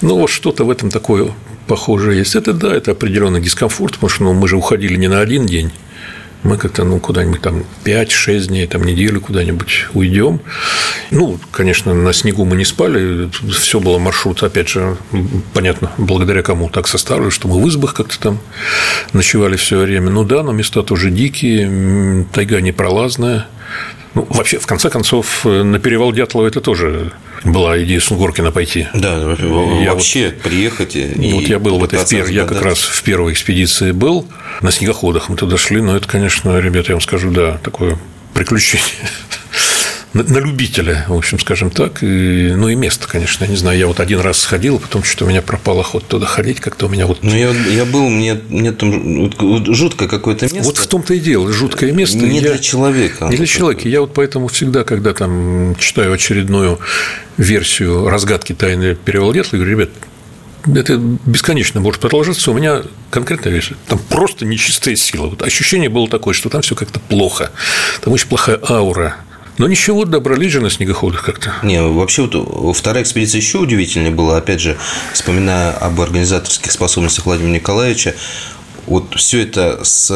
Но 0.00 0.16
вот 0.16 0.30
что-то 0.30 0.64
в 0.64 0.70
этом 0.70 0.90
такое 0.90 1.32
похожее 1.66 2.18
есть. 2.18 2.34
Это 2.34 2.52
да, 2.52 2.74
это 2.74 2.92
определенный 2.92 3.40
дискомфорт, 3.40 3.94
потому 3.94 4.10
что 4.10 4.24
ну, 4.24 4.32
мы 4.32 4.48
же 4.48 4.56
уходили 4.56 4.96
не 4.96 5.08
на 5.08 5.20
один 5.20 5.46
день 5.46 5.72
мы 6.42 6.56
как-то 6.56 6.84
ну, 6.84 6.98
куда-нибудь 6.98 7.42
там 7.42 7.64
5-6 7.84 8.46
дней, 8.48 8.66
там 8.66 8.82
неделю 8.82 9.20
куда-нибудь 9.20 9.86
уйдем. 9.92 10.40
Ну, 11.10 11.38
конечно, 11.50 11.92
на 11.94 12.12
снегу 12.12 12.44
мы 12.44 12.56
не 12.56 12.64
спали, 12.64 13.30
все 13.52 13.80
было 13.80 13.98
маршрут, 13.98 14.42
опять 14.42 14.68
же, 14.68 14.96
понятно, 15.52 15.90
благодаря 15.98 16.42
кому 16.42 16.68
так 16.70 16.88
составлено, 16.88 17.30
что 17.30 17.48
мы 17.48 17.62
в 17.62 17.68
избах 17.68 17.94
как-то 17.94 18.18
там 18.18 18.40
ночевали 19.12 19.56
все 19.56 19.78
время. 19.78 20.10
Ну 20.10 20.24
да, 20.24 20.42
но 20.42 20.52
места 20.52 20.82
тоже 20.82 21.10
дикие, 21.10 22.26
тайга 22.32 22.60
непролазная. 22.60 23.46
Ну, 24.14 24.26
вообще, 24.30 24.58
в 24.58 24.66
конце 24.66 24.90
концов, 24.90 25.44
на 25.44 25.78
перевал 25.78 26.12
Дятлова 26.12 26.46
это 26.46 26.60
тоже 26.60 27.12
была 27.44 27.82
идея 27.82 28.00
Сунгоркина 28.00 28.50
пойти. 28.50 28.88
Да, 28.92 29.18
я 29.18 29.94
вообще 29.94 30.30
вот, 30.30 30.42
приехать 30.42 30.96
и 30.96 31.32
Вот 31.32 31.44
я 31.44 31.58
был 31.58 31.78
в 31.78 31.84
этой 31.84 32.04
пер... 32.06 32.28
я 32.28 32.44
как 32.44 32.62
раз 32.62 32.80
в 32.80 33.02
первой 33.02 33.32
экспедиции 33.32 33.92
был 33.92 34.26
на 34.62 34.70
снегоходах, 34.72 35.28
мы 35.28 35.36
туда 35.36 35.56
шли, 35.56 35.80
но 35.80 35.96
это, 35.96 36.08
конечно, 36.08 36.58
ребята, 36.58 36.88
я 36.90 36.94
вам 36.94 37.00
скажу, 37.00 37.30
да, 37.30 37.58
такое 37.62 37.98
приключение 38.34 38.84
на 40.12 40.38
любителя, 40.38 41.04
в 41.08 41.14
общем, 41.14 41.38
скажем 41.38 41.70
так. 41.70 42.02
И, 42.02 42.52
ну 42.56 42.68
и 42.68 42.74
место, 42.74 43.06
конечно, 43.08 43.44
я 43.44 43.50
не 43.50 43.56
знаю. 43.56 43.78
Я 43.78 43.86
вот 43.86 44.00
один 44.00 44.20
раз 44.20 44.40
сходил, 44.40 44.78
потом 44.78 45.04
что-то 45.04 45.26
у 45.26 45.28
меня 45.28 45.42
пропал 45.42 45.78
охот 45.80 46.06
туда 46.06 46.26
ходить, 46.26 46.60
как-то 46.60 46.86
у 46.86 46.88
меня 46.88 47.06
вот. 47.06 47.22
Ну 47.22 47.34
я, 47.34 47.50
я 47.50 47.84
был, 47.84 48.08
мне, 48.08 48.40
мне 48.48 48.72
там 48.72 49.30
вот, 49.38 49.66
жуткое 49.66 50.08
какое-то 50.08 50.46
место. 50.46 50.62
Вот 50.62 50.78
в 50.78 50.86
том-то 50.86 51.14
и 51.14 51.20
дело, 51.20 51.52
жуткое 51.52 51.92
место. 51.92 52.18
Не 52.18 52.40
я, 52.40 52.50
для 52.50 52.58
человека. 52.58 53.26
Не 53.26 53.36
для 53.36 53.46
человека. 53.46 53.88
Я 53.88 54.00
вот 54.00 54.14
поэтому 54.14 54.48
всегда, 54.48 54.84
когда 54.84 55.12
там 55.12 55.76
читаю 55.78 56.12
очередную 56.12 56.80
версию 57.36 58.08
разгадки 58.08 58.52
тайны 58.52 58.94
перевала 58.94 59.32
Дятла, 59.32 59.56
говорю, 59.56 59.78
ребят, 59.78 59.90
это 60.66 60.96
бесконечно 60.96 61.80
может 61.80 62.00
продолжаться. 62.00 62.50
У 62.50 62.54
меня 62.54 62.82
конкретная 63.10 63.52
вещь. 63.52 63.72
Там 63.86 63.98
просто 63.98 64.44
нечистая 64.44 64.96
сила. 64.96 65.26
Вот 65.26 65.42
ощущение 65.42 65.88
было 65.88 66.08
такое, 66.08 66.34
что 66.34 66.48
там 66.48 66.62
все 66.62 66.74
как-то 66.74 67.00
плохо. 67.00 67.50
Там 68.02 68.12
очень 68.12 68.28
плохая 68.28 68.58
аура. 68.68 69.16
Но 69.60 69.68
ничего, 69.68 70.06
добрались 70.06 70.52
же 70.52 70.62
на 70.62 70.70
снегоходах 70.70 71.22
как-то. 71.22 71.54
Не, 71.62 71.82
вообще 71.82 72.22
вот 72.22 72.74
вторая 72.74 73.02
экспедиция 73.02 73.40
еще 73.40 73.58
удивительнее 73.58 74.10
была. 74.10 74.38
Опять 74.38 74.62
же, 74.62 74.78
вспоминая 75.12 75.72
об 75.72 76.00
организаторских 76.00 76.72
способностях 76.72 77.26
Владимира 77.26 77.56
Николаевича, 77.56 78.14
вот 78.86 79.14
все 79.16 79.42
это 79.42 79.84
с, 79.84 80.10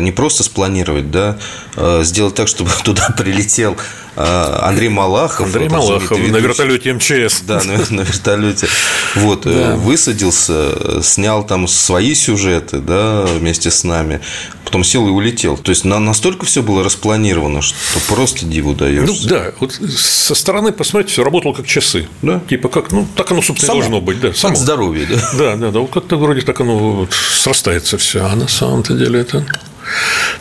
не 0.00 0.12
просто 0.12 0.42
спланировать, 0.42 1.10
да, 1.10 1.38
а 1.76 2.02
сделать 2.02 2.34
так, 2.34 2.48
чтобы 2.48 2.70
туда 2.84 3.08
прилетел 3.16 3.76
а, 4.16 4.68
Андрей 4.68 4.88
Малахов. 4.88 5.46
Андрей 5.46 5.68
Малахов 5.68 6.18
на 6.18 6.38
вертолете 6.38 6.94
МЧС. 6.94 7.42
Да, 7.42 7.62
на, 7.62 7.76
на 7.90 8.00
вертолете. 8.00 8.66
Вот, 9.14 9.46
э, 9.46 9.52
да. 9.52 9.76
высадился, 9.76 11.02
снял 11.02 11.46
там 11.46 11.68
свои 11.68 12.14
сюжеты, 12.14 12.78
да, 12.78 13.26
вместе 13.26 13.70
с 13.70 13.84
нами, 13.84 14.20
потом 14.64 14.84
сел 14.84 15.06
и 15.06 15.10
улетел. 15.10 15.58
То 15.58 15.70
есть 15.70 15.84
на, 15.84 15.98
настолько 15.98 16.46
все 16.46 16.62
было 16.62 16.82
распланировано, 16.82 17.60
что 17.60 17.76
просто 18.08 18.46
диву 18.46 18.74
даешь. 18.74 19.06
Ну 19.06 19.14
да, 19.28 19.52
вот 19.60 19.72
со 19.74 20.34
стороны 20.34 20.72
посмотреть, 20.72 21.12
все 21.12 21.22
работало 21.22 21.52
как 21.52 21.66
часы. 21.66 22.08
Да. 22.22 22.40
Типа 22.48 22.68
как, 22.70 22.92
ну 22.92 23.06
так 23.16 23.30
оно, 23.32 23.42
собственно, 23.42 23.66
Само. 23.66 23.80
должно 23.80 24.00
быть. 24.00 24.20
Да, 24.20 24.32
само. 24.32 24.54
Как 24.54 24.62
здоровье, 24.62 25.06
да? 25.06 25.30
Да, 25.38 25.56
да, 25.56 25.70
да. 25.70 25.80
Вот 25.80 25.90
как-то 25.90 26.16
вроде 26.16 26.40
так 26.40 26.58
оно 26.60 26.78
вот 26.78 27.12
срастается 27.12 27.95
все. 27.96 28.24
А 28.24 28.34
на 28.34 28.48
самом-то 28.48 28.94
деле 28.94 29.20
это 29.20 29.44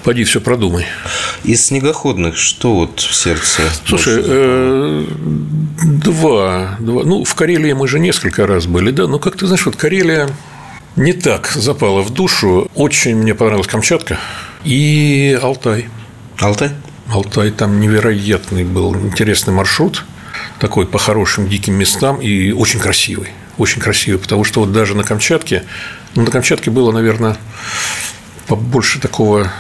Пойди 0.04 0.24
все 0.24 0.42
продумай. 0.42 0.86
Из 1.44 1.66
снегоходных 1.66 2.38
что 2.38 2.76
вот 2.76 3.00
в 3.00 3.14
сердце? 3.14 3.62
Слушай, 3.86 4.24
э, 4.26 5.06
два, 5.84 6.78
два. 6.80 7.04
Ну, 7.04 7.24
в 7.24 7.36
Карелии 7.36 7.74
мы 7.74 7.88
же 7.88 8.00
несколько 8.00 8.48
раз 8.48 8.66
были, 8.66 8.92
да. 8.92 9.08
Но 9.08 9.20
как 9.20 9.38
ты 9.38 9.48
знаешь, 9.48 9.66
вот 9.66 9.76
Карелия 9.76 10.30
не 10.96 11.14
так 11.14 11.48
запала 11.48 12.02
в 12.02 12.12
душу. 12.12 12.70
Очень 12.76 13.18
мне 13.18 13.36
понравилась 13.36 13.68
Камчатка 13.68 14.20
и 14.64 15.38
Алтай. 15.42 15.90
Алтай? 16.40 16.72
Алтай 17.08 17.52
там 17.52 17.80
невероятный 17.80 18.64
был 18.64 18.96
интересный 18.96 19.54
маршрут 19.54 20.06
такой 20.60 20.88
по 20.88 20.98
хорошим 20.98 21.48
диким 21.48 21.76
местам 21.76 22.22
и 22.22 22.52
очень 22.52 22.80
красивый. 22.80 23.30
Очень 23.58 23.82
красивый, 23.82 24.20
потому 24.20 24.44
что 24.44 24.62
вот 24.62 24.72
даже 24.72 24.96
на 24.96 25.04
Камчатке, 25.04 25.64
ну, 26.16 26.24
на 26.24 26.32
Камчатке 26.32 26.72
было, 26.72 26.92
наверное, 26.92 27.38
побольше 28.48 29.00
такого 29.00 29.52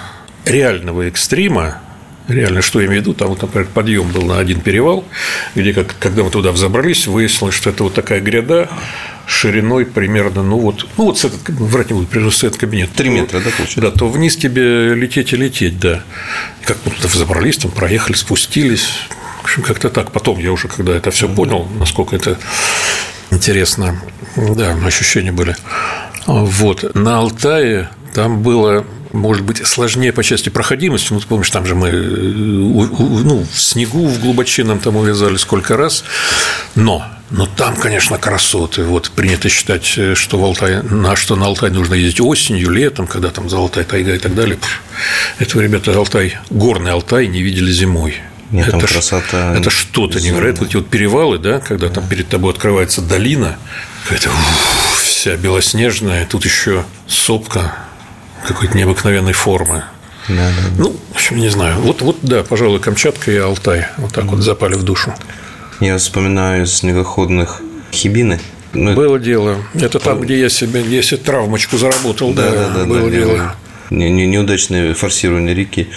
реального 0.46 1.04
экстрима, 1.04 1.82
Реально, 2.28 2.64
что 2.64 2.80
я 2.80 2.88
имею 2.88 3.02
в 3.02 3.06
виду, 3.06 3.14
там, 3.14 3.30
вот, 3.30 3.42
например, 3.44 3.68
подъем 3.72 4.12
был 4.12 4.24
на 4.24 4.40
один 4.40 4.60
перевал, 4.60 5.06
где, 5.54 5.74
как, 5.74 5.96
когда 6.00 6.24
мы 6.24 6.32
туда 6.32 6.52
взобрались, 6.52 7.06
выяснилось, 7.06 7.54
что 7.54 7.70
это 7.70 7.84
вот 7.84 7.94
такая 7.94 8.20
гряда 8.20 8.68
шириной 9.28 9.86
примерно, 9.86 10.42
ну 10.42 10.58
вот, 10.58 10.88
ну 10.98 11.06
вот 11.06 11.20
с 11.20 11.26
этот, 11.26 11.48
врать 11.50 11.92
не 11.92 11.94
буду, 11.94 12.08
прежде 12.08 12.32
с 12.32 12.44
этот 12.44 12.60
кабинет. 12.60 12.92
Три 12.94 13.10
метра, 13.10 13.40
да, 13.40 13.52
получается? 13.52 13.82
Да, 13.82 13.92
то 13.92 14.10
вниз 14.10 14.38
тебе 14.38 14.96
лететь 14.96 15.34
и 15.34 15.36
лететь, 15.36 15.80
да. 15.80 16.04
И 16.62 16.66
как 16.66 16.78
мы 16.86 16.92
туда 16.92 17.08
взобрались, 17.08 17.58
там 17.58 17.70
проехали, 17.70 18.16
спустились, 18.16 18.88
в 19.42 19.44
общем, 19.44 19.62
как-то 19.62 19.90
так. 19.90 20.12
Потом 20.12 20.40
я 20.40 20.52
уже, 20.52 20.68
когда 20.68 20.96
это 20.96 21.12
все 21.12 21.30
понял, 21.30 21.68
насколько 21.80 22.16
это 22.16 22.40
интересно, 23.30 24.02
да, 24.36 24.76
ощущения 24.84 25.32
были. 25.32 25.56
Вот. 26.26 26.96
На 26.96 27.20
Алтае 27.20 27.90
там 28.14 28.42
было 28.42 28.86
может 29.16 29.44
быть, 29.44 29.66
сложнее 29.66 30.12
по 30.12 30.24
части 30.24 30.50
проходимости. 30.50 31.14
Ну, 31.14 31.22
ты 31.22 31.28
помнишь, 31.28 31.50
там 31.50 31.66
же 31.66 31.74
мы 31.74 31.88
э, 31.88 31.94
ну, 31.94 33.46
в 33.50 33.60
снегу 33.60 34.08
в 34.08 34.20
глубочинном 34.20 34.80
там 34.80 34.98
увязали 34.98 35.38
сколько 35.38 35.78
раз. 35.78 36.04
Но 36.76 37.06
но 37.32 37.48
там, 37.48 37.76
конечно, 37.76 38.18
красоты. 38.20 38.84
Вот 38.84 39.10
принято 39.10 39.50
считать, 39.50 39.94
э, 39.98 40.14
что, 40.16 40.38
в 40.38 40.44
Алтай, 40.44 40.84
на, 40.84 41.16
что 41.16 41.36
на 41.36 41.48
Алтай 41.48 41.72
нужно 41.72 41.96
ездить 41.96 42.22
осенью, 42.22 42.70
летом, 42.70 43.08
когда 43.08 43.30
там 43.30 43.50
золотая 43.50 43.84
тайга 43.84 44.14
и 44.14 44.20
так 44.20 44.36
далее. 44.36 44.60
Этого, 45.40 45.62
ребята, 45.62 45.96
Алтай, 45.96 46.38
горный 46.50 46.92
Алтай 46.92 47.28
не 47.28 47.42
видели 47.42 47.72
зимой. 47.72 48.16
Нет, 48.52 48.68
это 48.68 48.78
там 48.78 48.88
красота. 48.88 49.56
Это 49.58 49.72
что-то 49.72 50.22
невероятное. 50.22 50.62
Вот 50.62 50.70
эти 50.70 50.76
вот 50.76 50.88
перевалы, 50.88 51.40
да, 51.40 51.60
когда 51.60 51.90
там 51.90 52.08
перед 52.08 52.28
тобой 52.28 52.54
открывается 52.54 53.02
долина, 53.02 53.58
какая-то 54.04 54.30
вся 55.26 55.38
белоснежная, 55.38 56.28
тут 56.28 56.46
еще 56.46 56.86
сопка 57.08 57.74
какой-то 58.48 58.78
необыкновенной 58.78 59.34
формы. 59.34 59.84
Да, 60.28 60.36
да, 60.36 60.70
да. 60.70 60.76
Ну, 60.78 60.96
в 61.14 61.16
общем, 61.16 61.38
не 61.38 61.50
знаю. 61.50 61.80
Вот, 61.80 62.04
вот, 62.04 62.18
да, 62.22 62.44
пожалуй, 62.44 62.80
Камчатка 62.80 63.32
и 63.32 63.38
Алтай 63.38 63.88
вот 63.98 64.14
так 64.14 64.26
вот 64.26 64.42
запали 64.42 64.76
в 64.76 64.84
душу. 64.84 65.16
Я 65.80 65.98
вспоминаю 65.98 66.66
из 66.66 66.76
снегоходных 66.76 67.64
Хибины. 67.92 68.40
Ну, 68.74 68.94
было 68.94 69.18
дело. 69.18 69.58
Это 69.74 69.98
там, 69.98 70.22
где 70.22 70.40
я 70.40 70.48
себе, 70.50 70.84
себе 71.02 71.18
травмочку 71.18 71.80
заработал. 71.80 72.32
Да, 72.32 72.52
да, 72.52 72.70
да. 72.70 72.86
Было 72.86 73.10
да, 73.10 73.10
дело. 73.10 73.56
Не, 73.90 74.10
не, 74.10 74.26
неудачное 74.26 74.94
форсирование 74.94 75.54
реки. 75.54 75.88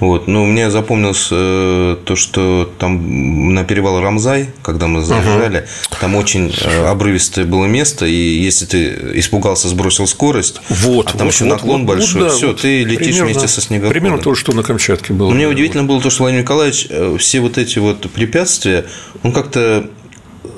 Вот. 0.00 0.28
Но 0.28 0.44
мне 0.44 0.70
запомнилось 0.70 1.28
э, 1.30 1.96
то, 2.04 2.16
что 2.16 2.70
там 2.78 3.54
на 3.54 3.64
перевал 3.64 4.00
Рамзай, 4.00 4.50
когда 4.62 4.86
мы 4.86 5.02
заезжали, 5.02 5.58
угу. 5.58 5.96
там 6.00 6.14
очень 6.16 6.54
э, 6.62 6.86
обрывистое 6.86 7.44
было 7.44 7.66
место, 7.66 8.06
и 8.06 8.14
если 8.14 8.66
ты 8.66 8.94
испугался, 9.14 9.68
сбросил 9.68 10.06
скорость, 10.06 10.60
вот, 10.68 11.08
а 11.08 11.18
там 11.18 11.26
вот, 11.26 11.34
еще 11.34 11.44
вот, 11.44 11.50
наклон 11.50 11.80
вот, 11.80 11.88
большой, 11.88 12.22
вот, 12.22 12.30
да, 12.30 12.36
все, 12.36 12.46
вот 12.48 12.60
ты 12.60 12.84
летишь 12.84 13.06
примерно, 13.06 13.24
вместе 13.24 13.48
со 13.48 13.60
снегоходом. 13.60 13.92
Примерно 13.92 14.18
то, 14.18 14.34
что 14.34 14.52
на 14.52 14.62
Камчатке 14.62 15.12
было. 15.12 15.28
Но 15.28 15.34
мне 15.34 15.48
удивительно 15.48 15.84
было 15.84 16.00
то, 16.00 16.10
что 16.10 16.22
Владимир 16.22 16.42
Николаевич 16.42 16.86
э, 16.90 17.16
все 17.18 17.40
вот 17.40 17.58
эти 17.58 17.78
вот 17.78 18.10
препятствия, 18.10 18.84
он 19.22 19.32
как-то 19.32 19.88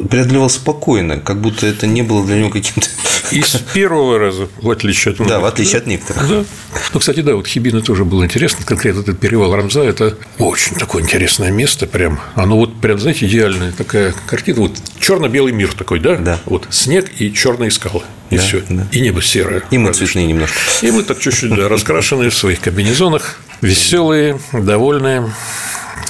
преодолевал 0.08 0.50
спокойно, 0.50 1.18
как 1.18 1.40
будто 1.40 1.66
это 1.66 1.86
не 1.86 2.02
было 2.02 2.24
для 2.24 2.36
него 2.38 2.50
каким-то... 2.50 2.88
И 3.30 3.42
с 3.42 3.56
первого 3.72 4.18
раза, 4.18 4.48
в 4.60 4.70
отличие 4.70 5.12
от 5.12 5.20
многих. 5.20 5.36
Да, 5.36 5.40
в 5.40 5.44
отличие 5.44 5.78
от 5.78 5.86
некоторых. 5.86 6.28
Да. 6.28 6.44
Ну, 6.92 7.00
кстати, 7.00 7.20
да, 7.20 7.36
вот 7.36 7.46
Хибина 7.46 7.80
тоже 7.80 8.04
было 8.04 8.24
интересно. 8.24 8.64
Конкретно 8.64 9.00
этот 9.00 9.20
перевал 9.20 9.54
Рамза– 9.54 9.82
это 9.84 10.16
очень 10.38 10.74
такое 10.76 11.02
интересное 11.02 11.50
место 11.50 11.86
прям. 11.86 12.18
Оно 12.34 12.56
вот 12.56 12.80
прям, 12.80 12.98
знаете, 12.98 13.26
идеальная 13.26 13.72
такая 13.72 14.14
картина. 14.26 14.62
Вот 14.62 14.80
черно-белый 14.98 15.52
мир 15.52 15.72
такой, 15.74 16.00
да? 16.00 16.16
Да. 16.16 16.40
Вот 16.46 16.66
снег 16.70 17.10
и 17.18 17.32
черные 17.32 17.70
скалы. 17.70 18.02
И 18.30 18.36
да, 18.36 18.42
все. 18.42 18.62
Да. 18.68 18.86
И 18.92 19.00
небо 19.00 19.22
серое. 19.22 19.62
И 19.70 19.78
мы 19.78 19.92
цветные 19.92 20.26
немножко. 20.26 20.58
И 20.82 20.90
мы 20.90 21.02
так 21.02 21.18
чуть-чуть 21.20 21.54
да, 21.54 21.68
раскрашенные 21.68 22.30
в 22.30 22.34
своих 22.34 22.60
комбинезонах, 22.60 23.40
веселые, 23.60 24.40
довольные. 24.52 25.32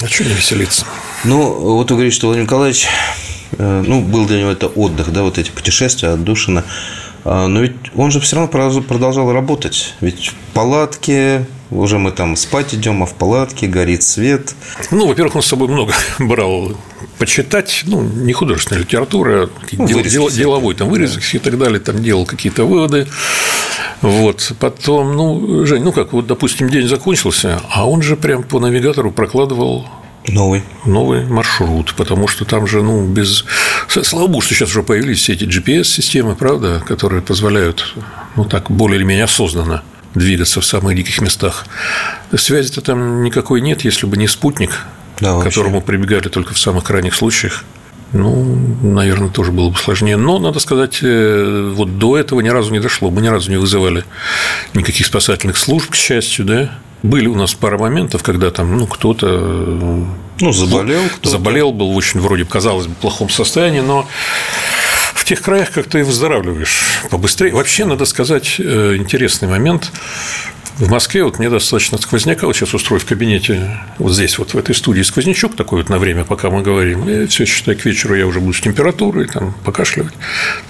А 0.01 0.07
что 0.07 0.23
не 0.23 0.33
веселиться? 0.33 0.85
Ну, 1.23 1.37
вот 1.53 1.91
вы 1.91 1.97
говорите, 1.97 2.15
что 2.15 2.27
Владимир 2.27 2.47
Николаевич 2.47 2.87
ну, 3.57 4.01
был 4.01 4.25
для 4.25 4.39
него 4.39 4.51
это 4.51 4.67
отдых, 4.67 5.11
да, 5.11 5.23
вот 5.23 5.37
эти 5.37 5.51
путешествия, 5.51 6.09
отдушина. 6.09 6.63
А, 7.23 7.47
но 7.47 7.61
ведь 7.61 7.75
он 7.95 8.11
же 8.11 8.19
все 8.19 8.35
равно 8.35 8.81
продолжал 8.81 9.31
работать. 9.31 9.93
Ведь 10.01 10.29
в 10.29 10.35
палатке, 10.53 11.45
уже 11.69 11.99
мы 11.99 12.11
там 12.11 12.35
спать 12.35 12.73
идем, 12.73 13.03
а 13.03 13.05
в 13.05 13.13
палатке 13.13 13.67
горит 13.67 14.03
свет. 14.03 14.55
Ну, 14.89 15.07
во-первых, 15.07 15.35
он 15.35 15.41
с 15.41 15.47
собой 15.47 15.67
много 15.67 15.93
брал 16.19 16.75
почитать, 17.17 17.83
ну, 17.85 18.01
не 18.01 18.33
художественная 18.33 18.81
литература, 18.81 19.49
ну, 19.73 19.87
дел, 19.87 20.01
дел, 20.01 20.29
деловой 20.29 20.73
там 20.73 20.89
вырезок 20.89 21.21
да. 21.21 21.37
и 21.37 21.39
так 21.39 21.57
далее, 21.59 21.79
там 21.79 22.01
делал 22.01 22.25
какие-то 22.25 22.65
выводы. 22.65 23.07
Вот. 24.01 24.53
Потом, 24.59 25.15
ну, 25.15 25.65
Жень, 25.65 25.83
ну 25.83 25.91
как, 25.91 26.13
вот, 26.13 26.25
допустим, 26.25 26.69
день 26.69 26.87
закончился, 26.87 27.61
а 27.69 27.87
он 27.87 28.01
же 28.01 28.15
прям 28.15 28.41
по 28.41 28.59
навигатору 28.59 29.11
прокладывал 29.11 29.87
Новый. 30.27 30.63
Новый 30.85 31.25
маршрут, 31.25 31.93
потому 31.95 32.27
что 32.27 32.45
там 32.45 32.67
же, 32.67 32.81
ну, 32.83 33.05
без... 33.05 33.43
Слава 33.87 34.27
богу, 34.27 34.41
что 34.41 34.53
сейчас 34.53 34.69
уже 34.69 34.83
появились 34.83 35.19
все 35.19 35.33
эти 35.33 35.45
GPS-системы, 35.45 36.35
правда, 36.35 36.81
которые 36.85 37.21
позволяют, 37.21 37.95
ну, 38.35 38.45
так, 38.45 38.69
более 38.69 38.97
или 38.97 39.03
менее 39.03 39.25
осознанно 39.25 39.83
двигаться 40.13 40.61
в 40.61 40.65
самых 40.65 40.95
диких 40.95 41.21
местах. 41.21 41.65
Связи-то 42.35 42.81
там 42.81 43.23
никакой 43.23 43.61
нет, 43.61 43.81
если 43.83 44.05
бы 44.05 44.17
не 44.17 44.27
спутник, 44.27 44.71
да, 45.19 45.39
к 45.39 45.43
которому 45.43 45.81
прибегали 45.81 46.27
только 46.27 46.53
в 46.53 46.59
самых 46.59 46.83
крайних 46.83 47.15
случаях. 47.15 47.63
Ну, 48.13 48.43
наверное, 48.81 49.29
тоже 49.29 49.51
было 49.53 49.69
бы 49.69 49.77
сложнее. 49.77 50.17
Но, 50.17 50.37
надо 50.37 50.59
сказать, 50.59 50.99
э, 51.01 51.73
вот 51.73 51.97
до 51.97 52.17
этого 52.17 52.41
ни 52.41 52.49
разу 52.49 52.71
не 52.71 52.81
дошло. 52.81 53.09
Мы 53.09 53.21
ни 53.21 53.27
разу 53.27 53.49
не 53.49 53.55
вызывали 53.55 54.03
никаких 54.73 55.05
спасательных 55.05 55.57
служб, 55.57 55.91
к 55.91 55.95
счастью, 55.95 56.43
да. 56.43 56.71
Были 57.03 57.27
у 57.27 57.35
нас 57.35 57.53
пара 57.53 57.77
моментов, 57.77 58.21
когда 58.21 58.51
там 58.51 58.77
ну, 58.77 58.85
кто-то 58.85 59.27
ну, 60.39 60.51
заболел, 60.51 61.01
кто 61.17 61.29
заболел, 61.29 61.71
был 61.71 61.91
в 61.91 61.95
очень 61.95 62.19
вроде 62.19 62.45
казалось 62.45 62.87
бы 62.87 62.93
плохом 62.95 63.29
состоянии, 63.29 63.79
но 63.79 64.07
в 65.15 65.25
тех 65.25 65.41
краях 65.41 65.71
как-то 65.71 65.97
и 65.97 66.03
выздоравливаешь 66.03 66.81
побыстрее. 67.09 67.53
Вообще, 67.53 67.85
надо 67.85 68.05
сказать, 68.05 68.55
э, 68.59 68.95
интересный 68.97 69.47
момент. 69.47 69.91
В 70.77 70.89
Москве 70.89 71.23
вот 71.23 71.37
мне 71.37 71.49
достаточно 71.49 71.97
сквозняка, 71.97 72.47
вот 72.47 72.55
сейчас 72.55 72.73
устрою 72.73 72.99
в 72.99 73.05
кабинете, 73.05 73.79
вот 73.97 74.13
здесь 74.13 74.39
вот 74.39 74.53
в 74.53 74.57
этой 74.57 74.73
студии 74.73 75.01
сквознячок 75.01 75.55
такой 75.55 75.79
вот 75.79 75.89
на 75.89 75.99
время, 75.99 76.23
пока 76.23 76.49
мы 76.49 76.63
говорим, 76.63 77.07
и 77.07 77.27
все, 77.27 77.45
считай, 77.45 77.75
к 77.75 77.85
вечеру 77.85 78.15
я 78.15 78.25
уже 78.25 78.39
буду 78.39 78.53
с 78.53 78.61
температурой, 78.61 79.27
там, 79.27 79.53
покашливать. 79.63 80.13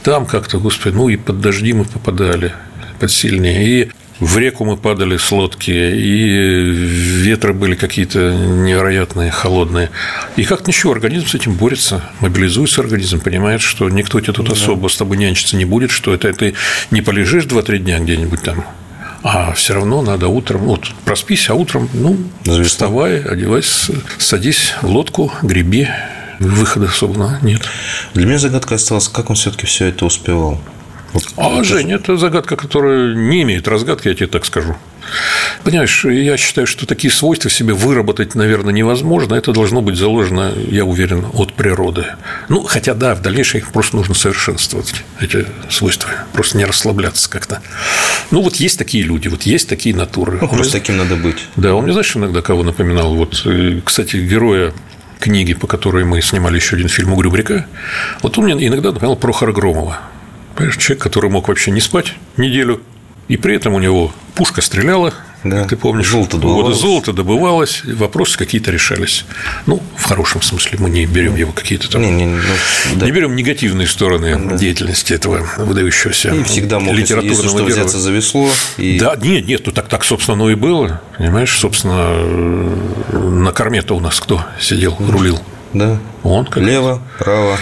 Там 0.04 0.26
как-то, 0.26 0.60
господи, 0.60 0.96
ну 0.96 1.08
и 1.08 1.18
под 1.18 1.40
дожди 1.40 1.72
мы 1.72 1.86
попадали, 1.86 2.54
под 3.00 3.12
сильнее. 3.12 3.64
И 3.64 3.92
в 4.22 4.38
реку 4.38 4.66
мы 4.66 4.78
падали 4.78 5.18
с 5.18 5.32
лодки, 5.32 5.72
и 5.72 6.62
ветры 6.62 7.54
были 7.54 7.76
какие-то 7.76 8.34
невероятные, 8.34 9.32
холодные. 9.32 9.90
И 10.36 10.44
как 10.44 10.68
ничего, 10.68 10.94
организм 10.94 11.28
с 11.28 11.36
этим 11.36 11.56
борется, 11.56 12.04
мобилизуется 12.20 12.82
организм, 12.82 13.20
понимает, 13.20 13.62
что 13.62 13.90
никто 13.90 14.22
тебе 14.22 14.34
тут 14.34 14.48
да. 14.48 14.54
особо 14.54 14.88
с 14.90 14.96
тобой 14.96 15.18
нянчиться 15.18 15.58
не 15.58 15.66
будет, 15.66 15.90
что 15.90 16.14
это 16.14 16.32
ты 16.32 16.54
не 16.92 17.02
полежишь 17.02 17.46
2-3 17.46 17.80
дня 17.80 18.00
где-нибудь 18.00 18.44
там, 18.44 18.64
а 19.24 19.54
все 19.54 19.74
равно 19.74 20.04
надо 20.04 20.28
утром, 20.28 20.62
вот 20.62 20.92
проспись, 21.04 21.50
а 21.50 21.56
утром, 21.56 21.90
ну, 21.94 22.18
Зависла. 22.44 22.64
вставай, 22.64 23.22
одевайся, 23.22 23.96
садись 24.20 24.76
в 24.84 24.88
лодку, 24.88 25.32
греби, 25.42 25.90
выхода 26.40 26.86
особо 26.86 27.40
нет. 27.42 27.64
Для 28.14 28.28
меня 28.28 28.38
загадка 28.38 28.76
осталась, 28.76 29.08
как 29.08 29.32
он 29.32 29.36
все-таки 29.36 29.66
все 29.66 29.88
это 29.88 30.06
успевал. 30.06 30.62
А, 31.38 31.54
это... 31.54 31.64
Жень, 31.64 31.92
это 31.92 32.18
загадка, 32.18 32.56
которая 32.56 33.16
не 33.16 33.44
имеет 33.44 33.68
разгадки, 33.68 34.08
я 34.08 34.14
тебе 34.14 34.28
так 34.28 34.46
скажу. 34.46 34.76
Понимаешь, 35.64 36.06
я 36.06 36.38
считаю, 36.38 36.68
что 36.68 36.86
такие 36.86 37.12
свойства 37.12 37.50
в 37.50 37.54
себе 37.54 37.74
выработать, 37.74 38.36
наверное, 38.36 38.74
невозможно. 38.74 39.36
Это 39.36 39.52
должно 39.52 39.82
быть 39.82 39.98
заложено, 39.98 40.54
я 40.70 40.86
уверен, 40.86 41.26
от 41.34 41.54
природы. 41.54 42.06
Ну, 42.50 42.64
хотя 42.64 42.94
да, 42.94 43.16
в 43.16 43.22
дальнейшем 43.22 43.60
их 43.60 43.72
просто 43.72 43.96
нужно 43.96 44.16
совершенствовать, 44.16 44.94
эти 45.20 45.46
свойства. 45.70 46.10
Просто 46.34 46.58
не 46.58 46.66
расслабляться 46.66 47.30
как-то. 47.30 47.62
Ну, 48.32 48.42
вот 48.42 48.56
есть 48.58 48.78
такие 48.78 49.04
люди, 49.04 49.28
вот 49.28 49.44
есть 49.44 49.68
такие 49.68 49.96
натуры. 49.96 50.38
Ну, 50.42 50.48
просто 50.48 50.74
таким 50.74 50.98
надо 50.98 51.16
быть. 51.16 51.38
Да, 51.56 51.76
он 51.76 51.84
мне, 51.84 51.94
знаешь, 51.94 52.16
иногда 52.16 52.42
кого 52.42 52.64
напоминал? 52.64 53.14
Вот, 53.16 53.42
э, 53.46 53.82
кстати, 53.84 54.18
героя 54.18 54.74
книги, 55.20 55.54
по 55.54 55.68
которой 55.68 56.04
мы 56.04 56.22
снимали 56.22 56.56
еще 56.56 56.76
один 56.76 56.88
фильм 56.88 57.14
«Угрюм 57.14 57.36
река», 57.36 57.68
вот 58.22 58.38
он 58.38 58.46
мне 58.46 58.68
иногда 58.68 58.92
напоминал 58.92 59.16
Прохора 59.16 59.54
Громова. 59.54 60.00
Понимаешь, 60.56 60.78
человек, 60.78 61.04
который 61.04 61.30
мог 61.30 61.48
вообще 61.48 61.72
не 61.72 61.82
спать 61.82 62.14
неделю, 62.38 62.82
и 63.28 63.38
при 63.38 63.56
этом 63.56 63.74
у 63.74 63.80
него 63.80 64.14
пушка 64.36 64.62
стреляла, 64.62 65.14
да. 65.44 65.66
ты 65.66 65.76
помнишь, 65.76 66.10
золото 66.10 66.38
добывалось. 66.38 66.78
золото 66.78 67.14
добывалось, 67.14 67.82
вопросы 67.86 68.38
какие-то 68.38 68.72
решались. 68.72 69.26
Ну, 69.66 69.82
в 69.96 70.04
хорошем 70.04 70.42
смысле 70.42 70.78
мы 70.80 70.90
не 70.90 71.06
берем 71.06 71.36
его 71.36 71.52
какие-то 71.52 71.90
там, 71.90 72.02
не, 72.02 72.12
не, 72.12 72.26
ну, 72.26 72.42
да. 72.96 73.06
не 73.06 73.12
берем 73.12 73.36
негативные 73.36 73.88
стороны 73.88 74.38
да. 74.38 74.58
деятельности 74.58 75.14
этого 75.14 75.48
выдающегося 75.58 76.30
и 76.36 76.44
всегда 76.44 76.80
мог, 76.80 76.96
литературного 76.96 77.42
если 77.42 77.58
что, 77.58 77.66
взяться 77.66 78.00
за 78.00 78.12
весло. 78.12 78.50
И... 78.78 79.00
Да, 79.00 79.16
нет, 79.16 79.48
нет, 79.48 79.62
ну 79.66 79.72
так 79.72 79.88
так 79.88 80.04
собственно 80.04 80.36
оно 80.36 80.52
и 80.52 80.56
было, 80.56 81.02
понимаешь, 81.18 81.58
собственно 81.58 82.14
на 83.12 83.52
корме-то 83.52 83.96
у 83.96 84.00
нас 84.00 84.20
кто 84.20 84.46
сидел, 84.60 84.96
рулил? 85.00 85.40
Да. 85.74 86.00
Он 86.24 86.46
как 86.46 86.64
Лево, 86.64 87.02
право. 87.18 87.58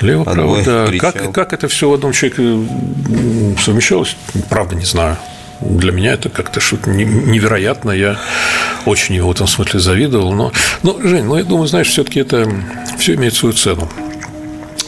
Лево, 0.00 0.24
право, 0.24 0.62
да. 0.62 0.88
Как, 0.98 1.32
как 1.32 1.52
это 1.52 1.68
все 1.68 1.88
в 1.88 1.94
одном 1.94 2.12
человеке 2.12 2.68
совмещалось, 3.60 4.16
правда, 4.48 4.74
не 4.74 4.84
знаю. 4.84 5.16
Для 5.60 5.92
меня 5.92 6.14
это 6.14 6.28
как-то 6.28 6.60
что-то 6.60 6.90
невероятно. 6.90 7.92
Я 7.92 8.18
очень 8.84 9.14
его 9.14 9.28
в 9.28 9.32
этом 9.32 9.46
смысле 9.46 9.78
завидовал. 9.78 10.32
Но, 10.32 10.52
но 10.82 10.98
Жень, 11.00 11.24
ну, 11.24 11.36
я 11.36 11.44
думаю, 11.44 11.68
знаешь, 11.68 11.88
все-таки 11.88 12.18
это 12.20 12.50
все 12.98 13.14
имеет 13.14 13.34
свою 13.34 13.52
цену. 13.54 13.88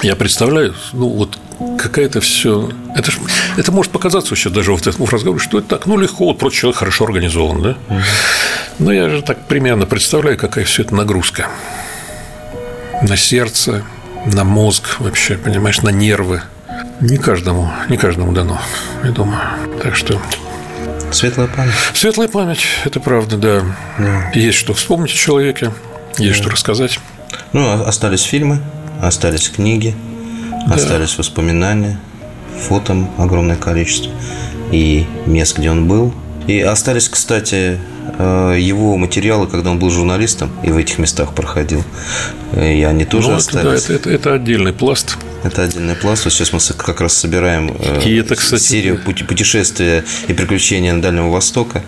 Я 0.02 0.16
представляю, 0.16 0.74
ну, 0.92 1.08
вот 1.08 1.38
какая-то 1.78 2.20
все. 2.20 2.70
Это, 2.96 3.12
ж, 3.12 3.18
это 3.56 3.70
может 3.70 3.92
показаться 3.92 4.34
сейчас 4.34 4.52
даже 4.52 4.74
в 4.74 4.86
этом 4.86 5.04
разговоре, 5.06 5.40
что 5.40 5.60
это 5.60 5.68
так, 5.68 5.86
ну, 5.86 5.96
легко, 5.96 6.26
вот 6.26 6.38
просто 6.38 6.58
человек 6.58 6.78
хорошо 6.78 7.04
организован, 7.04 7.62
да? 7.62 7.76
Но 8.80 8.92
я 8.92 9.08
же 9.08 9.22
так 9.22 9.46
примерно 9.46 9.86
представляю, 9.86 10.36
какая 10.36 10.64
все 10.64 10.82
это 10.82 10.94
нагрузка 10.94 11.48
на 13.08 13.16
сердце, 13.16 13.84
на 14.26 14.44
мозг 14.44 15.00
вообще, 15.00 15.36
понимаешь, 15.36 15.82
на 15.82 15.90
нервы. 15.90 16.42
Не 17.00 17.18
каждому, 17.18 17.70
не 17.88 17.96
каждому 17.96 18.32
дано, 18.32 18.60
я 19.02 19.10
думаю. 19.10 19.40
Так 19.82 19.94
что 19.94 20.20
Светлая 21.10 21.46
память. 21.46 21.74
Светлая 21.94 22.28
память, 22.28 22.64
это 22.84 22.98
правда, 22.98 23.36
да. 23.36 23.62
да. 23.98 24.30
Есть 24.34 24.58
что 24.58 24.74
вспомнить 24.74 25.12
о 25.12 25.14
человеке, 25.14 25.70
есть 26.18 26.38
да. 26.38 26.42
что 26.42 26.50
рассказать. 26.50 26.98
Ну, 27.52 27.68
а 27.68 27.84
остались 27.86 28.22
фильмы, 28.22 28.60
остались 29.00 29.48
книги, 29.48 29.94
да. 30.66 30.74
остались 30.74 31.16
воспоминания, 31.16 32.00
фото 32.58 33.06
огромное 33.16 33.54
количество 33.54 34.10
и 34.72 35.06
мест, 35.26 35.56
где 35.56 35.70
он 35.70 35.86
был. 35.86 36.12
И 36.48 36.60
остались, 36.60 37.08
кстати, 37.08 37.78
его 38.18 38.96
материалы, 38.96 39.46
когда 39.46 39.70
он 39.70 39.78
был 39.78 39.90
журналистом 39.90 40.50
и 40.62 40.70
в 40.70 40.76
этих 40.76 40.98
местах 40.98 41.34
проходил, 41.34 41.82
и 42.54 42.82
они 42.82 43.04
тоже 43.04 43.30
ну, 43.30 43.36
остались. 43.36 43.84
Это, 43.84 43.88
да, 43.88 43.94
это, 43.94 43.94
это, 43.94 44.10
это 44.10 44.34
отдельный 44.34 44.72
пласт. 44.72 45.16
Это 45.42 45.62
отдельный 45.62 45.94
пласт. 45.94 46.24
Вот 46.24 46.32
сейчас 46.32 46.52
мы 46.52 46.60
как 46.76 47.00
раз 47.00 47.14
собираем 47.14 47.68
и 47.68 48.14
это, 48.16 48.36
кстати, 48.36 48.62
серию 48.62 48.98
путешествия 48.98 50.04
и 50.28 50.32
приключения 50.32 50.92
на 50.92 51.02
Дальнего 51.02 51.30
Востока. 51.30 51.82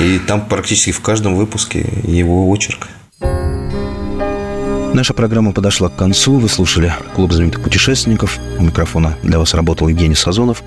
И 0.00 0.18
там 0.18 0.46
практически 0.46 0.92
в 0.92 1.00
каждом 1.00 1.34
выпуске 1.34 1.86
его 2.04 2.48
очерк. 2.48 2.88
Наша 4.94 5.12
программа 5.12 5.52
подошла 5.52 5.88
к 5.88 5.96
концу. 5.96 6.38
Вы 6.38 6.48
слушали 6.48 6.94
«Клуб 7.14 7.32
знаменитых 7.32 7.62
путешественников». 7.62 8.38
У 8.58 8.62
микрофона 8.62 9.16
для 9.22 9.40
вас 9.40 9.52
работал 9.54 9.88
Евгений 9.88 10.14
Сазонов. 10.14 10.62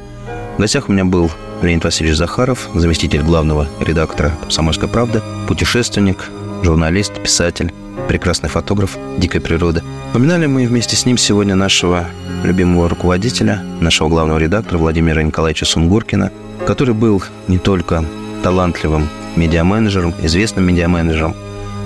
В 0.57 0.59
гостях 0.59 0.89
у 0.89 0.91
меня 0.91 1.05
был 1.05 1.31
Леонид 1.61 1.83
Васильевич 1.83 2.17
Захаров, 2.17 2.69
заместитель 2.75 3.23
главного 3.23 3.67
редактора 3.79 4.31
«Комсомольской 4.41 4.87
правды», 4.87 5.21
путешественник, 5.47 6.29
журналист, 6.61 7.19
писатель, 7.21 7.73
прекрасный 8.07 8.47
фотограф 8.47 8.95
дикой 9.17 9.41
природы. 9.41 9.81
Поминали 10.13 10.45
мы 10.45 10.67
вместе 10.67 10.95
с 10.95 11.05
ним 11.05 11.17
сегодня 11.17 11.55
нашего 11.55 12.05
любимого 12.43 12.87
руководителя, 12.87 13.63
нашего 13.81 14.07
главного 14.07 14.37
редактора 14.37 14.77
Владимира 14.77 15.23
Николаевича 15.23 15.65
Сунгуркина, 15.65 16.31
который 16.67 16.93
был 16.93 17.23
не 17.47 17.57
только 17.57 18.05
талантливым 18.43 19.09
медиаменеджером, 19.35 20.13
известным 20.21 20.65
медиаменеджером, 20.65 21.35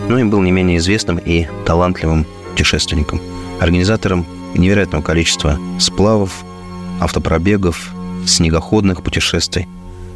но 0.09 0.19
и 0.19 0.23
был 0.25 0.41
не 0.41 0.51
менее 0.51 0.79
известным 0.79 1.17
и 1.17 1.47
талантливым 1.65 2.25
путешественником, 2.51 3.21
организатором 3.61 4.25
невероятного 4.53 5.01
количества 5.01 5.57
сплавов, 5.79 6.43
автопробегов, 6.99 7.91
снегоходных 8.25 9.03
путешествий, 9.03 9.67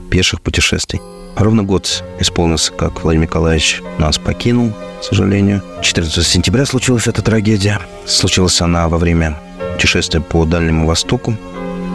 пеших 0.09 0.41
путешествий. 0.41 1.01
Ровно 1.35 1.63
год 1.63 2.03
исполнился, 2.19 2.71
как 2.71 3.03
Владимир 3.03 3.27
Николаевич 3.27 3.81
нас 3.97 4.17
покинул, 4.17 4.71
к 5.01 5.03
сожалению. 5.03 5.61
14 5.81 6.25
сентября 6.25 6.65
случилась 6.65 7.07
эта 7.07 7.21
трагедия. 7.21 7.79
Случилась 8.05 8.61
она 8.61 8.87
во 8.87 8.97
время 8.97 9.37
путешествия 9.73 10.21
по 10.21 10.45
Дальнему 10.45 10.87
Востоку, 10.87 11.35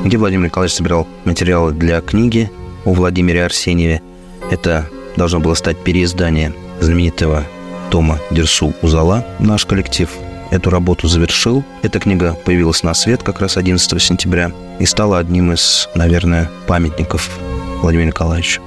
где 0.05 0.19
Владимир 0.19 0.47
Николаевич 0.47 0.77
собирал 0.77 1.09
материалы 1.25 1.73
для 1.73 2.01
книги 2.01 2.51
о 2.85 2.93
Владимире 2.93 3.45
Арсеньеве. 3.45 4.03
Это 4.51 4.89
должно 5.17 5.41
было 5.41 5.55
стать 5.55 5.79
переиздание 5.83 6.53
знаменитого 6.81 7.45
тома 7.91 8.19
Дерсу 8.31 8.75
Узала 8.83 9.27
наш 9.39 9.65
коллектив 9.65 10.11
эту 10.51 10.71
работу 10.71 11.09
завершил. 11.09 11.65
Эта 11.83 11.99
книга 12.01 12.37
появилась 12.45 12.83
на 12.83 12.95
свет 12.95 13.23
как 13.23 13.41
раз 13.41 13.57
11 13.57 14.03
сентября 14.03 14.53
и 14.79 14.87
стала 14.87 15.19
одним 15.19 15.53
из, 15.53 15.89
наверное, 15.95 16.51
памятников 16.67 17.31
Владимира 17.81 18.09
Николаевича. 18.09 18.61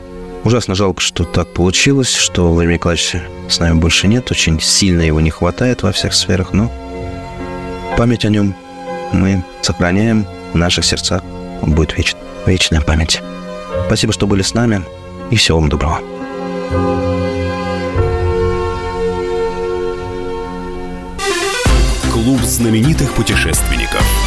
Ужасно 0.43 0.75
жалко, 0.75 1.01
что 1.01 1.23
так 1.23 1.53
получилось, 1.53 2.13
что 2.13 2.51
Владимира 2.51 2.75
Николаевича 2.75 3.21
с 3.47 3.59
нами 3.59 3.79
больше 3.79 4.07
нет. 4.07 4.29
Очень 4.31 4.59
сильно 4.59 5.01
его 5.01 5.21
не 5.21 5.29
хватает 5.29 5.83
во 5.83 5.91
всех 5.91 6.13
сферах, 6.13 6.51
но 6.53 6.71
память 7.97 8.25
о 8.25 8.29
нем 8.29 8.55
мы 9.11 9.43
сохраняем 9.61 10.25
в 10.53 10.57
наших 10.57 10.85
сердцах. 10.85 11.23
Он 11.61 11.73
будет 11.73 11.97
вечен. 11.97 12.17
Вечная 12.45 12.81
память. 12.81 13.21
Спасибо, 13.87 14.11
что 14.11 14.27
были 14.27 14.41
с 14.41 14.53
нами, 14.53 14.81
и 15.31 15.37
всего 15.37 15.59
вам 15.59 15.69
доброго. 15.69 15.99
Клуб 16.69 17.02
знаменитых 22.53 23.15
путешественников. 23.15 24.22